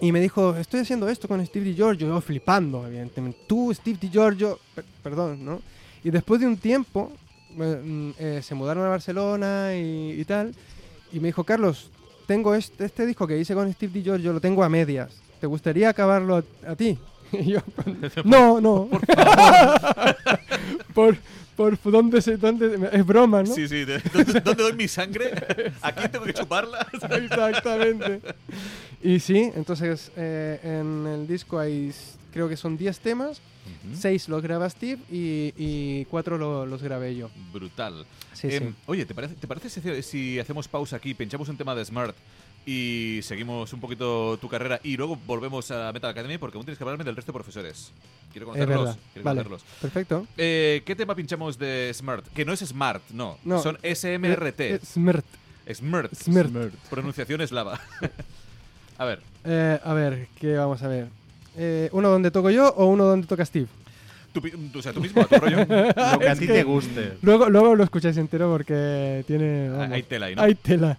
Y 0.00 0.12
me 0.12 0.20
dijo, 0.20 0.54
estoy 0.56 0.80
haciendo 0.80 1.08
esto 1.08 1.26
con 1.28 1.44
Steve 1.46 1.64
DiGiorgio. 1.66 2.08
Yo 2.08 2.20
flipando, 2.20 2.86
evidentemente. 2.86 3.38
Tú, 3.46 3.72
Steve 3.72 3.96
DiGiorgio, 4.00 4.58
per- 4.74 4.84
perdón, 5.02 5.42
¿no? 5.44 5.60
Y 6.04 6.10
después 6.10 6.40
de 6.40 6.46
un 6.46 6.56
tiempo, 6.58 7.12
mm, 7.56 8.10
eh, 8.18 8.40
se 8.42 8.54
mudaron 8.54 8.84
a 8.84 8.88
Barcelona 8.88 9.74
y, 9.74 10.20
y 10.20 10.24
tal. 10.24 10.54
Y 11.12 11.20
me 11.20 11.28
dijo, 11.28 11.44
Carlos, 11.44 11.88
tengo 12.26 12.54
este, 12.54 12.84
este 12.84 13.06
disco 13.06 13.26
que 13.26 13.38
hice 13.38 13.54
con 13.54 13.72
Steve 13.72 13.92
DiGiorgio, 13.92 14.32
lo 14.34 14.40
tengo 14.40 14.62
a 14.64 14.68
medias. 14.68 15.12
¿Te 15.46 15.48
gustaría 15.48 15.88
acabarlo 15.90 16.38
a, 16.38 16.72
a 16.72 16.74
ti? 16.74 16.98
Y 17.30 17.44
yo, 17.52 17.60
no, 18.24 18.60
no. 18.60 18.88
por, 20.92 21.16
por, 21.54 21.78
¿dónde 21.84 22.20
se, 22.20 22.36
dónde, 22.36 22.76
es 22.90 23.06
broma, 23.06 23.44
¿no? 23.44 23.54
Sí, 23.54 23.68
sí. 23.68 23.84
de- 23.84 24.00
¿Dónde, 24.12 24.40
dónde 24.40 24.62
doy 24.64 24.72
mi 24.72 24.88
sangre? 24.88 25.30
¿Aquí 25.82 26.08
tengo 26.08 26.24
que 26.24 26.34
chuparla? 26.34 26.84
Exactamente. 26.92 28.22
Y 29.00 29.20
sí, 29.20 29.52
entonces 29.54 30.10
eh, 30.16 30.58
en 30.64 31.06
el 31.06 31.28
disco 31.28 31.60
hay, 31.60 31.92
creo 32.32 32.48
que 32.48 32.56
son 32.56 32.76
10 32.76 32.98
temas, 32.98 33.40
6 33.94 34.28
los 34.28 34.42
graba 34.42 34.68
Steve 34.68 35.00
y, 35.12 35.54
y 35.56 36.06
4 36.06 36.66
los 36.66 36.82
grabé 36.82 37.14
yo. 37.14 37.30
Brutal. 37.52 38.04
Sí, 38.32 38.48
Em, 38.50 38.70
sí. 38.70 38.74
Oye, 38.86 39.06
¿te 39.06 39.14
parece, 39.14 39.36
¿te 39.36 39.46
parece 39.46 39.70
si, 39.70 40.02
si 40.02 40.40
hacemos 40.40 40.66
pausa 40.66 40.96
aquí, 40.96 41.14
pinchamos 41.14 41.48
un 41.48 41.56
tema 41.56 41.72
de 41.76 41.84
Smart 41.84 42.16
y 42.66 43.20
seguimos 43.22 43.72
un 43.72 43.80
poquito 43.80 44.36
tu 44.38 44.48
carrera 44.48 44.80
y 44.82 44.96
luego 44.96 45.16
volvemos 45.26 45.70
a 45.70 45.92
Metal 45.92 46.10
Academy 46.10 46.36
porque 46.36 46.58
aún 46.58 46.66
tienes 46.66 46.76
que 46.78 46.84
hablarme 46.84 47.04
del 47.04 47.14
resto 47.16 47.30
de 47.32 47.34
profesores? 47.34 47.92
Quiero 48.32 48.46
conocerlos. 48.48 48.96
Quiero 49.12 49.24
Vale, 49.24 49.44
conocerlos. 49.44 49.62
perfecto. 49.80 50.26
Eh, 50.36 50.82
¿Qué 50.84 50.94
tema 50.96 51.14
pinchamos 51.14 51.56
de 51.58 51.90
Smart? 51.94 52.26
Que 52.34 52.44
no 52.44 52.52
es 52.52 52.60
Smart, 52.60 53.02
no. 53.10 53.38
No. 53.44 53.62
Son 53.62 53.78
SMRT. 53.82 54.60
Eh, 54.60 54.74
eh, 54.74 54.80
Smrt. 54.84 55.24
Smart. 55.72 56.12
Smrt. 56.14 56.74
Pronunciación 56.90 57.40
eslava. 57.40 57.80
a 58.98 59.04
ver. 59.04 59.20
Eh, 59.44 59.78
a 59.82 59.94
ver, 59.94 60.26
¿qué 60.40 60.56
vamos 60.56 60.82
a 60.82 60.88
ver? 60.88 61.06
Eh, 61.56 61.88
¿Uno 61.92 62.10
donde 62.10 62.30
toco 62.30 62.50
yo 62.50 62.68
o 62.76 62.86
uno 62.86 63.04
donde 63.04 63.26
toca 63.26 63.44
Steve? 63.46 63.68
Tú, 64.32 64.42
o 64.78 64.82
sea, 64.82 64.92
tú 64.92 65.00
mismo, 65.00 65.22
a 65.22 65.24
tu 65.26 65.36
rollo. 65.36 65.58
Lo 66.12 66.18
que 66.18 66.28
a 66.28 66.34
ti 66.34 66.46
que- 66.46 66.52
te 66.52 66.62
guste. 66.64 67.14
Luego, 67.22 67.48
luego 67.48 67.74
lo 67.74 67.84
escucháis 67.84 68.16
entero 68.18 68.50
porque 68.50 69.24
tiene... 69.26 69.70
Vamos, 69.70 69.92
Hay 69.92 70.02
tela 70.02 70.26
ahí, 70.26 70.34
¿no? 70.34 70.42
hay 70.42 70.54
tela. 70.56 70.98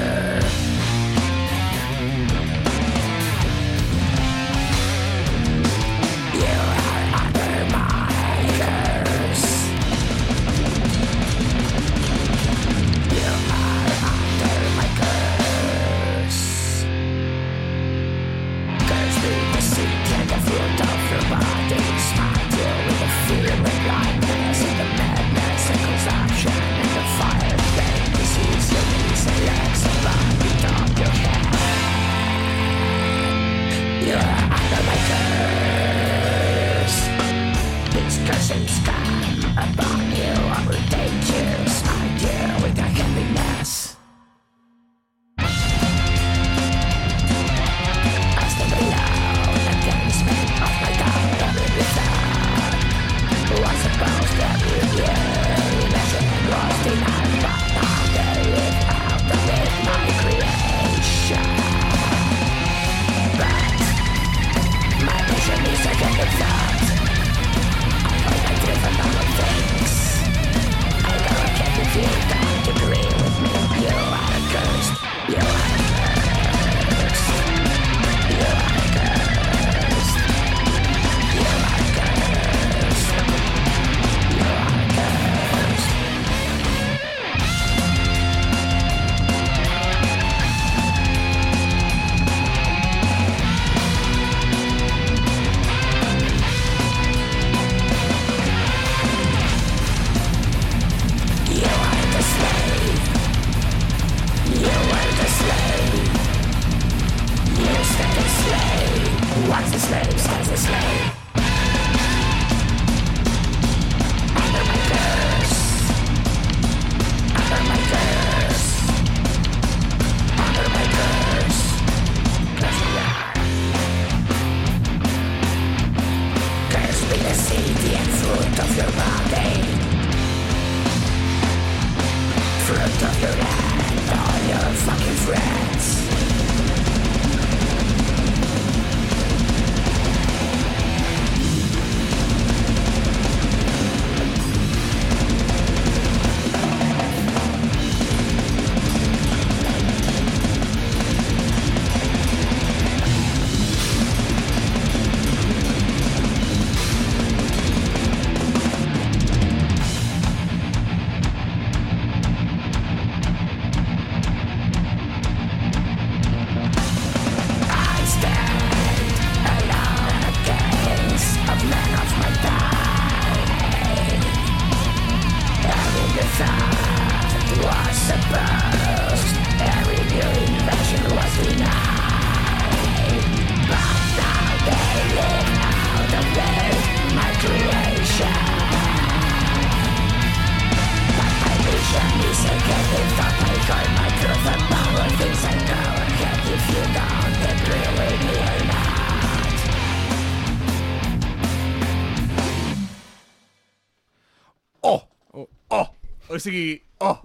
sigui, 206.41 206.81
oh, 206.99 207.17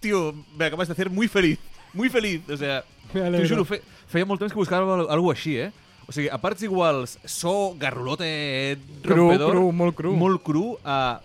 tío, 0.00 0.32
me 0.56 0.66
acabas 0.66 0.88
de 0.88 0.92
hacer 0.92 1.10
muy 1.10 1.26
feliz. 1.28 1.58
Muy 1.92 2.08
feliz. 2.08 2.42
O 2.48 2.56
sea, 2.56 2.84
t'ho 3.12 3.48
juro, 3.48 3.64
fe, 3.64 3.80
feia 4.12 4.24
molt 4.28 4.38
temps 4.40 4.52
que 4.52 4.58
buscava 4.60 4.94
al- 5.00 5.10
algo 5.10 5.32
així, 5.32 5.56
eh? 5.58 5.72
O 6.08 6.12
sigui, 6.12 6.28
a 6.32 6.38
parts 6.40 6.62
iguals, 6.64 7.18
so 7.24 7.74
garrulote 7.76 8.78
Cru, 9.02 9.16
rompedor, 9.26 9.50
cru, 9.52 9.72
molt 9.72 9.96
cru. 9.96 10.12
molt 10.16 10.42
cru, 10.42 10.66
uh, 10.80 11.18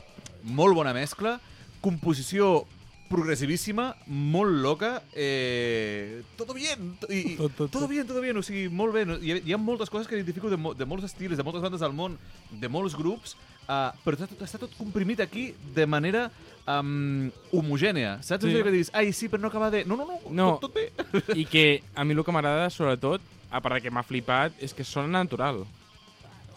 molt 0.44 0.76
bona 0.76 0.92
mescla, 0.96 1.38
composició 1.80 2.66
progressivíssima, 3.14 3.96
molt 4.08 4.52
loca, 4.64 5.04
eh, 5.14 6.24
todo 6.36 6.54
bien, 6.56 6.98
i, 7.10 7.36
Tot, 7.38 7.52
tot, 7.56 7.70
todo 7.72 7.84
tot. 7.86 7.90
bien, 7.90 8.08
todo 8.08 8.22
bien, 8.22 8.36
o 8.38 8.42
sigui, 8.44 8.70
molt 8.70 8.92
bé. 8.96 9.06
No? 9.06 9.18
Hi, 9.22 9.34
ha, 9.36 9.38
hi 9.46 9.54
ha 9.54 9.58
moltes 9.62 9.90
coses 9.92 10.08
que 10.08 10.16
identifico 10.16 10.50
de, 10.50 10.58
mo 10.58 10.74
de 10.74 10.86
molts 10.90 11.06
estils, 11.06 11.38
de 11.38 11.44
moltes 11.46 11.62
bandes 11.62 11.80
del 11.84 11.94
món, 11.94 12.18
de 12.52 12.70
molts 12.74 12.96
grups, 12.98 13.36
uh, 13.68 13.92
però 14.04 14.18
està 14.18 14.28
tot, 14.32 14.42
està 14.42 14.58
tot 14.60 14.74
comprimit 14.80 15.22
aquí 15.22 15.52
de 15.76 15.86
manera 15.86 16.26
um, 16.68 17.30
homogènea. 17.52 18.22
Saps? 18.24 18.44
Sí. 18.46 18.52
Sí. 18.56 18.64
que 18.64 18.72
dius, 18.72 18.90
ai, 18.94 19.12
sí, 19.14 19.28
però 19.30 19.42
no 19.42 19.48
acaba 19.50 19.70
de... 19.72 19.84
No, 19.86 19.96
no, 19.98 20.06
no, 20.06 20.20
No. 20.30 20.58
Tot, 20.60 20.72
tot 20.72 20.74
bé. 20.76 20.92
I 21.36 21.46
que 21.46 21.84
a 21.96 22.04
mi 22.04 22.14
el 22.14 22.24
que 22.24 22.32
m'agrada, 22.32 22.70
sobretot, 22.70 23.22
a 23.52 23.62
part 23.62 23.76
de 23.76 23.82
que 23.82 23.92
m'ha 23.92 24.04
flipat, 24.04 24.54
és 24.64 24.74
que 24.74 24.84
sona 24.84 25.08
natural. 25.08 25.66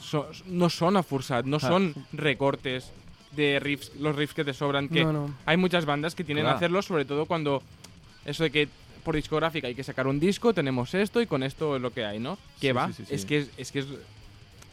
So, 0.00 0.26
no 0.46 0.68
sona 0.70 1.02
forçat, 1.02 1.44
no 1.46 1.56
Ah. 1.56 1.68
són 1.68 1.94
recortes 2.12 2.90
de 3.36 3.58
riffs, 3.60 3.92
los 4.00 4.14
riffs 4.16 4.34
que 4.34 4.44
te 4.44 4.54
sobran, 4.54 4.88
que 4.88 5.04
No, 5.04 5.12
no. 5.12 5.34
hay 5.44 5.56
muchas 5.56 5.84
bandas 5.84 6.14
que 6.14 6.24
tienen 6.24 6.44
Claro. 6.44 6.58
que 6.58 6.64
hacerlo, 6.64 6.82
sobre 6.82 7.04
todo 7.04 7.26
cuando 7.26 7.62
eso 8.24 8.44
de 8.44 8.50
que 8.50 8.68
por 9.04 9.14
discográfica 9.14 9.68
hay 9.68 9.74
que 9.74 9.84
sacar 9.84 10.06
un 10.06 10.18
disco, 10.18 10.52
tenemos 10.54 10.94
esto 10.94 11.20
y 11.20 11.26
con 11.26 11.42
esto 11.42 11.76
es 11.76 11.82
lo 11.82 11.92
que 11.92 12.04
hay, 12.04 12.18
¿no? 12.18 12.38
¿Qué 12.60 12.68
Sí, 12.68 12.72
va? 12.72 12.86
sí, 12.88 12.92
sí, 12.94 13.04
sí. 13.06 13.14
Es 13.14 13.24
que 13.24 13.38
es, 13.38 13.50
es 13.56 13.72
que 13.72 13.78
es, 13.80 13.86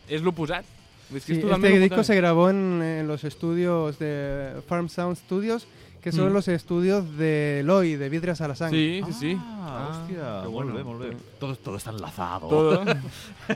es 0.10 0.22
l'oposat. 0.22 0.66
Que 1.14 1.20
Sí, 1.20 1.34
este 1.42 1.80
disco 1.80 2.04
se 2.04 2.16
grabó 2.16 2.50
en, 2.50 2.82
en 2.82 3.08
los 3.08 3.24
estudios 3.24 4.00
de 4.00 4.54
Farm 4.68 4.90
Sound 4.90 5.18
Studios, 5.18 5.68
que 6.02 6.12
son 6.12 6.32
Mm. 6.32 6.34
los 6.34 6.48
estudios 6.50 7.18
de 7.18 7.62
Eloy, 7.62 7.96
de 7.96 8.10
Vidria 8.10 8.36
Salazán. 8.36 8.72
Sí, 8.72 9.02
sí, 9.08 9.14
sí. 9.14 9.38
Ah, 9.40 10.46
bueno. 10.50 10.74
bé, 10.74 10.84
molt 10.84 11.00
bé. 11.02 11.18
Todo, 11.40 11.56
todo 11.56 11.78
está 11.78 11.92
enlazado. 11.92 12.48
Todo. 12.50 12.84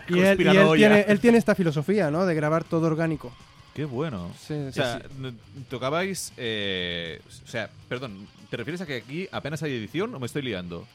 Y 0.07 0.19
él, 0.19 0.41
y 0.41 0.47
él 0.47 0.67
tiene, 0.77 1.01
él 1.07 1.19
tiene 1.19 1.37
esta 1.37 1.55
filosofía, 1.55 2.09
¿no? 2.09 2.25
De 2.25 2.33
grabar 2.35 2.63
todo 2.63 2.87
orgánico. 2.87 3.33
Qué 3.73 3.85
bueno. 3.85 4.31
Sí, 4.39 4.53
O 4.53 4.71
sea, 4.71 4.99
sí. 4.99 5.33
tocabais... 5.69 6.33
eh, 6.37 7.19
o 7.45 7.47
sea, 7.47 7.69
perdón, 7.87 8.27
¿te 8.49 8.57
refieres 8.57 8.81
a 8.81 8.85
que 8.85 8.95
aquí 8.95 9.27
apenas 9.31 9.61
hay 9.61 9.73
edición 9.73 10.15
o 10.15 10.19
me 10.19 10.25
estoy 10.25 10.41
liando? 10.41 10.87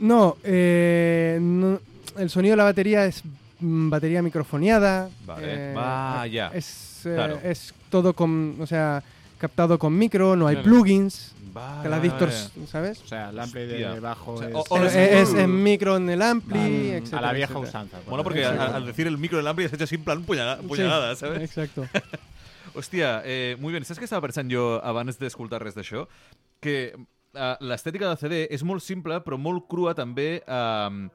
No, 0.00 0.36
eh, 0.42 1.38
no, 1.40 1.78
el 2.18 2.28
sonido 2.28 2.54
de 2.54 2.56
la 2.56 2.64
batería 2.64 3.04
es 3.06 3.22
batería 3.62 4.22
microfoneada. 4.22 5.08
Vale. 5.24 5.46
eh, 5.46 5.72
Vaya. 5.74 6.50
Es, 6.54 7.06
eh, 7.06 7.14
Claro. 7.14 7.40
es 7.42 7.72
todo 7.90 8.12
con, 8.14 8.56
o 8.60 8.66
sea, 8.66 9.02
captado 9.38 9.78
con 9.78 9.96
micro, 9.96 10.36
no 10.36 10.46
hay 10.46 10.56
Claro. 10.56 10.68
plugins, 10.70 11.34
Vale, 11.52 11.82
que 11.82 11.88
la 11.88 12.00
Distors, 12.00 12.52
¿sabes? 12.68 13.00
O 13.02 13.06
sea, 13.06 13.30
el 13.30 13.38
ampli 13.38 13.66
de 13.66 14.00
bajo 14.00 14.34
O 14.34 14.38
sea, 14.38 14.48
es, 14.48 14.54
o- 14.54 14.64
o 14.70 14.78
Eh, 14.84 15.20
es, 15.20 15.34
en 15.34 15.62
micro 15.62 15.96
en 15.96 16.08
el 16.10 16.22
ampli, 16.22 16.58
Vale. 16.58 16.96
etcétera, 16.98 17.18
a 17.18 17.22
la 17.22 17.32
vieja 17.32 17.52
etcétera. 17.52 17.68
usanza. 17.68 17.96
por 17.98 18.06
Bueno, 18.10 18.24
porque 18.24 18.44
al, 18.44 18.58
al 18.58 18.86
decir 18.86 19.06
el 19.06 19.18
micro 19.18 19.38
del 19.38 19.46
hambre 19.46 19.66
has 19.66 19.72
hecho 19.72 19.84
así 19.84 19.96
en 19.96 20.04
plan 20.04 20.24
puñala- 20.24 20.58
puñalada, 20.66 21.14
Sí, 21.14 21.20
¿sabes? 21.20 21.42
Exacto. 21.42 21.86
Hòstia, 22.74 23.20
eh, 23.24 23.56
muy 23.60 23.72
bien. 23.72 23.84
Saps 23.84 24.00
què 24.00 24.04
estava 24.08 24.22
pensant 24.24 24.48
jo 24.50 24.80
abans 24.82 25.18
d'escoltar 25.20 25.60
res 25.60 25.74
d'això? 25.76 26.06
Que 26.62 26.94
uh, 26.96 27.56
l'estètica 27.60 28.08
del 28.08 28.16
CD 28.16 28.46
és 28.50 28.62
molt 28.64 28.80
simple, 28.80 29.18
però 29.20 29.36
molt 29.36 29.66
crua 29.68 29.92
també, 29.94 30.40
um, 30.48 31.10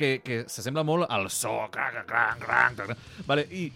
que, 0.00 0.10
que 0.24 0.40
s'assembla 0.48 0.82
molt 0.88 1.06
al 1.12 1.28
so, 1.30 1.52
crac, 1.70 2.00
crac, 2.08 2.40
crac, 2.42 2.74
crac. 2.80 3.06
Vale, 3.28 3.44
i 3.52 3.68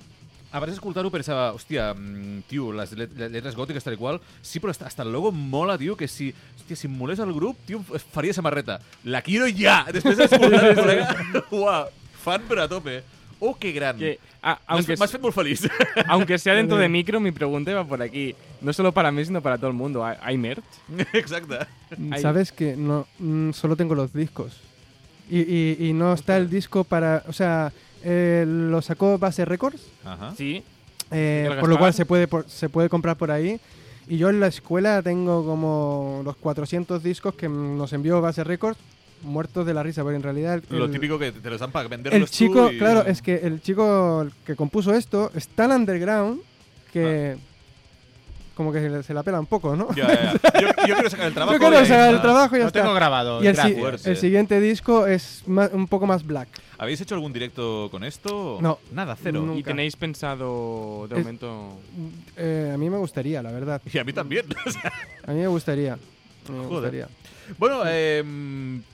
abans 0.54 0.70
d'escoltar-ho 0.72 1.10
pensava, 1.10 1.48
hòstia, 1.52 1.88
mm, 1.94 2.44
tio, 2.50 2.68
les 2.72 2.92
let- 2.96 3.14
lletres 3.32 3.56
gòtiques 3.58 3.82
tal 3.84 3.96
i 3.96 3.98
qual, 4.00 4.20
sí, 4.40 4.60
però 4.62 4.70
hasta, 4.70 4.86
hasta 4.86 5.02
el 5.02 5.10
logo 5.12 5.32
mola, 5.34 5.74
tio, 5.80 5.96
que 5.98 6.06
si, 6.08 6.28
hòstia, 6.60 6.76
si 6.78 6.86
em 6.86 6.94
molés 6.96 7.18
el 7.24 7.32
grup, 7.34 7.58
tio, 7.66 7.80
f- 7.82 7.98
faria 8.14 8.32
samarreta. 8.36 8.78
La 9.04 9.20
quiero 9.26 9.48
ja! 9.50 9.80
Després 9.92 10.16
d'escoltar 10.20 10.62
el 10.70 10.78
col·lega, 10.78 11.44
uah, 11.50 11.82
fan 12.24 12.46
per 12.48 12.60
a 12.64 12.68
tope. 12.70 13.02
Oh, 13.44 13.50
que 13.58 13.72
gran. 13.74 13.98
Que, 13.98 14.14
ah, 14.46 14.54
aunque, 14.72 14.94
fet 14.96 15.20
molt 15.20 15.34
feliç. 15.34 15.66
aunque 16.08 16.38
sea 16.38 16.54
dentro 16.54 16.78
de 16.78 16.88
micro, 16.88 17.18
mi 17.20 17.32
pregunta 17.34 17.74
va 17.74 17.82
por 17.84 18.00
aquí. 18.00 18.30
No 18.62 18.72
solo 18.72 18.92
para 18.92 19.10
mí, 19.10 19.24
sino 19.24 19.42
para 19.42 19.58
todo 19.58 19.68
el 19.68 19.74
mundo. 19.76 20.04
¿Hay, 20.06 20.38
merch? 20.38 20.64
Exacte. 21.12 21.58
Ahí. 22.12 22.22
Sabes 22.22 22.52
que 22.52 22.76
no 22.76 23.06
mm, 23.18 23.50
solo 23.50 23.74
tengo 23.76 23.94
los 23.96 24.14
discos. 24.14 24.54
Y, 25.30 25.40
y- 25.40 25.76
y 25.88 25.92
no 25.92 26.12
está 26.12 26.36
el 26.36 26.50
disco 26.50 26.84
para. 26.84 27.22
O 27.28 27.32
sea, 27.32 27.72
eh, 28.02 28.44
lo 28.46 28.82
sacó 28.82 29.18
Base 29.18 29.44
Records, 29.44 29.80
Ajá. 30.04 30.34
Sí. 30.36 30.62
eh, 31.10 31.48
¿El 31.50 31.58
por 31.58 31.68
lo 31.68 31.78
cual 31.78 31.94
se 31.94 32.04
puede, 32.04 32.28
por- 32.28 32.48
se 32.48 32.68
puede 32.68 32.88
comprar 32.88 33.16
por 33.16 33.30
ahí. 33.30 33.58
Y 34.06 34.18
yo 34.18 34.28
en 34.28 34.38
la 34.40 34.48
escuela 34.48 35.00
tengo 35.00 35.44
como 35.46 36.20
los 36.24 36.36
400 36.36 37.02
discos 37.02 37.34
que 37.34 37.48
nos 37.48 37.92
envió 37.94 38.20
Base 38.20 38.44
Records, 38.44 38.78
muertos 39.22 39.64
de 39.64 39.72
la 39.72 39.82
risa, 39.82 40.02
porque 40.02 40.16
en 40.16 40.22
realidad. 40.22 40.60
el- 40.70 40.78
Lo 40.78 40.90
típico 40.90 41.18
que 41.18 41.32
te 41.32 41.48
los 41.48 41.58
dan 41.58 41.72
para 41.72 41.88
venderlos 41.88 42.20
El 42.20 42.28
chico, 42.28 42.66
tú 42.68 42.74
y- 42.74 42.78
claro, 42.78 43.06
es 43.06 43.22
que 43.22 43.36
el 43.36 43.62
chico 43.62 44.26
que 44.44 44.54
compuso 44.56 44.92
esto 44.92 45.30
es 45.34 45.48
tan 45.48 45.72
underground 45.72 46.40
que. 46.92 47.36
Como 48.54 48.72
que 48.72 49.02
se, 49.02 49.12
la 49.14 49.22
pela 49.24 49.40
un 49.40 49.46
poco, 49.46 49.74
¿no? 49.74 49.92
Ya, 49.94 50.06
ya, 50.06 50.32
ya. 50.32 50.60
Yo, 50.60 50.68
yo 50.86 50.94
quiero 50.94 51.10
sacar 51.10 51.26
el 51.26 51.34
trabajo. 51.34 51.52
Yo 51.58 51.68
quiero 51.68 51.84
sacar 51.84 52.14
el 52.14 52.20
trabajo 52.20 52.56
y 52.56 52.58
ya 52.60 52.66
está. 52.66 52.80
tengo 52.82 52.94
grabado. 52.94 53.42
Y 53.42 53.48
el, 53.48 53.56
si- 53.56 54.14
siguiente 54.16 54.60
disco 54.60 55.06
es 55.06 55.42
ma- 55.46 55.68
un 55.72 55.88
poco 55.88 56.06
más 56.06 56.24
black. 56.24 56.48
¿Habéis 56.78 57.00
hecho 57.00 57.14
algún 57.16 57.32
directo 57.32 57.88
con 57.90 58.04
esto? 58.04 58.58
No. 58.60 58.78
Nada, 58.92 59.16
cero. 59.20 59.42
No. 59.44 59.56
¿Y 59.56 59.62
tenéis 59.64 59.96
pensado 59.96 61.06
de 61.08 61.16
Es- 61.16 61.22
momento...? 61.24 61.78
Eh, 62.36 62.70
a 62.72 62.78
mí 62.78 62.88
me 62.90 62.98
gustaría, 62.98 63.42
la 63.42 63.50
verdad. 63.50 63.82
Y 63.92 63.98
a 63.98 64.04
mí 64.04 64.12
también. 64.12 64.44
A 65.26 65.32
mí 65.32 65.40
me 65.40 65.46
gustaría. 65.48 65.98
Me 66.48 66.64
Joder. 66.64 67.08
bueno, 67.58 67.82
eh, 67.86 68.22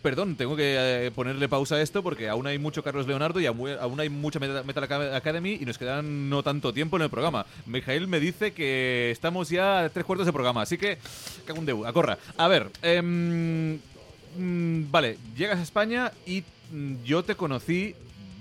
perdón, 0.03 0.36
tengo 0.36 0.55
que 0.57 1.07
eh, 1.07 1.11
ponerle 1.11 1.48
pausa 1.48 1.76
a 1.76 1.82
esto 1.82 2.03
porque 2.03 2.28
aún 2.28 2.46
hay 2.46 2.59
mucho 2.59 2.82
Carlos 2.82 3.07
Leonardo 3.07 3.40
y 3.40 3.46
aún 3.46 4.01
hay 4.01 4.09
mucha 4.09 4.38
Metal 4.38 4.64
Metal 4.64 4.84
Aca- 4.84 5.16
Academy 5.16 5.59
y 5.61 5.64
nos 5.64 5.78
quedan 5.78 6.28
no 6.30 6.42
tanto 6.42 6.72
tiempo 6.72 6.96
en 6.96 7.03
el 7.03 7.11
programa. 7.11 7.46
Mijail 7.66 8.07
me 8.09 8.20
dice 8.20 8.53
que 8.53 9.11
estamos 9.11 9.48
ya 9.51 9.84
a 9.84 9.88
tres 9.88 10.05
cuartos 10.05 10.26
de 10.26 10.32
programa, 10.32 10.62
así 10.62 10.78
que 10.78 10.98
cago 11.46 11.59
un 11.59 11.66
deu, 11.66 11.84
a 11.86 11.92
corra. 11.92 12.18
A 12.36 12.48
ver, 12.48 12.70
em, 12.82 13.78
mm, 14.36 14.90
vale, 14.90 15.18
llegas 15.36 15.59
a 15.59 15.62
España 15.62 16.12
y 16.26 16.44
mm, 16.72 17.03
yo 17.05 17.22
te 17.24 17.34
conocí 17.34 17.94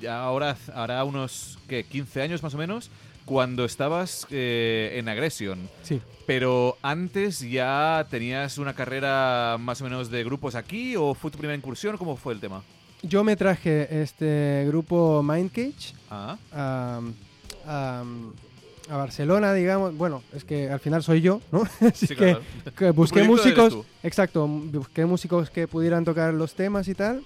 ahora 0.10 0.56
hará 0.74 1.04
unos 1.04 1.58
¿qué? 1.68 1.84
15 1.84 2.22
años 2.22 2.42
más 2.42 2.54
o 2.54 2.58
menos 2.58 2.90
cuando 3.30 3.64
estabas 3.64 4.26
eh, 4.32 4.96
en 4.96 5.08
Aggression. 5.08 5.70
Sí. 5.84 6.02
Pero 6.26 6.78
antes 6.82 7.42
ya 7.42 8.08
tenías 8.10 8.58
una 8.58 8.74
carrera 8.74 9.58
más 9.60 9.80
o 9.82 9.84
menos 9.84 10.10
de 10.10 10.24
grupos 10.24 10.56
aquí 10.56 10.96
o 10.96 11.14
fue 11.14 11.30
tu 11.30 11.38
primera 11.38 11.56
incursión? 11.56 11.96
¿Cómo 11.98 12.18
fue 12.18 12.34
el 12.34 12.40
tema? 12.40 12.64
Yo 13.04 13.24
me 13.24 13.36
traje 13.36 14.02
este 14.02 14.66
grupo 14.68 15.22
Mindcage 15.22 15.94
Ah, 16.10 16.38
a, 16.52 17.02
a, 17.68 18.04
a 18.90 18.98
Barcelona, 18.98 19.54
digamos. 19.54 19.96
Bueno, 19.96 20.24
es 20.34 20.44
que 20.44 20.72
al 20.72 20.80
final 20.80 21.04
soy 21.04 21.22
yo, 21.22 21.40
¿no? 21.52 21.62
Así 21.88 22.08
sí, 22.08 22.16
que, 22.16 22.16
claro. 22.16 22.42
que 22.76 22.90
busqué 22.90 23.24
músicos. 23.24 23.78
Exacto, 24.02 24.48
busqué 24.48 25.06
músicos 25.06 25.52
que 25.52 25.68
pudieran 25.68 26.04
tocar 26.04 26.34
los 26.34 26.56
temas 26.56 26.88
y 26.88 26.96
tal. 26.96 27.22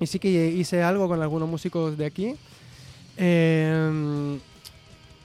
Y 0.00 0.06
sí 0.08 0.18
que 0.18 0.28
hice 0.48 0.82
algo 0.82 1.06
con 1.06 1.22
algunos 1.22 1.48
músicos 1.48 1.96
de 1.96 2.06
aquí. 2.06 2.34
Eh, 3.16 4.38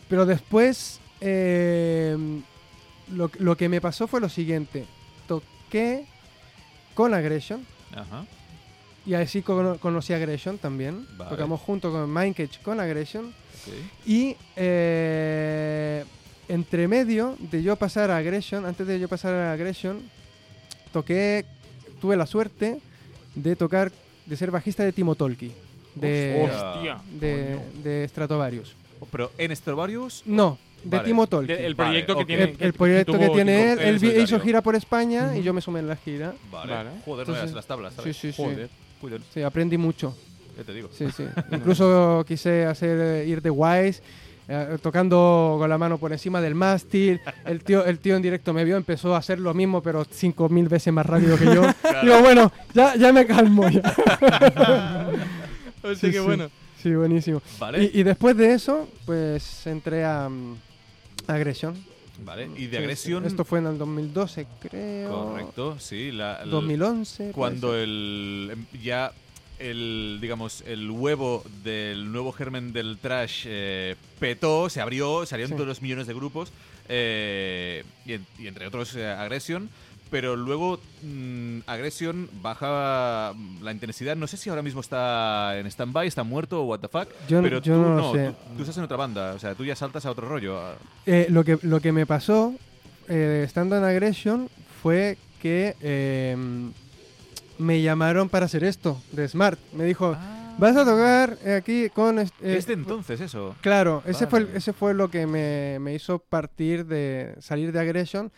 pero 0.09 0.25
después 0.25 0.99
eh, 1.21 2.15
lo, 3.13 3.29
lo 3.39 3.57
que 3.57 3.69
me 3.69 3.81
pasó 3.81 4.07
fue 4.07 4.19
lo 4.21 4.29
siguiente. 4.29 4.85
Toqué 5.27 6.05
con 6.93 7.13
Aggression. 7.13 7.65
Ajá. 7.95 8.25
Y 9.05 9.15
así 9.15 9.41
cono- 9.41 9.77
conocí 9.79 10.13
a 10.13 10.17
Aggression 10.17 10.57
también. 10.57 11.05
Vale. 11.17 11.31
Tocamos 11.31 11.59
junto 11.61 11.91
con 11.91 12.11
Mindcage 12.13 12.59
con 12.63 12.79
Aggression. 12.79 13.33
Y 14.05 14.35
eh, 14.55 16.03
entre 16.49 16.87
medio 16.87 17.35
de 17.39 17.63
yo 17.63 17.75
pasar 17.75 18.11
a 18.11 18.17
Aggression, 18.17 18.65
antes 18.65 18.85
de 18.87 18.99
yo 18.99 19.07
pasar 19.07 19.33
a 19.33 19.53
Aggression, 19.53 20.01
toqué, 20.91 21.45
tuve 22.01 22.15
la 22.17 22.25
suerte 22.25 22.79
de 23.35 23.55
tocar, 23.55 23.91
de 24.25 24.35
ser 24.37 24.51
bajista 24.51 24.83
de 24.83 24.91
Timo 24.91 25.15
Tolki, 25.15 25.51
de, 25.95 26.45
¡Hostia! 26.49 27.01
de, 27.19 27.59
de 27.83 28.07
Stratovarius. 28.09 28.75
Pero 29.11 29.31
en 29.37 29.55
Stradivarius 29.55 30.23
No, 30.25 30.57
de 30.83 30.97
Vale. 30.97 31.07
Timo 31.09 31.27
Tolki. 31.27 31.53
De- 31.53 31.65
el 31.65 31.75
Vale, 31.75 31.89
proyecto 31.89 32.13
ok. 32.13 32.19
que 32.19 32.25
tiene... 32.25 32.43
el, 32.43 32.55
el 32.59 32.73
proyecto 32.73 33.19
que 33.19 33.29
tiene 33.29 33.71
él, 33.73 33.79
él 33.79 33.99
solitario. 33.99 34.23
hizo 34.23 34.39
gira 34.39 34.61
por 34.61 34.75
España 34.75 35.31
y 35.33 35.37
Ujú. 35.37 35.41
yo 35.45 35.53
me 35.53 35.61
sumé 35.61 35.79
en 35.79 35.87
la 35.87 35.95
gira. 35.95 36.33
Vale. 36.51 36.73
Vale. 36.73 36.89
Joder, 37.05 37.27
no 37.27 37.33
Entonces- 37.33 37.43
veas 37.43 37.53
las 37.55 37.65
tablas, 37.67 37.93
Sí, 37.93 37.97
¿sabes? 38.01 38.17
sí, 38.17 38.31
sí. 38.31 38.43
Joder. 38.43 38.69
Cuidado, 39.01 39.23
Sí, 39.33 39.41
aprendí 39.41 39.77
mucho. 39.77 40.15
ya 40.57 40.63
te 40.63 40.73
digo. 40.73 40.89
Sí, 40.91 41.05
sí. 41.15 41.25
Incluso 41.51 42.23
quise 42.27 42.65
hacer 42.65 42.99
eh, 42.99 43.25
ir 43.27 43.41
de 43.41 43.49
Wise. 43.49 44.01
eh, 44.49 44.77
tocando 44.81 45.55
con 45.57 45.69
la 45.69 45.77
mano 45.77 45.97
por 45.97 46.11
encima 46.11 46.41
del 46.41 46.53
mástil. 46.53 47.21
El 47.45 47.63
tío, 47.63 47.85
el 47.85 47.99
tío 47.99 48.17
en 48.17 48.21
directo 48.21 48.53
me 48.53 48.65
vio, 48.65 48.75
empezó 48.75 49.15
a 49.15 49.19
hacer 49.19 49.39
lo 49.39 49.53
mismo, 49.53 49.81
pero 49.81 50.03
5.000 50.05 50.67
veces 50.67 50.91
más 50.93 51.05
rápido 51.05 51.37
que 51.37 51.45
yo. 51.45 51.61
Digo, 52.03 52.19
bueno, 52.21 52.51
ya, 52.73 52.95
ya 52.97 53.13
me 53.13 53.25
calmo. 53.25 53.69
Ya. 53.69 53.81
Hostia, 55.83 55.95
Sí, 56.11 56.17
sí. 56.17 56.19
bueno. 56.19 56.47
Sí, 56.47 56.53
buenísimo. 56.91 57.41
Vale. 57.59 57.83
Y, 57.93 57.99
y 57.99 58.03
después 58.03 58.35
de 58.37 58.53
eso, 58.53 58.89
pues 59.05 59.65
entré 59.67 60.03
a 60.05 60.27
mm, 60.29 60.55
Aggression. 61.27 61.75
Vale. 62.23 62.47
Y 62.55 62.57
Sí, 62.57 62.65
de 62.67 62.71
sí. 62.71 62.77
agresión. 62.77 63.25
Esto 63.25 63.43
fue 63.43 63.59
en 63.59 63.67
el 63.67 63.77
2012, 63.77 64.45
creo. 64.61 65.11
Correcto, 65.31 65.79
sí. 65.79 66.11
La, 66.11 66.41
el- 66.43 66.49
2011. 66.51 67.17
puede 67.17 67.33
Cuando 67.33 67.75
el 67.75 68.49
em, 68.53 68.65
ya 68.81 69.11
el, 69.59 70.17
digamos, 70.21 70.61
el 70.67 70.89
huevo 70.91 71.43
del 71.63 72.11
nuevo 72.11 72.31
germen 72.31 72.73
del 72.73 72.97
trash 72.97 73.43
eh, 73.47 73.95
petó, 74.19 74.69
se 74.69 74.81
abrió, 74.81 75.25
salieron 75.25 75.51
Sí. 75.51 75.55
todos 75.55 75.67
los 75.67 75.81
millones 75.81 76.05
de 76.07 76.13
grupos, 76.13 76.51
eh, 76.89 77.83
y, 78.05 78.13
en- 78.13 78.25
y 78.37 78.47
entre 78.47 78.67
otros 78.67 78.95
eh, 78.95 79.07
Aggression, 79.07 79.69
pero 80.13 80.35
luego 80.35 80.79
mm, 81.01 81.61
Aggression 81.65 82.29
baja 82.41 83.33
la 83.63 83.71
intensidad, 83.71 84.15
no 84.15 84.27
sé 84.27 84.37
si 84.37 84.47
ahora 84.51 84.61
mismo 84.61 84.79
está 84.79 85.57
en 85.57 85.65
stand-by, 85.65 86.07
está 86.07 86.23
muerto 86.23 86.61
o 86.61 86.65
what 86.65 86.79
the 86.81 86.87
fuck, 86.87 87.07
Yo- 87.27 87.41
pero 87.41 87.59
yo 87.61 87.73
tú 87.75 87.81
no 87.81 87.95
lo 87.97 88.13
sé. 88.13 88.27
Tú, 88.27 88.55
tú 88.57 88.61
estás 88.61 88.77
en 88.77 88.83
otra 88.83 88.95
banda, 88.97 89.33
o 89.33 89.39
sea, 89.39 89.55
tú 89.55 89.65
ya 89.65 89.75
saltas 89.75 90.05
a 90.05 90.11
otro 90.11 90.29
rollo. 90.29 90.59
Eh, 91.07 91.25
lo, 91.31 91.43
que, 91.43 91.57
lo 91.63 91.79
que 91.79 91.91
me 91.91 92.05
pasó 92.05 92.53
eh, 93.09 93.41
estando 93.43 93.75
en 93.75 93.83
Aggression 93.83 94.49
fue 94.83 95.17
que 95.41 95.75
eh, 95.81 96.37
me 97.57 97.81
llamaron 97.81 98.29
para 98.29 98.45
hacer 98.45 98.63
esto 98.63 99.01
de 99.11 99.27
Smart. 99.27 99.59
Me 99.73 99.83
dijo, 99.85 100.15
vas 100.59 100.75
a 100.75 100.85
tocar 100.85 101.37
aquí 101.57 101.89
con... 101.89 102.19
eh, 102.19 102.27
Es 102.41 102.67
de 102.67 102.73
entonces 102.73 103.19
eso. 103.19 103.55
Claro, 103.61 104.03
ese, 104.05 104.27
fue, 104.27 104.43
Vale. 104.45 104.57
ese 104.57 104.73
fue 104.73 104.93
lo 104.93 105.09
que 105.09 105.25
me, 105.25 105.79
me 105.79 105.93
hizo 105.95 106.19
partir 106.19 106.85
de 106.85 107.35
salir 107.39 107.71
de 107.71 107.79
Aggression 107.79 108.31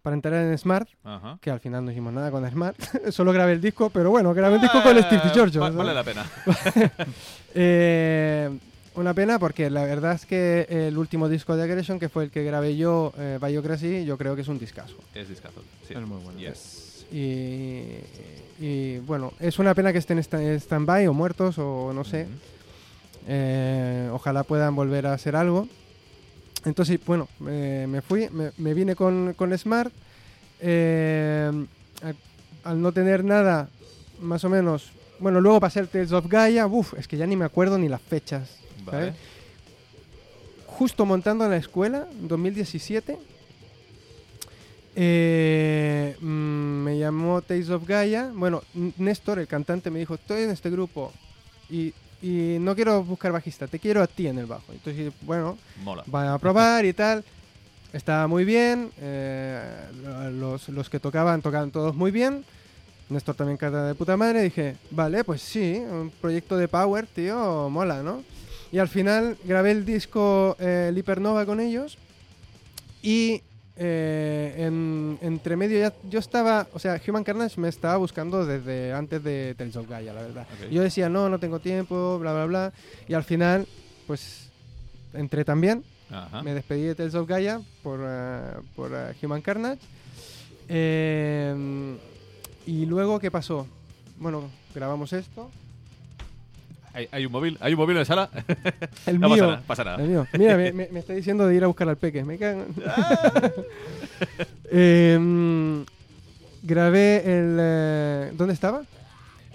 para 0.00 0.14
entrar 0.14 0.34
en 0.34 0.56
Smart, 0.58 0.88
Ajá. 1.04 1.38
que 1.40 1.50
al 1.50 1.60
final 1.60 1.84
no 1.84 1.90
hicimos 1.90 2.12
nada 2.12 2.30
con 2.30 2.48
Smart. 2.50 2.76
Solo 3.10 3.32
grabé 3.32 3.52
el 3.52 3.60
disco, 3.60 3.90
pero 3.90 4.10
bueno, 4.10 4.32
grabé 4.34 4.56
el 4.56 4.60
disco 4.62 4.82
con 4.82 4.96
Steve 5.02 5.22
Giorgio. 5.32 5.64
Ah, 5.64 5.70
Va- 5.70 5.76
vale 5.76 5.94
la 5.94 6.04
pena. 6.04 6.24
Eh, 7.54 8.48
una 8.94 9.14
pena 9.14 9.38
porque 9.38 9.70
la 9.70 9.84
verdad 9.84 10.12
es 10.14 10.26
que 10.26 10.66
el 10.68 10.96
último 10.98 11.28
disco 11.28 11.56
de 11.56 11.62
Aggression, 11.64 11.98
que 11.98 12.08
fue 12.08 12.24
el 12.24 12.30
que 12.30 12.44
grabé 12.44 12.76
yo, 12.76 13.12
eh, 13.18 13.38
Biocracy, 13.40 14.04
yo 14.04 14.16
creo 14.18 14.34
que 14.36 14.42
es 14.42 14.48
un 14.48 14.58
discazo. 14.58 14.96
Es 15.14 15.28
discazo. 15.28 15.62
Sí. 15.86 15.94
Es 15.94 16.00
muy 16.06 16.18
bueno. 16.22 16.38
Yes. 16.38 17.06
Y, 17.12 17.86
y, 18.60 18.98
bueno, 18.98 19.32
es 19.40 19.58
una 19.58 19.74
pena 19.74 19.92
que 19.92 19.98
estén 19.98 20.18
en 20.18 20.24
sta- 20.24 20.40
en 20.42 20.54
stand-by 20.60 21.06
o 21.08 21.12
muertos 21.12 21.58
o 21.58 21.92
no 21.92 22.04
sé. 22.04 22.26
Eh, 23.26 24.08
ojalá 24.12 24.44
puedan 24.44 24.74
volver 24.74 25.06
a 25.06 25.12
hacer 25.14 25.34
algo. 25.36 25.68
Entonces, 26.64 27.00
bueno, 27.06 27.28
eh, 27.48 27.86
me 27.88 28.02
fui, 28.02 28.28
me, 28.30 28.50
me 28.58 28.74
vine 28.74 28.94
con, 28.94 29.34
con 29.34 29.56
Smart. 29.56 29.92
Eh, 30.60 31.50
a- 32.02 32.68
al 32.68 32.82
no 32.82 32.92
tener 32.92 33.24
nada, 33.24 33.68
más 34.20 34.44
o 34.44 34.50
menos. 34.50 34.90
Bueno, 35.18 35.40
luego 35.40 35.60
pasé 35.60 35.80
el 35.80 35.88
Tales 35.88 36.12
of 36.12 36.26
Gaia. 36.28 36.66
Uf, 36.66 36.94
es 36.98 37.08
que 37.08 37.16
ya 37.16 37.26
ni 37.26 37.36
me 37.36 37.44
acuerdo 37.46 37.78
ni 37.78 37.88
las 37.88 38.02
fechas. 38.02 38.50
Vale. 38.84 38.98
¿sabes? 39.08 39.14
Justo 40.66 41.04
montando 41.06 41.44
en 41.44 41.50
la 41.50 41.56
escuela, 41.58 42.06
en 42.10 42.28
2017. 42.28 43.18
eh, 44.96 46.16
mm, 46.20 46.24
me 46.26 46.98
llamó 46.98 47.42
Tales 47.42 47.70
of 47.70 47.86
Gaia. 47.86 48.30
Bueno, 48.34 48.62
N- 48.74 48.92
Néstor, 48.98 49.38
el 49.38 49.46
cantante, 49.46 49.90
me 49.90 49.98
dijo: 49.98 50.14
Estoy 50.14 50.42
en 50.42 50.50
este 50.50 50.70
grupo 50.70 51.12
y, 51.70 51.92
y 52.22 52.56
no 52.60 52.74
quiero 52.74 53.02
buscar 53.04 53.32
bajista, 53.32 53.66
te 53.66 53.78
quiero 53.78 54.02
a 54.02 54.06
ti 54.06 54.26
en 54.26 54.38
el 54.38 54.46
bajo. 54.46 54.72
Entonces, 54.72 55.12
bueno, 55.22 55.56
Mola. 55.82 56.02
van 56.06 56.28
a 56.28 56.38
probar 56.38 56.84
y 56.84 56.92
tal. 56.92 57.24
Estaba 57.92 58.26
muy 58.28 58.44
bien. 58.44 58.90
eh, 59.00 59.60
los, 60.32 60.68
los 60.68 60.88
que 60.90 61.00
tocaban, 61.00 61.42
tocaban 61.42 61.70
todos 61.70 61.94
muy 61.96 62.10
bien. 62.10 62.44
Néstor 63.08 63.34
también 63.34 63.56
canta 63.56 63.84
de 63.86 63.94
puta 63.96 64.16
madre. 64.16 64.42
Dije, 64.42 64.76
vale, 64.92 65.24
pues 65.24 65.42
sí, 65.42 65.82
un 65.90 66.10
proyecto 66.20 66.56
de 66.56 66.68
Power, 66.68 67.06
tío, 67.08 67.68
mola, 67.68 68.02
¿no? 68.02 68.22
Y 68.70 68.78
al 68.78 68.86
final 68.88 69.36
grabé 69.44 69.72
el 69.72 69.84
disco 69.84 70.56
eh, 70.60 70.86
el 70.90 70.96
Hypernova 70.98 71.44
con 71.44 71.58
ellos. 71.58 71.98
Y 73.02 73.42
eh, 73.82 74.56
en- 74.58 75.18
entre 75.22 75.56
medio 75.56 75.78
ya 75.80 75.94
yo 76.10 76.18
estaba, 76.18 76.66
o 76.74 76.78
sea, 76.78 77.00
Human 77.08 77.24
Carnage 77.24 77.58
me 77.58 77.68
estaba 77.68 77.96
buscando 77.96 78.44
desde 78.44 78.92
antes 78.92 79.24
de 79.24 79.54
Tales 79.56 79.74
of 79.76 79.88
Gaia, 79.88 80.12
la 80.12 80.20
verdad. 80.20 80.46
Yo 80.70 80.82
decía, 80.82 81.08
no, 81.08 81.30
no 81.30 81.38
tengo 81.38 81.60
tiempo, 81.60 82.18
bla, 82.18 82.32
bla, 82.34 82.44
bla. 82.44 82.72
Y 83.08 83.14
al 83.14 83.24
final, 83.24 83.66
pues, 84.06 84.50
entré 85.14 85.46
también. 85.46 85.82
Ajá. 86.10 86.42
Me 86.42 86.52
despedí 86.52 86.82
de 86.82 86.94
Tales 86.94 87.14
of 87.14 87.26
Gaia 87.26 87.62
por, 87.82 88.00
eh, 88.02 88.40
por 88.76 88.90
eh, 88.94 89.14
Human 89.22 89.40
Carnage. 89.40 89.80
Eh, 90.68 91.96
y 92.66 92.84
luego, 92.86 93.18
¿qué 93.18 93.30
pasó? 93.30 93.66
Bueno, 94.18 94.50
grabamos 94.74 95.12
esto. 95.14 95.50
Hay, 96.92 97.08
hay 97.12 97.26
un 97.26 97.32
móvil, 97.32 97.56
hay 97.60 97.72
un 97.74 97.78
móvil 97.78 97.96
en 97.96 98.00
la 98.00 98.04
sala. 98.04 98.30
El 99.06 99.20
no 99.20 99.28
mío. 99.28 99.36
pasa 99.38 99.46
nada, 99.46 99.62
pasa 99.66 99.84
nada. 99.84 100.02
El 100.02 100.08
mío. 100.08 100.26
Mira, 100.38 100.56
me, 100.72 100.98
está 100.98 101.12
diciendo 101.12 101.46
de 101.46 101.54
ir 101.54 101.64
a 101.64 101.68
buscar 101.68 101.88
al 101.88 101.96
peque. 101.96 102.24
Me 102.24 102.36
cago. 102.38 102.66
Em, 104.70 105.84
grabé 106.62 107.16
el... 107.24 107.56
eh, 107.60 108.30
¿Dónde 108.34 108.54
estaba? 108.54 108.82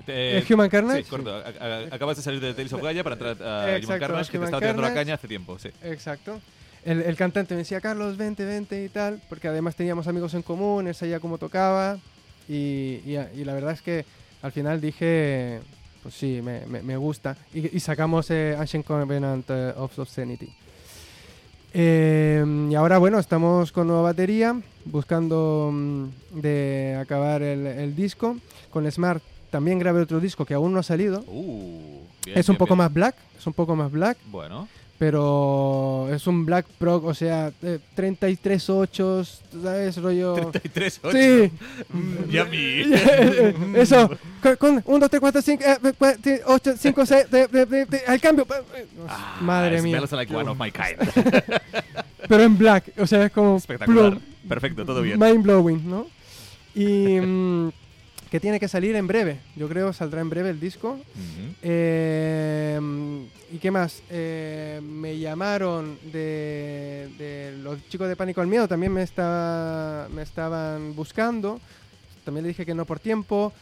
Eh, 0.07 0.43
¿El 0.45 0.53
Human 0.53 0.69
Carnage? 0.69 1.03
Sí, 1.03 1.09
correcto. 1.09 1.33
A- 1.35 1.95
Acabas 1.95 2.17
de 2.17 2.23
salir 2.23 2.39
de 2.39 2.53
Tales 2.53 2.73
of 2.73 2.81
Gaia 2.83 3.03
para 3.03 3.15
entrar 3.15 3.37
a 3.41 3.63
Human 3.63 3.75
Exacto, 3.75 3.99
Carnage, 3.99 4.25
que 4.25 4.31
te 4.31 4.37
Human 4.37 4.45
estaba 4.47 4.59
tirando 4.61 4.81
la 4.81 4.93
caña 4.93 5.13
hace 5.15 5.27
tiempo. 5.27 5.57
Sí. 5.59 5.69
Exacto. 5.83 6.39
El, 6.83 7.01
el 7.01 7.15
cantante 7.15 7.55
me 7.55 7.59
decía, 7.59 7.81
Carlos, 7.81 8.15
vente, 8.17 8.45
vente 8.45 8.83
y 8.83 8.89
tal, 8.89 9.19
porque 9.29 9.47
además 9.47 9.75
teníamos 9.75 10.07
amigos 10.07 10.33
en 10.35 10.43
común, 10.43 10.87
él 10.87 10.93
sabía 10.93 11.19
cómo 11.19 11.37
tocaba 11.39 11.97
y, 12.47 13.01
y- 13.05 13.17
y 13.35 13.43
la 13.43 13.53
verdad 13.55 13.71
es 13.71 13.81
que 13.81 14.05
al 14.43 14.51
final 14.51 14.79
dije, 14.81 15.61
pues 16.05 16.13
sí, 16.13 16.39
me, 16.43 16.63
me- 16.67 16.83
me 16.83 16.97
gusta 16.97 17.35
y, 17.51 17.75
y 17.75 17.79
sacamos 17.79 18.29
eh, 18.29 18.55
Ancient 18.59 18.85
Covenant 18.85 19.43
eh, 19.49 19.73
of 19.75 19.97
Obscenity. 19.97 20.47
Eh, 21.73 22.67
y 22.69 22.75
ahora, 22.75 22.99
bueno, 22.99 23.17
estamos 23.17 23.71
con 23.71 23.87
nueva 23.87 24.03
batería, 24.03 24.55
buscando 24.85 25.71
mm, 25.73 26.05
de 26.41 26.95
acabar 27.01 27.41
el, 27.41 27.65
el 27.65 27.95
disco. 27.95 28.37
Con 28.69 28.89
Smart 28.91 29.23
también 29.49 29.79
grabé 29.79 30.01
otro 30.01 30.19
disco 30.19 30.45
que 30.45 30.53
aún 30.53 30.73
no 30.73 30.79
ha 30.79 30.83
salido. 30.83 31.23
Uh, 31.27 32.01
bien, 32.23 32.37
es 32.37 32.47
un 32.49 32.53
bien, 32.53 32.59
poco 32.59 32.75
bien. 32.75 32.77
más 32.77 32.93
black, 32.93 33.15
es 33.37 33.47
un 33.47 33.53
poco 33.53 33.75
más 33.75 33.91
black 33.91 34.17
Bueno, 34.27 34.67
pero 34.97 36.07
es 36.11 36.25
un 36.25 36.45
Black 36.45 36.65
Prog, 36.77 37.05
o 37.05 37.13
sea, 37.13 37.51
eh, 37.61 37.79
33 37.95 38.69
8, 38.69 39.23
¿sabes? 39.61 39.97
Rollo... 39.97 40.35
33, 40.51 40.99
8. 41.03 41.17
Sí, 41.17 41.51
Mm, 41.89 43.75
eso, 43.75 44.09
con, 44.41 44.55
con 44.55 44.83
1, 44.85 44.99
2, 44.99 45.09
3, 45.09 45.19
4, 45.19 45.41
5, 45.41 45.63
8, 46.45 46.73
5, 46.77 47.05
6, 47.05 47.25
al 48.07 48.21
cambio. 48.21 48.47
Ah, 49.07 49.37
Madre 49.41 49.81
mía. 49.81 49.97
Smells 49.97 50.11
like 50.13 50.33
one 50.33 50.49
of 50.49 50.57
my 50.57 50.71
kind. 50.71 50.97
Pero 52.27 52.43
en 52.43 52.57
black, 52.57 52.91
o 52.97 53.05
sea, 53.05 53.25
es 53.25 53.31
como... 53.31 53.57
Espectacular. 53.57 54.11
plum, 54.11 54.21
Perfecto, 54.47 54.85
todo 54.85 55.01
bien. 55.01 55.19
Mind 55.19 55.43
blowing, 55.43 55.89
¿no? 55.89 56.07
Y 56.73 57.19
mm, 57.19 57.69
que 58.31 58.39
tiene 58.39 58.59
que 58.59 58.67
salir 58.67 58.95
en 58.95 59.07
breve, 59.07 59.39
yo 59.55 59.67
creo 59.67 59.93
saldrá 59.93 60.21
en 60.21 60.29
breve 60.29 60.49
el 60.49 60.59
disco. 60.59 60.91
Ujú. 60.91 61.53
Eh, 61.61 62.79
¿Y 63.51 63.57
qué 63.59 63.69
más? 63.71 64.01
Eh, 64.09 64.81
me 64.83 65.17
llamaron 65.19 65.97
de, 66.11 67.09
de 67.17 67.57
los 67.61 67.87
chicos 67.89 68.07
de 68.07 68.15
Pánico 68.15 68.41
al 68.41 68.47
Miedo, 68.47 68.67
también 68.67 68.91
me, 68.91 69.03
estaba, 69.03 70.07
me 70.09 70.23
estaban 70.23 70.95
buscando. 70.95 71.59
También 72.23 72.43
le 72.43 72.49
dije 72.49 72.65
que 72.65 72.73
no 72.73 72.85
por 72.85 72.99
tiempo. 72.99 73.53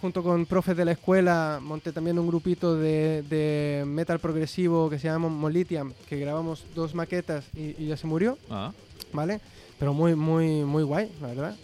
Junto 0.00 0.22
con 0.22 0.46
profes 0.46 0.76
de 0.76 0.84
la 0.84 0.92
escuela 0.92 1.58
monté 1.62 1.92
también 1.92 2.18
un 2.18 2.26
grupito 2.26 2.76
de, 2.76 3.22
de 3.22 3.84
metal 3.86 4.18
progresivo 4.18 4.90
que 4.90 4.98
se 4.98 5.06
llama 5.08 5.28
Molitiam, 5.28 5.92
que 6.08 6.18
grabamos 6.18 6.64
dos 6.74 6.94
maquetas 6.94 7.44
y, 7.54 7.82
y 7.82 7.86
ya 7.86 7.96
se 7.96 8.06
murió, 8.06 8.36
Ah, 8.50 8.72
¿vale? 9.12 9.40
Pero 9.78 9.94
muy, 9.94 10.14
muy, 10.16 10.64
muy 10.64 10.82
guay, 10.82 11.10
la 11.20 11.28
verdad. 11.28 11.56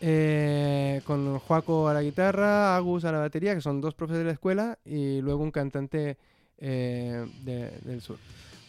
Eh, 0.00 1.02
con 1.04 1.38
Joaco 1.40 1.88
a 1.88 1.94
la 1.94 2.02
guitarra, 2.02 2.76
Agus 2.76 3.04
a 3.04 3.12
la 3.12 3.18
batería, 3.18 3.54
que 3.54 3.60
son 3.60 3.80
dos 3.80 3.94
profes 3.94 4.18
de 4.18 4.24
la 4.24 4.32
escuela, 4.32 4.78
y 4.84 5.20
luego 5.20 5.42
un 5.42 5.50
cantante 5.50 6.16
eh, 6.60 7.26
de- 7.44 7.70
del 7.82 8.00
sur. 8.02 8.18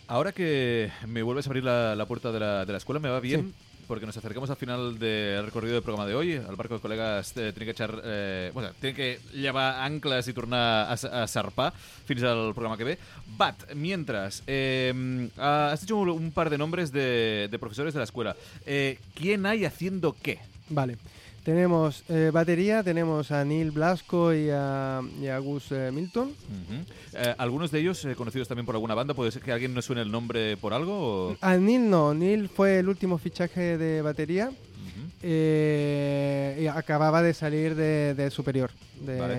Ahora 0.07 0.31
que 0.31 0.91
me 1.07 1.21
vuelves 1.23 1.47
a 1.47 1.49
abrir 1.49 1.63
la, 1.63 1.95
la 1.95 2.05
puerta 2.05 2.31
de 2.31 2.39
la, 2.39 2.65
de 2.65 2.71
la 2.71 2.77
escuela, 2.77 2.99
me 2.99 3.09
va 3.09 3.19
bien. 3.19 3.53
Porque 3.87 4.05
nos 4.05 4.15
acercamos 4.15 4.49
al 4.49 4.55
final 4.55 4.99
del 4.99 5.43
recorrido 5.43 5.73
del 5.73 5.83
programa 5.83 6.07
de 6.07 6.15
hoy. 6.15 6.31
El 6.31 6.55
barco 6.55 6.75
de 6.77 6.81
col·legues 6.81 7.31
eh, 7.35 7.51
tiene 7.51 7.65
que 7.65 7.71
echar... 7.71 8.01
Eh, 8.05 8.49
bueno, 8.53 8.69
tiene 8.79 8.95
que 8.95 9.19
llevar 9.33 9.81
anclas 9.83 10.29
i 10.29 10.33
tornar 10.33 10.87
a, 10.87 11.23
a 11.23 11.27
zarpar 11.27 11.73
fins 12.05 12.23
al 12.23 12.53
programa 12.53 12.77
que 12.77 12.85
ve. 12.85 12.97
Bat, 13.35 13.73
mientras, 13.73 14.43
eh, 14.47 15.27
has 15.35 15.81
dicho 15.81 15.97
un 15.97 16.31
par 16.31 16.49
de 16.49 16.57
nombres 16.57 16.93
de, 16.93 17.49
de 17.51 17.59
profesores 17.59 17.93
de 17.93 17.97
la 17.99 18.05
escuela. 18.05 18.35
Eh, 18.65 18.97
¿Quién 19.13 19.45
hay 19.45 19.65
haciendo 19.65 20.15
qué? 20.21 20.39
Vale. 20.69 20.95
Tenemos 21.43 22.03
eh, 22.07 22.29
batería, 22.31 22.83
tenemos 22.83 23.31
a 23.31 23.43
Neil 23.43 23.71
Blasco 23.71 24.31
y 24.31 24.49
a, 24.51 25.01
y 25.19 25.25
a 25.27 25.39
Gus 25.39 25.71
eh, 25.71 25.89
Milton. 25.91 26.29
Ujú. 26.29 26.83
Eh, 27.13 27.33
¿Algunos 27.37 27.71
de 27.71 27.79
ellos 27.79 28.05
eh, 28.05 28.13
conocidos 28.15 28.47
también 28.47 28.65
por 28.67 28.75
alguna 28.75 28.93
banda? 28.93 29.15
¿Puede 29.15 29.31
ser 29.31 29.41
que 29.41 29.51
alguien 29.51 29.73
no 29.73 29.81
suene 29.81 30.03
el 30.03 30.11
nombre 30.11 30.55
por 30.57 30.71
algo? 30.73 31.29
o- 31.31 31.37
A 31.41 31.55
Neil 31.57 31.89
no, 31.89 32.13
Neil 32.13 32.47
fue 32.47 32.77
el 32.79 32.87
último 32.89 33.17
fichaje 33.17 33.77
de 33.79 34.01
batería. 34.03 34.49
Ujú. 34.49 35.07
eh, 35.23 36.59
y 36.61 36.67
acababa 36.67 37.21
de 37.21 37.33
salir 37.35 37.75
de, 37.75 38.13
de 38.15 38.29
superior, 38.31 38.71
de- 38.99 39.19
Vale. 39.19 39.35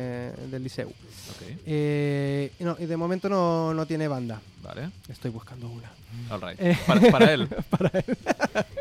del 0.50 0.62
liceu. 0.62 0.88
Ok, 0.88 1.58
Eh, 1.66 2.50
y 2.58 2.64
no, 2.64 2.76
y 2.78 2.86
de 2.86 2.96
momento 2.96 3.28
no, 3.28 3.72
no 3.74 3.84
tiene 3.86 4.06
banda. 4.08 4.40
vale. 4.62 4.90
Estoy 5.08 5.30
buscando 5.30 5.68
una. 5.68 5.90
All 6.30 6.40
right. 6.40 6.76
Para, 6.86 7.00
para 7.10 7.32
él. 7.32 7.48
Para 7.70 7.90
él. 7.98 8.04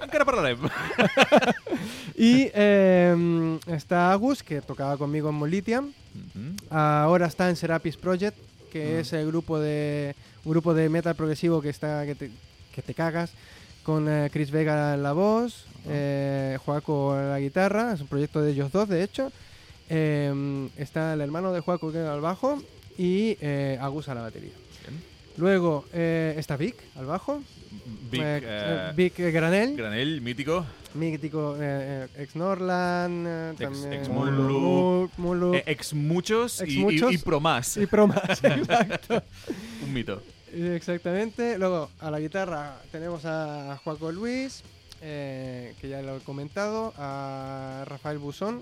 Encara 0.03 0.25
parlarem. 0.25 0.57
Y 2.21 2.51
eh, 2.53 3.57
está 3.67 4.11
Agus, 4.11 4.43
que 4.43 4.61
tocaba 4.61 4.97
conmigo 4.97 5.29
en 5.29 5.35
Molitiam. 5.35 5.91
Ahora 6.69 7.25
está 7.27 7.49
en 7.49 7.55
Serapis 7.55 7.97
Project, 7.97 8.37
que 8.71 8.95
Mm. 8.95 8.99
es 8.99 9.13
el 9.13 9.27
grupo 9.27 9.59
de 9.59 10.15
un 10.45 10.51
grupo 10.51 10.73
de 10.73 10.87
metal 10.89 11.15
progresivo 11.15 11.61
que 11.61 11.69
está 11.69 12.05
que 12.05 12.15
te, 12.15 12.31
que 12.73 12.81
te 12.81 12.93
cagas 12.93 13.31
con 13.83 14.07
eh, 14.07 14.29
Chris 14.31 14.51
Vega 14.51 14.93
en 14.93 15.03
la 15.03 15.13
voz, 15.13 15.65
eh, 15.87 16.57
Joaco 16.65 17.17
en 17.19 17.29
la 17.29 17.39
guitarra, 17.39 17.93
es 17.93 18.01
un 18.01 18.07
proyecto 18.07 18.41
de 18.41 18.51
ellos 18.51 18.71
dos 18.71 18.87
de 18.87 19.03
hecho. 19.03 19.31
Eh, 19.89 20.69
está 20.77 21.13
el 21.13 21.21
hermano 21.21 21.51
de 21.51 21.59
Joaco 21.61 21.91
que 21.91 21.97
era 21.99 22.13
al 22.13 22.21
bajo 22.21 22.61
y 22.97 23.37
eh, 23.41 23.77
Agus 23.81 24.07
a 24.09 24.15
la 24.15 24.21
batería. 24.21 24.51
Luego 25.45 25.85
eh, 25.91 26.35
está 26.37 26.55
Vic 26.55 26.75
al 26.95 27.07
bajo, 27.07 27.41
Vic, 28.11 28.21
eh, 28.21 28.41
eh, 28.43 28.91
Vic 28.95 29.17
Granell, 29.17 29.75
Granell, 29.75 30.21
mítico. 30.21 30.63
mítico 30.93 31.57
ex 31.59 32.35
Norland, 32.35 33.53
Ex- 33.53 33.59
también 33.59 33.93
ex 33.93 34.07
Mulu, 34.07 35.55
ex 35.65 35.93
muchos, 35.95 36.61
Ex 36.61 36.71
y, 36.71 36.77
y- 36.77 36.83
muchos. 36.83 37.11
y 37.11 37.17
pro 37.17 37.39
más. 37.39 37.75
y 37.77 37.87
pro 37.87 38.05
más, 38.05 38.21
exacto. 38.43 39.23
Un 39.83 39.91
mito. 39.91 40.21
Exactamente. 40.53 41.57
Luego 41.57 41.89
a 41.99 42.11
la 42.11 42.19
guitarra 42.19 42.77
tenemos 42.91 43.25
a 43.25 43.79
Juaco 43.83 44.11
Luis, 44.11 44.61
eh, 45.01 45.73
que 45.81 45.89
ya 45.89 46.03
lo 46.03 46.17
he 46.17 46.19
comentado, 46.19 46.93
a 46.99 47.83
Rafael 47.87 48.19
Busón, 48.19 48.61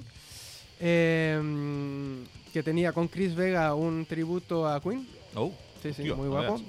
eh, 0.79 2.23
que 2.53 2.63
tenía 2.63 2.93
con 2.93 3.09
Chris 3.09 3.35
Vega 3.35 3.73
un 3.73 4.05
tributo 4.05 4.65
a 4.65 4.79
Queen. 4.79 5.05
Oh, 5.35 5.51
Sí, 5.81 5.93
sí, 5.93 6.03
muy 6.13 6.27
guapo. 6.27 6.61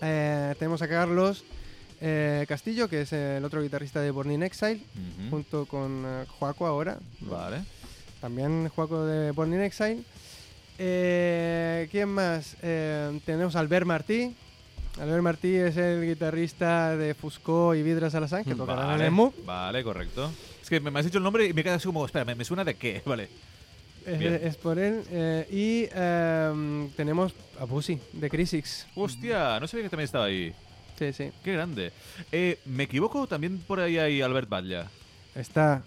Eh, 0.00 0.54
tenemos 0.58 0.82
a 0.82 0.88
Carlos 0.88 1.44
eh, 2.00 2.44
Castillo, 2.48 2.88
que 2.88 3.02
es 3.02 3.12
el 3.12 3.44
otro 3.44 3.62
guitarrista 3.62 4.00
de 4.00 4.10
Born 4.10 4.32
in 4.32 4.42
Exile, 4.42 4.80
junto 5.30 5.66
con 5.66 6.04
eh, 6.06 6.24
Joaco 6.38 6.66
ahora. 6.66 6.98
Vale. 7.20 7.58
También 8.20 8.68
Juaco 8.68 9.04
de 9.04 9.30
Born 9.32 9.52
in 9.54 9.60
Exile. 9.62 10.02
Eh, 10.78 11.88
¿Quién 11.90 12.08
más? 12.08 12.56
Tenemos 12.60 13.54
a 13.56 13.60
Albert 13.60 13.86
Martí. 13.86 14.34
Albert 15.00 15.22
Martí 15.22 15.54
es 15.54 15.76
el 15.76 16.04
guitarrista 16.06 16.96
de 16.96 17.14
Fusco 17.14 17.74
y 17.74 17.82
Vidra 17.82 18.10
Salazán, 18.10 18.44
que 18.44 18.54
tocarán 18.54 18.84
en 18.84 18.90
Vale, 18.90 19.04
el 19.06 19.10
MOOC. 19.12 19.44
vale, 19.46 19.82
correcto. 19.82 20.30
Es 20.60 20.68
que 20.68 20.80
me 20.80 20.98
has 20.98 21.04
dicho 21.04 21.18
el 21.18 21.24
nombre 21.24 21.46
y 21.46 21.52
me 21.54 21.62
quedas 21.62 21.76
así 21.78 21.86
como, 21.86 22.04
espera, 22.04 22.24
¿me, 22.26 22.34
me 22.34 22.44
suena 22.44 22.62
de 22.64 22.74
qué? 22.74 23.02
Vale. 23.06 23.28
Es, 24.06 24.42
es 24.42 24.56
por 24.56 24.78
él. 24.78 25.02
Eh, 25.10 25.46
y 25.50 25.88
em, 25.98 26.90
tenemos 26.90 27.32
a 27.60 27.66
Pussy, 27.66 27.98
de 28.12 28.28
Crisix. 28.30 28.86
Hostia, 28.94 29.58
no 29.60 29.66
sabía 29.66 29.84
que 29.84 29.90
también 29.90 30.04
estaba 30.06 30.24
ahí. 30.26 30.52
Sí, 30.98 31.12
sí. 31.12 31.30
Qué 31.42 31.52
grande. 31.52 31.92
Eh, 32.30 32.58
¿Me 32.66 32.84
equivoco? 32.84 33.26
También 33.26 33.58
por 33.58 33.80
ahí 33.80 33.98
hay 33.98 34.22
Albert 34.22 34.48
Batlla. 34.48 34.86
Está. 35.34 35.82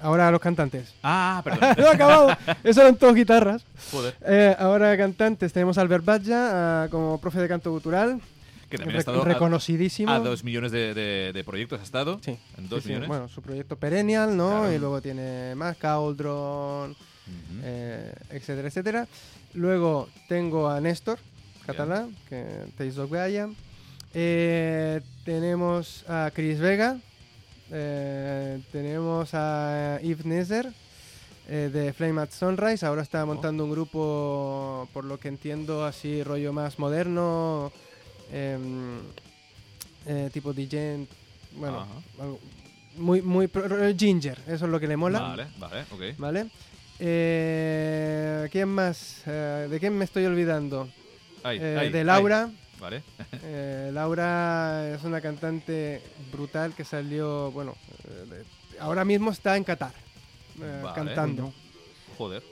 Ahora 0.00 0.30
los 0.30 0.40
cantantes. 0.40 0.94
Ah, 1.02 1.40
perdón. 1.44 1.74
no 1.78 1.88
acabado. 1.88 2.36
Eso 2.64 2.80
eran 2.82 2.96
todos 2.96 3.14
guitarras. 3.14 3.64
Joder. 3.90 4.14
Eh, 4.26 4.54
ahora 4.58 4.96
cantantes 4.96 5.52
tenemos 5.52 5.78
a 5.78 5.80
Albert 5.80 6.04
Badja 6.04 6.82
ah, 6.84 6.88
como 6.90 7.20
profe 7.20 7.38
de 7.40 7.48
canto 7.48 7.70
gutural. 7.70 8.20
Que 8.68 8.78
también 8.78 8.94
ha 8.96 8.98
Re- 8.98 9.00
estado 9.00 9.22
a, 9.22 9.24
reconocidísimo. 9.26 10.10
a 10.10 10.18
dos 10.18 10.44
millones 10.44 10.72
de, 10.72 10.94
de- 10.94 11.32
de 11.32 11.44
proyectos. 11.44 11.78
¿Ha 11.78 11.82
estado? 11.82 12.18
Sí. 12.24 12.38
En 12.58 12.68
dos 12.68 12.78
Sí, 12.82 12.84
sí. 12.84 12.88
millones. 12.88 13.08
Bueno, 13.08 13.28
su 13.28 13.42
proyecto 13.42 13.76
Perennial, 13.76 14.34
¿no? 14.36 14.48
Claro. 14.48 14.72
Y 14.72 14.78
luego 14.78 15.00
tiene 15.02 15.54
más 15.54 15.76
Cauldron, 15.76 16.96
Ujú. 17.26 17.60
eh, 17.62 18.12
etcétera, 18.30 18.68
etcétera. 18.68 19.08
Luego 19.54 20.08
tengo 20.28 20.68
a 20.68 20.80
Néstor, 20.80 21.18
catalán, 21.66 22.14
que 22.28 22.44
Taste 22.76 23.00
of 23.00 23.10
Gaia. 23.10 23.48
Eh, 24.14 25.00
tenemos 25.24 26.04
a 26.08 26.30
Chris 26.34 26.58
Vega. 26.58 26.98
eh, 27.70 28.60
tenemos 28.70 29.30
a 29.32 29.98
Yves 30.02 30.26
Nezer 30.26 30.70
eh, 31.48 31.70
de 31.72 31.92
Flame 31.92 32.20
at 32.22 32.30
Sunrise. 32.30 32.84
Ahora 32.84 33.02
está 33.02 33.24
montando 33.24 33.64
un 33.64 33.70
grupo, 33.70 34.88
por 34.92 35.04
lo 35.04 35.18
que 35.18 35.28
entiendo, 35.28 35.84
así 35.84 36.22
rollo 36.22 36.52
más 36.52 36.78
moderno. 36.78 37.72
em, 38.32 39.00
tipo 40.32 40.52
DJ. 40.52 41.06
Bueno, 41.56 41.86
algo 42.18 42.38
muy, 42.96 43.22
muy 43.22 43.46
pro- 43.46 43.68
ro- 43.68 43.94
ginger, 43.96 44.38
eso 44.46 44.64
es 44.66 44.70
lo 44.70 44.80
que 44.80 44.86
le 44.88 44.96
mola. 44.96 45.20
Vale, 45.20 45.46
vale, 45.58 45.82
ok. 45.90 46.18
¿Vale? 46.18 46.50
Eh, 47.04 48.48
¿Quién 48.52 48.68
más? 48.68 49.22
Eh, 49.26 49.66
¿De 49.68 49.80
quién 49.80 49.96
me 49.98 50.04
estoy 50.04 50.24
olvidando? 50.24 50.88
Ay, 51.42 51.58
Eh, 51.60 51.76
ay, 51.80 51.90
de 51.90 51.98
ay. 51.98 52.04
Laura. 52.04 52.50
Vale. 52.80 53.02
Eh, 53.44 53.90
Laura 53.92 54.94
es 54.94 55.02
una 55.02 55.20
cantante 55.20 56.00
brutal 56.32 56.74
que 56.74 56.84
salió, 56.84 57.50
bueno, 57.50 57.74
eh, 58.08 58.44
ahora 58.78 59.04
mismo 59.04 59.30
está 59.32 59.56
en 59.56 59.64
Qatar 59.64 59.92
eh, 60.62 60.80
Vale. 60.82 60.94
cantando. 60.94 61.52
Joder. 62.16 62.42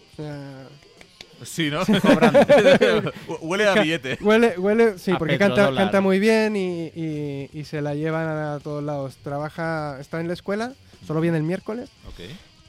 Sí, 1.45 1.71
¿no? 1.71 1.83
Huele 3.41 3.69
a 3.69 3.75
billete. 3.75 4.19
huele, 4.21 4.59
huele, 4.59 4.99
sí, 4.99 5.13
A 5.13 5.19
porque 5.19 5.39
canta, 5.39 5.73
canta 5.75 6.01
muy 6.01 6.19
bien 6.19 6.57
y, 6.57 6.87
y- 6.95 7.51
y 7.53 7.65
se 7.65 7.81
la 7.81 7.95
llevan 7.95 8.27
a 8.29 8.59
todos 8.61 8.83
lados. 8.83 9.17
Trabaja, 9.23 9.99
está 10.01 10.21
en 10.21 10.27
la 10.27 10.35
escuela, 10.35 10.73
solo 11.07 11.21
viene 11.21 11.37
el 11.39 11.45
miércoles. 11.45 11.89
Ok. 12.09 12.21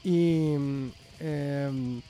Y 0.04 0.54
em, 1.22 2.00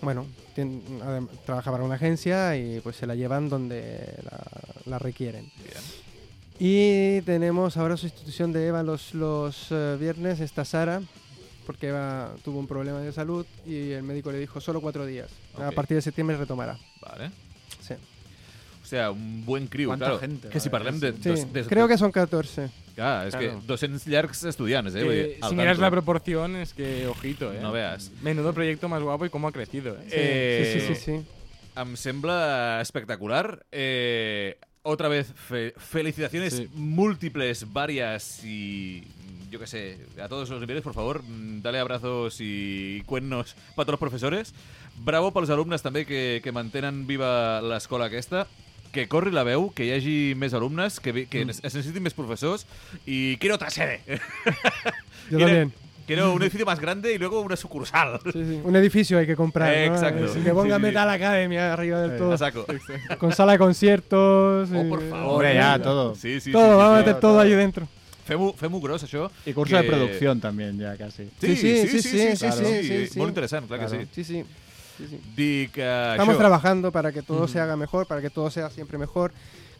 bueno, 0.00 0.26
tien- 0.56 0.82
adem- 1.00 1.28
trabaja 1.46 1.70
para 1.70 1.84
una 1.84 1.94
agencia 1.96 2.56
y 2.56 2.80
pues 2.80 2.96
se 2.96 3.06
la 3.06 3.14
llevan 3.14 3.48
donde 3.48 4.18
la, 4.24 4.40
la 4.86 4.98
requieren. 4.98 5.50
Bien. 5.62 5.82
Y 6.58 7.20
tenemos 7.22 7.76
ahora 7.76 7.96
sustitución 7.96 8.52
de 8.52 8.66
Eva 8.68 8.82
los, 8.82 9.12
los 9.14 9.66
eh, 9.70 9.96
viernes, 9.98 10.40
está 10.40 10.64
Sara, 10.64 11.02
porque 11.66 11.88
Eva 11.88 12.32
tuvo 12.44 12.58
un 12.60 12.66
problema 12.68 13.00
de 13.00 13.12
salud 13.12 13.44
y 13.66 13.90
el 13.90 14.02
médico 14.02 14.30
le 14.30 14.38
dijo 14.38 14.60
solo 14.60 14.80
cuatro 14.80 15.04
días. 15.04 15.28
A 15.58 15.70
partir 15.72 15.96
de 15.96 16.02
septiembre 16.02 16.36
retomará. 16.36 16.78
Vale. 17.00 17.30
Sí. 17.80 17.94
O 18.82 18.86
sea, 18.86 19.10
un 19.10 19.44
buen 19.44 19.66
criu, 19.66 19.88
Quanta 19.88 20.04
claro. 20.04 20.20
gente, 20.20 20.48
que 20.48 20.60
si 20.60 20.68
vale, 20.68 20.84
parlem 20.84 21.00
de... 21.00 21.12
Sí, 21.22 21.28
dos- 21.40 21.52
de- 21.52 21.64
creo 21.64 21.88
que 21.88 21.96
son 21.98 22.12
14. 22.12 22.68
Clar, 22.94 23.26
és 23.26 23.34
Claro. 23.34 23.60
que 23.60 23.66
200 23.66 24.06
llargs 24.06 24.44
estudiants, 24.44 24.94
eh? 24.94 25.38
Al 25.42 25.50
si 25.50 25.56
miras 25.56 25.78
la 25.78 25.90
proporción, 25.90 26.54
es 26.56 26.72
que 26.74 27.06
ojito, 27.08 27.52
¿eh? 27.52 27.58
No 27.60 27.72
veas. 27.72 28.10
Menudo 28.22 28.52
proyecto 28.54 28.88
más 28.88 29.02
guapo 29.02 29.26
y 29.26 29.30
cómo 29.30 29.48
ha 29.48 29.52
crecido, 29.52 29.94
¿eh? 29.96 30.04
Sí, 30.06 30.12
Eh, 30.14 30.70
sí, 30.72 30.80
sí, 30.80 30.94
sí, 30.94 31.00
sí. 31.22 31.26
Em 31.76 31.96
sembla 31.96 32.78
espectacular. 32.80 33.66
Eh, 33.72 34.56
otra 34.82 35.08
vez, 35.08 35.26
fe- 35.34 35.74
felicitaciones 35.76 36.54
Sí. 36.54 36.68
múltiples, 36.74 37.72
varias 37.72 38.44
y 38.44 39.02
yo 39.50 39.58
qué 39.58 39.66
sé, 39.66 39.98
a 40.22 40.28
todos 40.28 40.48
los 40.50 40.60
niveles, 40.60 40.82
por 40.82 40.94
favor, 40.94 41.22
mm, 41.24 41.62
dale 41.62 41.78
abrazos 41.80 42.40
i 42.40 43.02
cuennos 43.06 43.54
per 43.74 43.84
tots 43.86 43.94
els 43.94 44.00
professores. 44.00 44.54
Bravo 44.96 45.32
pels 45.32 45.50
alumnes 45.50 45.82
també 45.82 46.04
que, 46.06 46.40
que 46.44 46.52
mantenen 46.52 47.06
viva 47.08 47.60
l'escola 47.62 48.06
aquesta 48.06 48.46
que 48.94 49.08
corri 49.10 49.32
la 49.34 49.42
veu, 49.44 49.68
que 49.74 49.84
hi 49.88 49.92
hagi 49.98 50.16
més 50.38 50.54
alumnes, 50.54 51.00
que, 51.02 51.12
vi- 51.12 51.26
que 51.26 51.42
mm. 51.44 51.50
es 51.50 51.62
necessitin 51.66 52.02
més 52.06 52.14
professors 52.14 52.64
i 53.04 53.34
quiero 53.42 53.56
otra 53.58 53.68
sede. 53.74 54.00
Yo 54.06 54.16
Quiero- 55.36 55.46
también. 55.46 55.72
Quiero 56.06 56.34
un 56.34 56.42
edificio 56.42 56.66
más 56.66 56.78
grande 56.80 57.14
y 57.14 57.18
luego 57.18 57.40
una 57.40 57.56
sucursal. 57.56 58.20
Sí, 58.24 58.32
sí. 58.44 58.60
Un 58.62 58.76
edificio 58.76 59.16
hay 59.16 59.24
que 59.26 59.34
comprar. 59.34 59.74
¿no? 59.74 59.94
Exacto. 59.94 60.26
Eh, 60.26 60.42
Que 60.44 60.50
ponga 60.52 60.76
Sí, 60.76 60.80
sí. 60.82 60.86
Metal 60.86 61.08
Academy 61.08 61.56
arriba 61.56 62.02
del 62.02 62.18
todo. 62.18 62.32
A 62.34 62.36
saco. 62.36 62.66
Con 63.16 63.32
sala 63.32 63.52
de 63.52 63.58
conciertos. 63.58 64.68
Oh, 64.70 64.84
y- 64.84 64.88
por 64.90 65.00
favor. 65.08 65.32
Hombre, 65.36 65.54
ya, 65.54 65.78
todo. 65.80 66.14
Sí, 66.14 66.40
sí, 66.40 66.52
todo, 66.52 66.72
sí, 66.72 66.76
va 66.76 66.94
a 66.94 66.98
meter 66.98 67.18
todo 67.20 67.40
ahí 67.40 67.52
dentro. 67.52 67.88
Fem-ho 68.26 68.52
fem 68.52 68.78
gros, 68.80 69.02
això. 69.04 69.30
Y 69.46 69.54
curso 69.54 69.76
que- 69.76 69.82
de 69.82 69.88
producción 69.88 70.40
también, 70.40 70.78
ya 70.78 70.94
casi. 70.98 71.24
Sí, 71.40 71.56
sí, 71.56 71.56
sí, 71.56 71.88
sí, 71.88 72.02
sí, 72.02 72.36
sí, 72.36 72.36
sí, 72.36 72.82
sí, 72.82 73.06
sí. 73.06 73.18
Molt 73.18 73.30
interessant, 73.30 73.66
clar 73.66 73.80
Claro. 73.80 73.98
que 73.98 74.04
sí. 74.04 74.10
Sí, 74.12 74.24
sí. 74.24 74.34
sí, 74.34 74.42
sí. 74.42 74.46
Eh, 74.98 75.68
Estamos 76.12 76.38
trabajando 76.38 76.92
para 76.92 77.12
que 77.12 77.22
todo 77.22 77.48
se 77.48 77.60
haga 77.60 77.76
mejor, 77.76 78.06
para 78.06 78.20
que 78.20 78.30
todo 78.30 78.50
sea 78.50 78.70
siempre 78.70 78.98
mejor. 78.98 79.32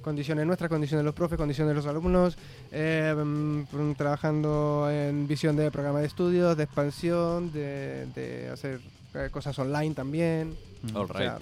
Condiciones 0.02 0.44
nuestras, 0.46 0.68
condiciones 0.68 1.00
de 1.02 1.06
los 1.06 1.14
profes, 1.14 1.38
condiciones 1.38 1.70
de 1.70 1.74
los 1.76 1.86
alumnos. 1.86 2.36
eh, 2.72 3.14
mm, 3.16 3.92
trabajando 3.96 4.88
en 4.90 5.26
visión 5.26 5.56
de 5.56 5.70
programa 5.70 6.00
de 6.00 6.06
estudios, 6.06 6.56
de 6.56 6.64
expansión, 6.64 7.50
de, 7.52 8.06
de 8.14 8.50
hacer 8.50 8.80
eh, 9.14 9.28
cosas 9.30 9.58
online 9.58 9.94
también. 9.94 10.54
All 10.94 11.02
O 11.02 11.06
right. 11.06 11.16
sea, 11.16 11.38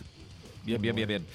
Bien, 0.65 0.81
bien, 0.81 0.95
bien, 0.95 1.09
bien. 1.09 1.27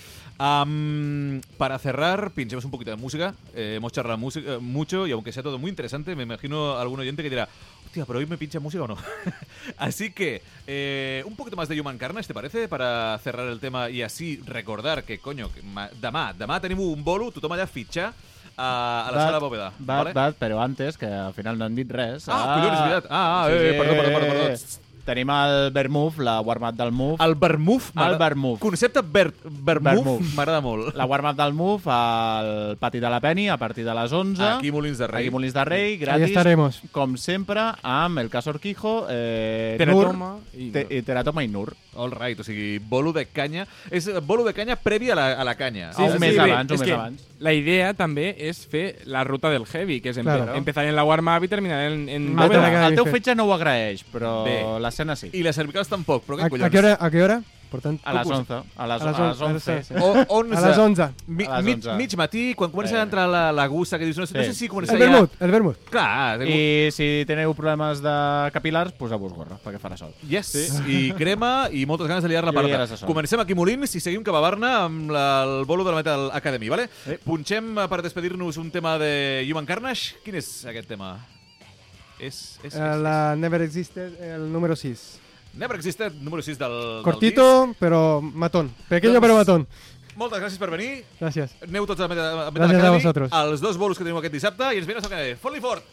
Para 1.57 1.77
cerrar, 1.79 2.31
pinchemos 2.31 2.63
un 2.63 2.71
poquito 2.71 2.91
de 2.91 2.95
música. 2.97 3.33
Eh, 3.53 3.73
hemos 3.75 3.91
charlado 3.91 4.17
música, 4.17 4.59
mucho 4.61 5.05
y 5.05 5.11
aunque 5.11 5.33
sea 5.33 5.43
todo 5.43 5.57
muy 5.59 5.69
interesante, 5.69 6.15
me 6.15 6.23
imagino 6.23 6.77
algún 6.77 6.99
oyente 7.01 7.23
que 7.23 7.29
dirá, 7.29 7.49
hostia, 7.97 8.05
pero 8.05 8.19
hoy 8.19 8.25
me 8.27 8.37
pincha 8.37 8.59
música 8.59 8.83
o 8.83 8.87
no. 8.87 8.97
así 9.77 10.11
que, 10.11 10.41
eh, 10.67 11.23
un 11.25 11.35
poquito 11.35 11.55
más 11.57 11.67
de 11.67 11.79
Human 11.79 11.97
Carnage, 11.97 12.27
¿te 12.27 12.33
parece? 12.33 12.67
Para 12.67 13.17
cerrar 13.23 13.47
el 13.47 13.59
tema 13.59 13.89
y 13.89 14.01
así 14.03 14.41
recordar 14.45 15.03
que, 15.03 15.19
coño, 15.19 15.49
que 15.51 15.61
demà, 16.01 16.31
demà 16.37 16.59
tenim 16.61 16.79
un 16.79 17.03
bolo, 17.03 17.31
tothom 17.33 17.53
allà 17.57 17.65
fitxar 17.67 18.11
a, 18.57 19.07
a 19.07 19.11
la 19.11 19.17
Bat- 19.17 19.25
sala 19.27 19.39
bóveda. 19.39 19.71
Bat, 19.79 19.97
vale? 19.97 20.13
bat, 20.13 20.35
pero 20.37 20.61
antes, 20.61 20.97
que 20.97 21.05
al 21.07 21.33
final 21.33 21.57
no 21.57 21.65
han 21.65 21.75
dit 21.75 21.89
res. 21.89 22.27
Ah, 22.29 22.57
collons, 22.57 22.77
és 22.77 22.83
veritat. 22.85 23.09
Ah, 23.09 23.25
ah, 23.43 23.47
Sí, 23.49 23.55
eh, 23.57 23.71
sí, 23.71 23.77
perdó, 23.79 23.93
perdó, 23.97 24.13
perdó, 24.13 24.33
eh, 24.33 24.47
perdó. 24.53 24.86
Tenim 25.07 25.29
el 25.31 25.71
Vermouth, 25.71 26.17
la 26.19 26.41
warm-up 26.43 26.75
del 26.75 26.91
Move. 26.91 27.15
El 27.23 27.35
vermouth. 27.39 27.85
El 27.95 28.17
vermouth. 28.19 28.59
Concepte 28.59 28.99
ver, 29.01 29.31
vermouth 29.43 30.03
Vermouth. 30.03 30.33
m'agrada 30.35 30.59
molt. 30.61 30.93
La 30.99 31.05
warm-up 31.07 31.37
del 31.39 31.53
Move 31.55 31.81
al 31.87 32.77
Pati 32.77 32.99
de 32.99 33.09
la 33.09 33.21
Penny 33.23 33.47
a 33.49 33.55
partir 33.57 33.85
de 33.85 33.95
les 33.95 34.11
11. 34.11 34.43
Aquí 34.43 34.71
Molins 34.71 34.97
de 34.97 35.07
Rei. 35.07 35.23
Aquí 35.23 35.31
Molins 35.31 35.53
de 35.53 35.63
Rei, 35.65 35.91
Ahí 35.93 35.97
gratis. 35.97 36.27
estaremos. 36.27 36.81
Com 36.91 37.15
sempre, 37.17 37.61
amb 37.83 38.19
el 38.19 38.29
cas 38.29 38.47
Orquijo, 38.47 39.05
eh, 39.09 39.77
Nur, 39.79 39.87
Teratoma 39.87 40.35
i... 40.53 40.69
te, 40.71 40.85
i 40.89 41.01
Teratoma 41.03 41.43
i 41.43 41.47
Nur. 41.47 41.73
All 41.97 42.11
right, 42.11 42.39
o 42.39 42.43
sigui, 42.43 42.77
bolo 42.77 43.11
de 43.13 43.25
canya. 43.25 43.65
És 43.89 44.07
eh, 44.07 44.19
bolo 44.19 44.43
de 44.43 44.53
canya 44.53 44.75
previ 44.75 45.09
a 45.09 45.15
la, 45.15 45.31
a 45.39 45.43
la 45.47 45.55
canya. 45.55 45.93
Sí, 45.93 46.03
un 46.03 46.19
mes 46.19 46.35
bé, 46.35 46.51
abans, 46.51 46.71
un 46.71 46.79
mes 46.83 46.91
abans. 46.93 47.23
La 47.39 47.53
idea 47.53 47.93
també 47.93 48.31
és 48.49 48.63
fer 48.67 48.99
la 49.05 49.23
ruta 49.23 49.49
del 49.53 49.65
heavy, 49.65 49.99
que 50.01 50.09
és 50.09 50.17
empe 50.17 50.27
Claro. 50.35 50.55
empezar 50.57 50.83
en 50.85 50.95
la 50.97 51.03
warm-up 51.05 51.43
i 51.43 51.47
terminar 51.47 51.83
en, 51.87 52.07
en 52.09 52.35
bóveda. 52.35 52.67
Academy 52.67 52.87
El 52.91 52.95
teu 52.99 53.05
fetge 53.05 53.33
no 53.37 53.45
ho 53.45 53.53
agraeix, 53.53 54.03
però 54.11 54.43
Bé. 54.45 54.59
L'escena 54.97 55.15
sí. 55.15 55.29
I 55.37 55.43
les 55.45 55.55
cervicals 55.55 55.87
tampoc, 55.91 56.25
però 56.25 56.39
¿A, 56.39 56.45
què 56.47 56.49
collons? 56.49 56.65
a 56.67 56.69
qué 56.73 56.79
hora? 56.79 56.97
¿A 56.99 57.11
qué 57.11 57.23
hora? 57.23 57.43
Por 57.67 57.81
tanto, 57.81 58.01
A 58.07 58.13
les 58.13 58.23
com 58.23 58.31
us- 58.31 58.39
11. 58.47 58.53
A 58.77 58.87
les, 58.87 59.01
A 59.01 59.05
les 59.11 59.19
a 59.19 59.27
les 59.27 59.41
11. 59.41 59.71
11, 59.73 59.83
sí. 59.83 59.93
O, 59.99 60.13
11. 60.39 60.55
a 60.55 60.61
las 60.61 60.77
11. 60.77 61.07
Mi, 61.27 61.43
A 61.43 61.57
les 61.57 61.65
mig, 61.65 61.75
11. 61.83 61.97
mig 61.97 62.15
matí, 62.15 62.53
quan 62.55 62.71
comença 62.71 62.95
Eh. 62.95 62.99
a 62.99 63.03
entrar 63.03 63.27
la, 63.27 63.51
la 63.51 63.67
gussa, 63.67 63.99
que 63.99 64.05
dius, 64.05 64.17
no, 64.17 64.25
sé- 64.25 64.37
no 64.37 64.43
Sí. 64.43 64.53
sé 64.53 64.53
si 64.55 64.67
comença 64.69 64.93
El 64.93 64.99
ja... 65.01 65.09
vermut, 65.09 65.31
el 65.41 65.51
vermut. 65.51 65.77
Clar, 65.91 66.41
I... 66.47 66.87
I 66.87 66.91
si 66.95 67.25
teniu 67.27 67.53
problemes 67.53 67.99
de 68.01 68.15
capilars, 68.53 68.93
poseu-vos 68.93 69.33
gorra, 69.33 69.59
perquè 69.59 69.81
farà 69.83 69.97
sol. 69.97 70.13
Yes, 70.29 70.47
sí. 70.47 70.79
i 70.87 71.11
crema 71.11 71.67
i 71.69 71.85
moltes 71.85 72.07
ganes 72.07 72.23
de 72.23 72.29
liar 72.29 72.45
la 72.45 72.53
ja 72.53 72.61
parda. 72.61 72.85
les. 72.87 73.03
Comencem 73.03 73.39
aquí 73.41 73.51
a 73.51 73.55
Molins 73.59 73.93
i 73.95 73.99
seguim 73.99 74.23
cap 74.23 74.35
a 74.35 74.39
Barna 74.39 74.85
amb 74.85 75.11
la, 75.11 75.43
el 75.43 75.65
bolo 75.65 75.83
de 75.83 75.91
la 75.91 75.97
Metal 75.97 76.31
Academy, 76.31 76.69
vale? 76.69 76.87
Sí. 77.03 77.17
Punxem 77.25 77.77
eh, 77.79 77.87
per 77.89 78.01
despedir-nos 78.01 78.55
un 78.55 78.71
tema 78.71 78.97
de 78.97 79.43
Human 79.51 79.65
Carnage. 79.65 80.15
Quin 80.23 80.35
és 80.39 80.63
aquest 80.65 80.87
tema? 80.87 81.17
És, 82.19 82.57
és, 82.63 82.73
és, 82.73 82.75
Eh, 82.75 82.95
la 82.97 83.35
Never 83.35 83.61
Existed, 83.61 84.19
el 84.21 84.51
número 84.51 84.75
6. 84.75 84.91
és. 84.91 85.19
Never 85.53 85.75
Existed, 85.77 86.11
número 86.13 86.41
6 86.43 86.57
del, 86.57 86.69
del 86.71 86.93
disc. 86.95 87.03
Cortito, 87.03 87.75
pero 87.79 88.21
matón. 88.21 88.71
Pequeño, 88.89 89.13
Doncs- 89.13 89.21
pero 89.21 89.35
matón. 89.35 89.67
Moltes 90.15 90.39
gràcies 90.41 90.57
per 90.57 90.71
venir. 90.71 91.05
Gracias. 91.19 91.55
Aneu 91.61 91.85
tots 91.85 92.01
a 92.01 92.07
Metal, 92.07 92.39
a 92.47 92.51
Metal 92.51 92.69
Gràcies 92.69 92.83
a 92.87 92.89
vosaltres. 92.91 93.31
als 93.31 93.61
dos 93.61 93.77
bolos 93.77 93.97
que 93.99 94.03
teniu 94.03 94.17
aquest 94.17 94.33
dissabte 94.33 94.63
i 94.73 94.77
ens 94.79 94.87
veiem 94.87 94.97
la 94.97 95.03
setmana 95.03 95.21
que 95.23 95.29
ve. 95.29 95.35
Fot-li 95.37 95.61
fort! 95.61 95.83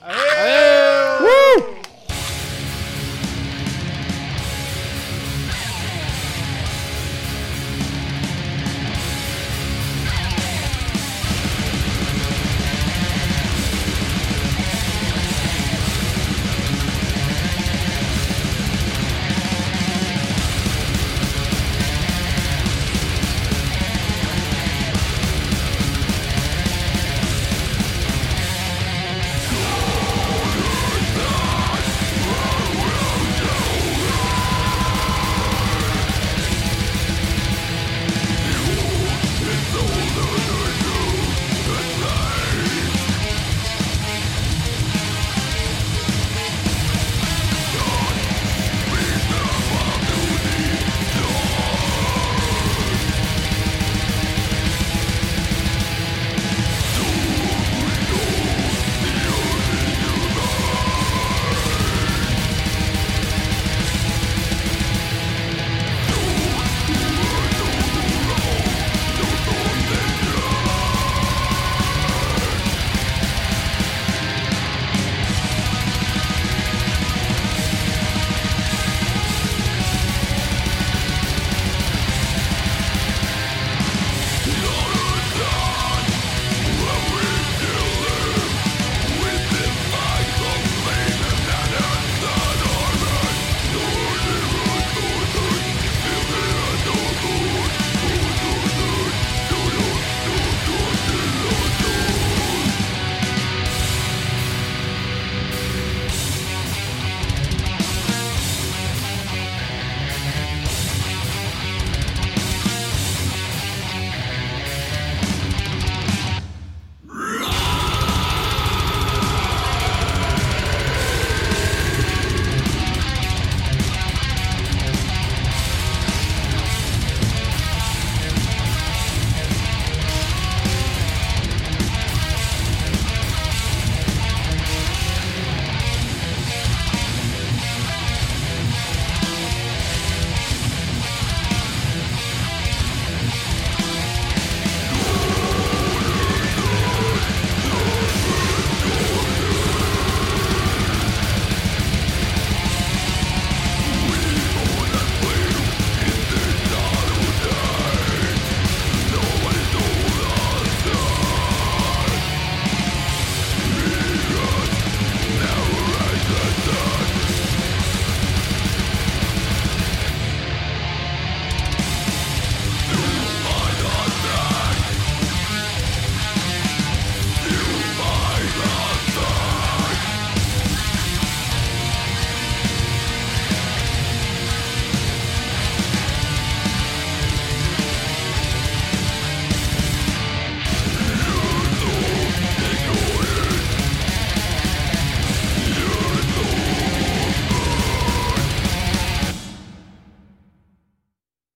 ¡Woo! 1.21 1.94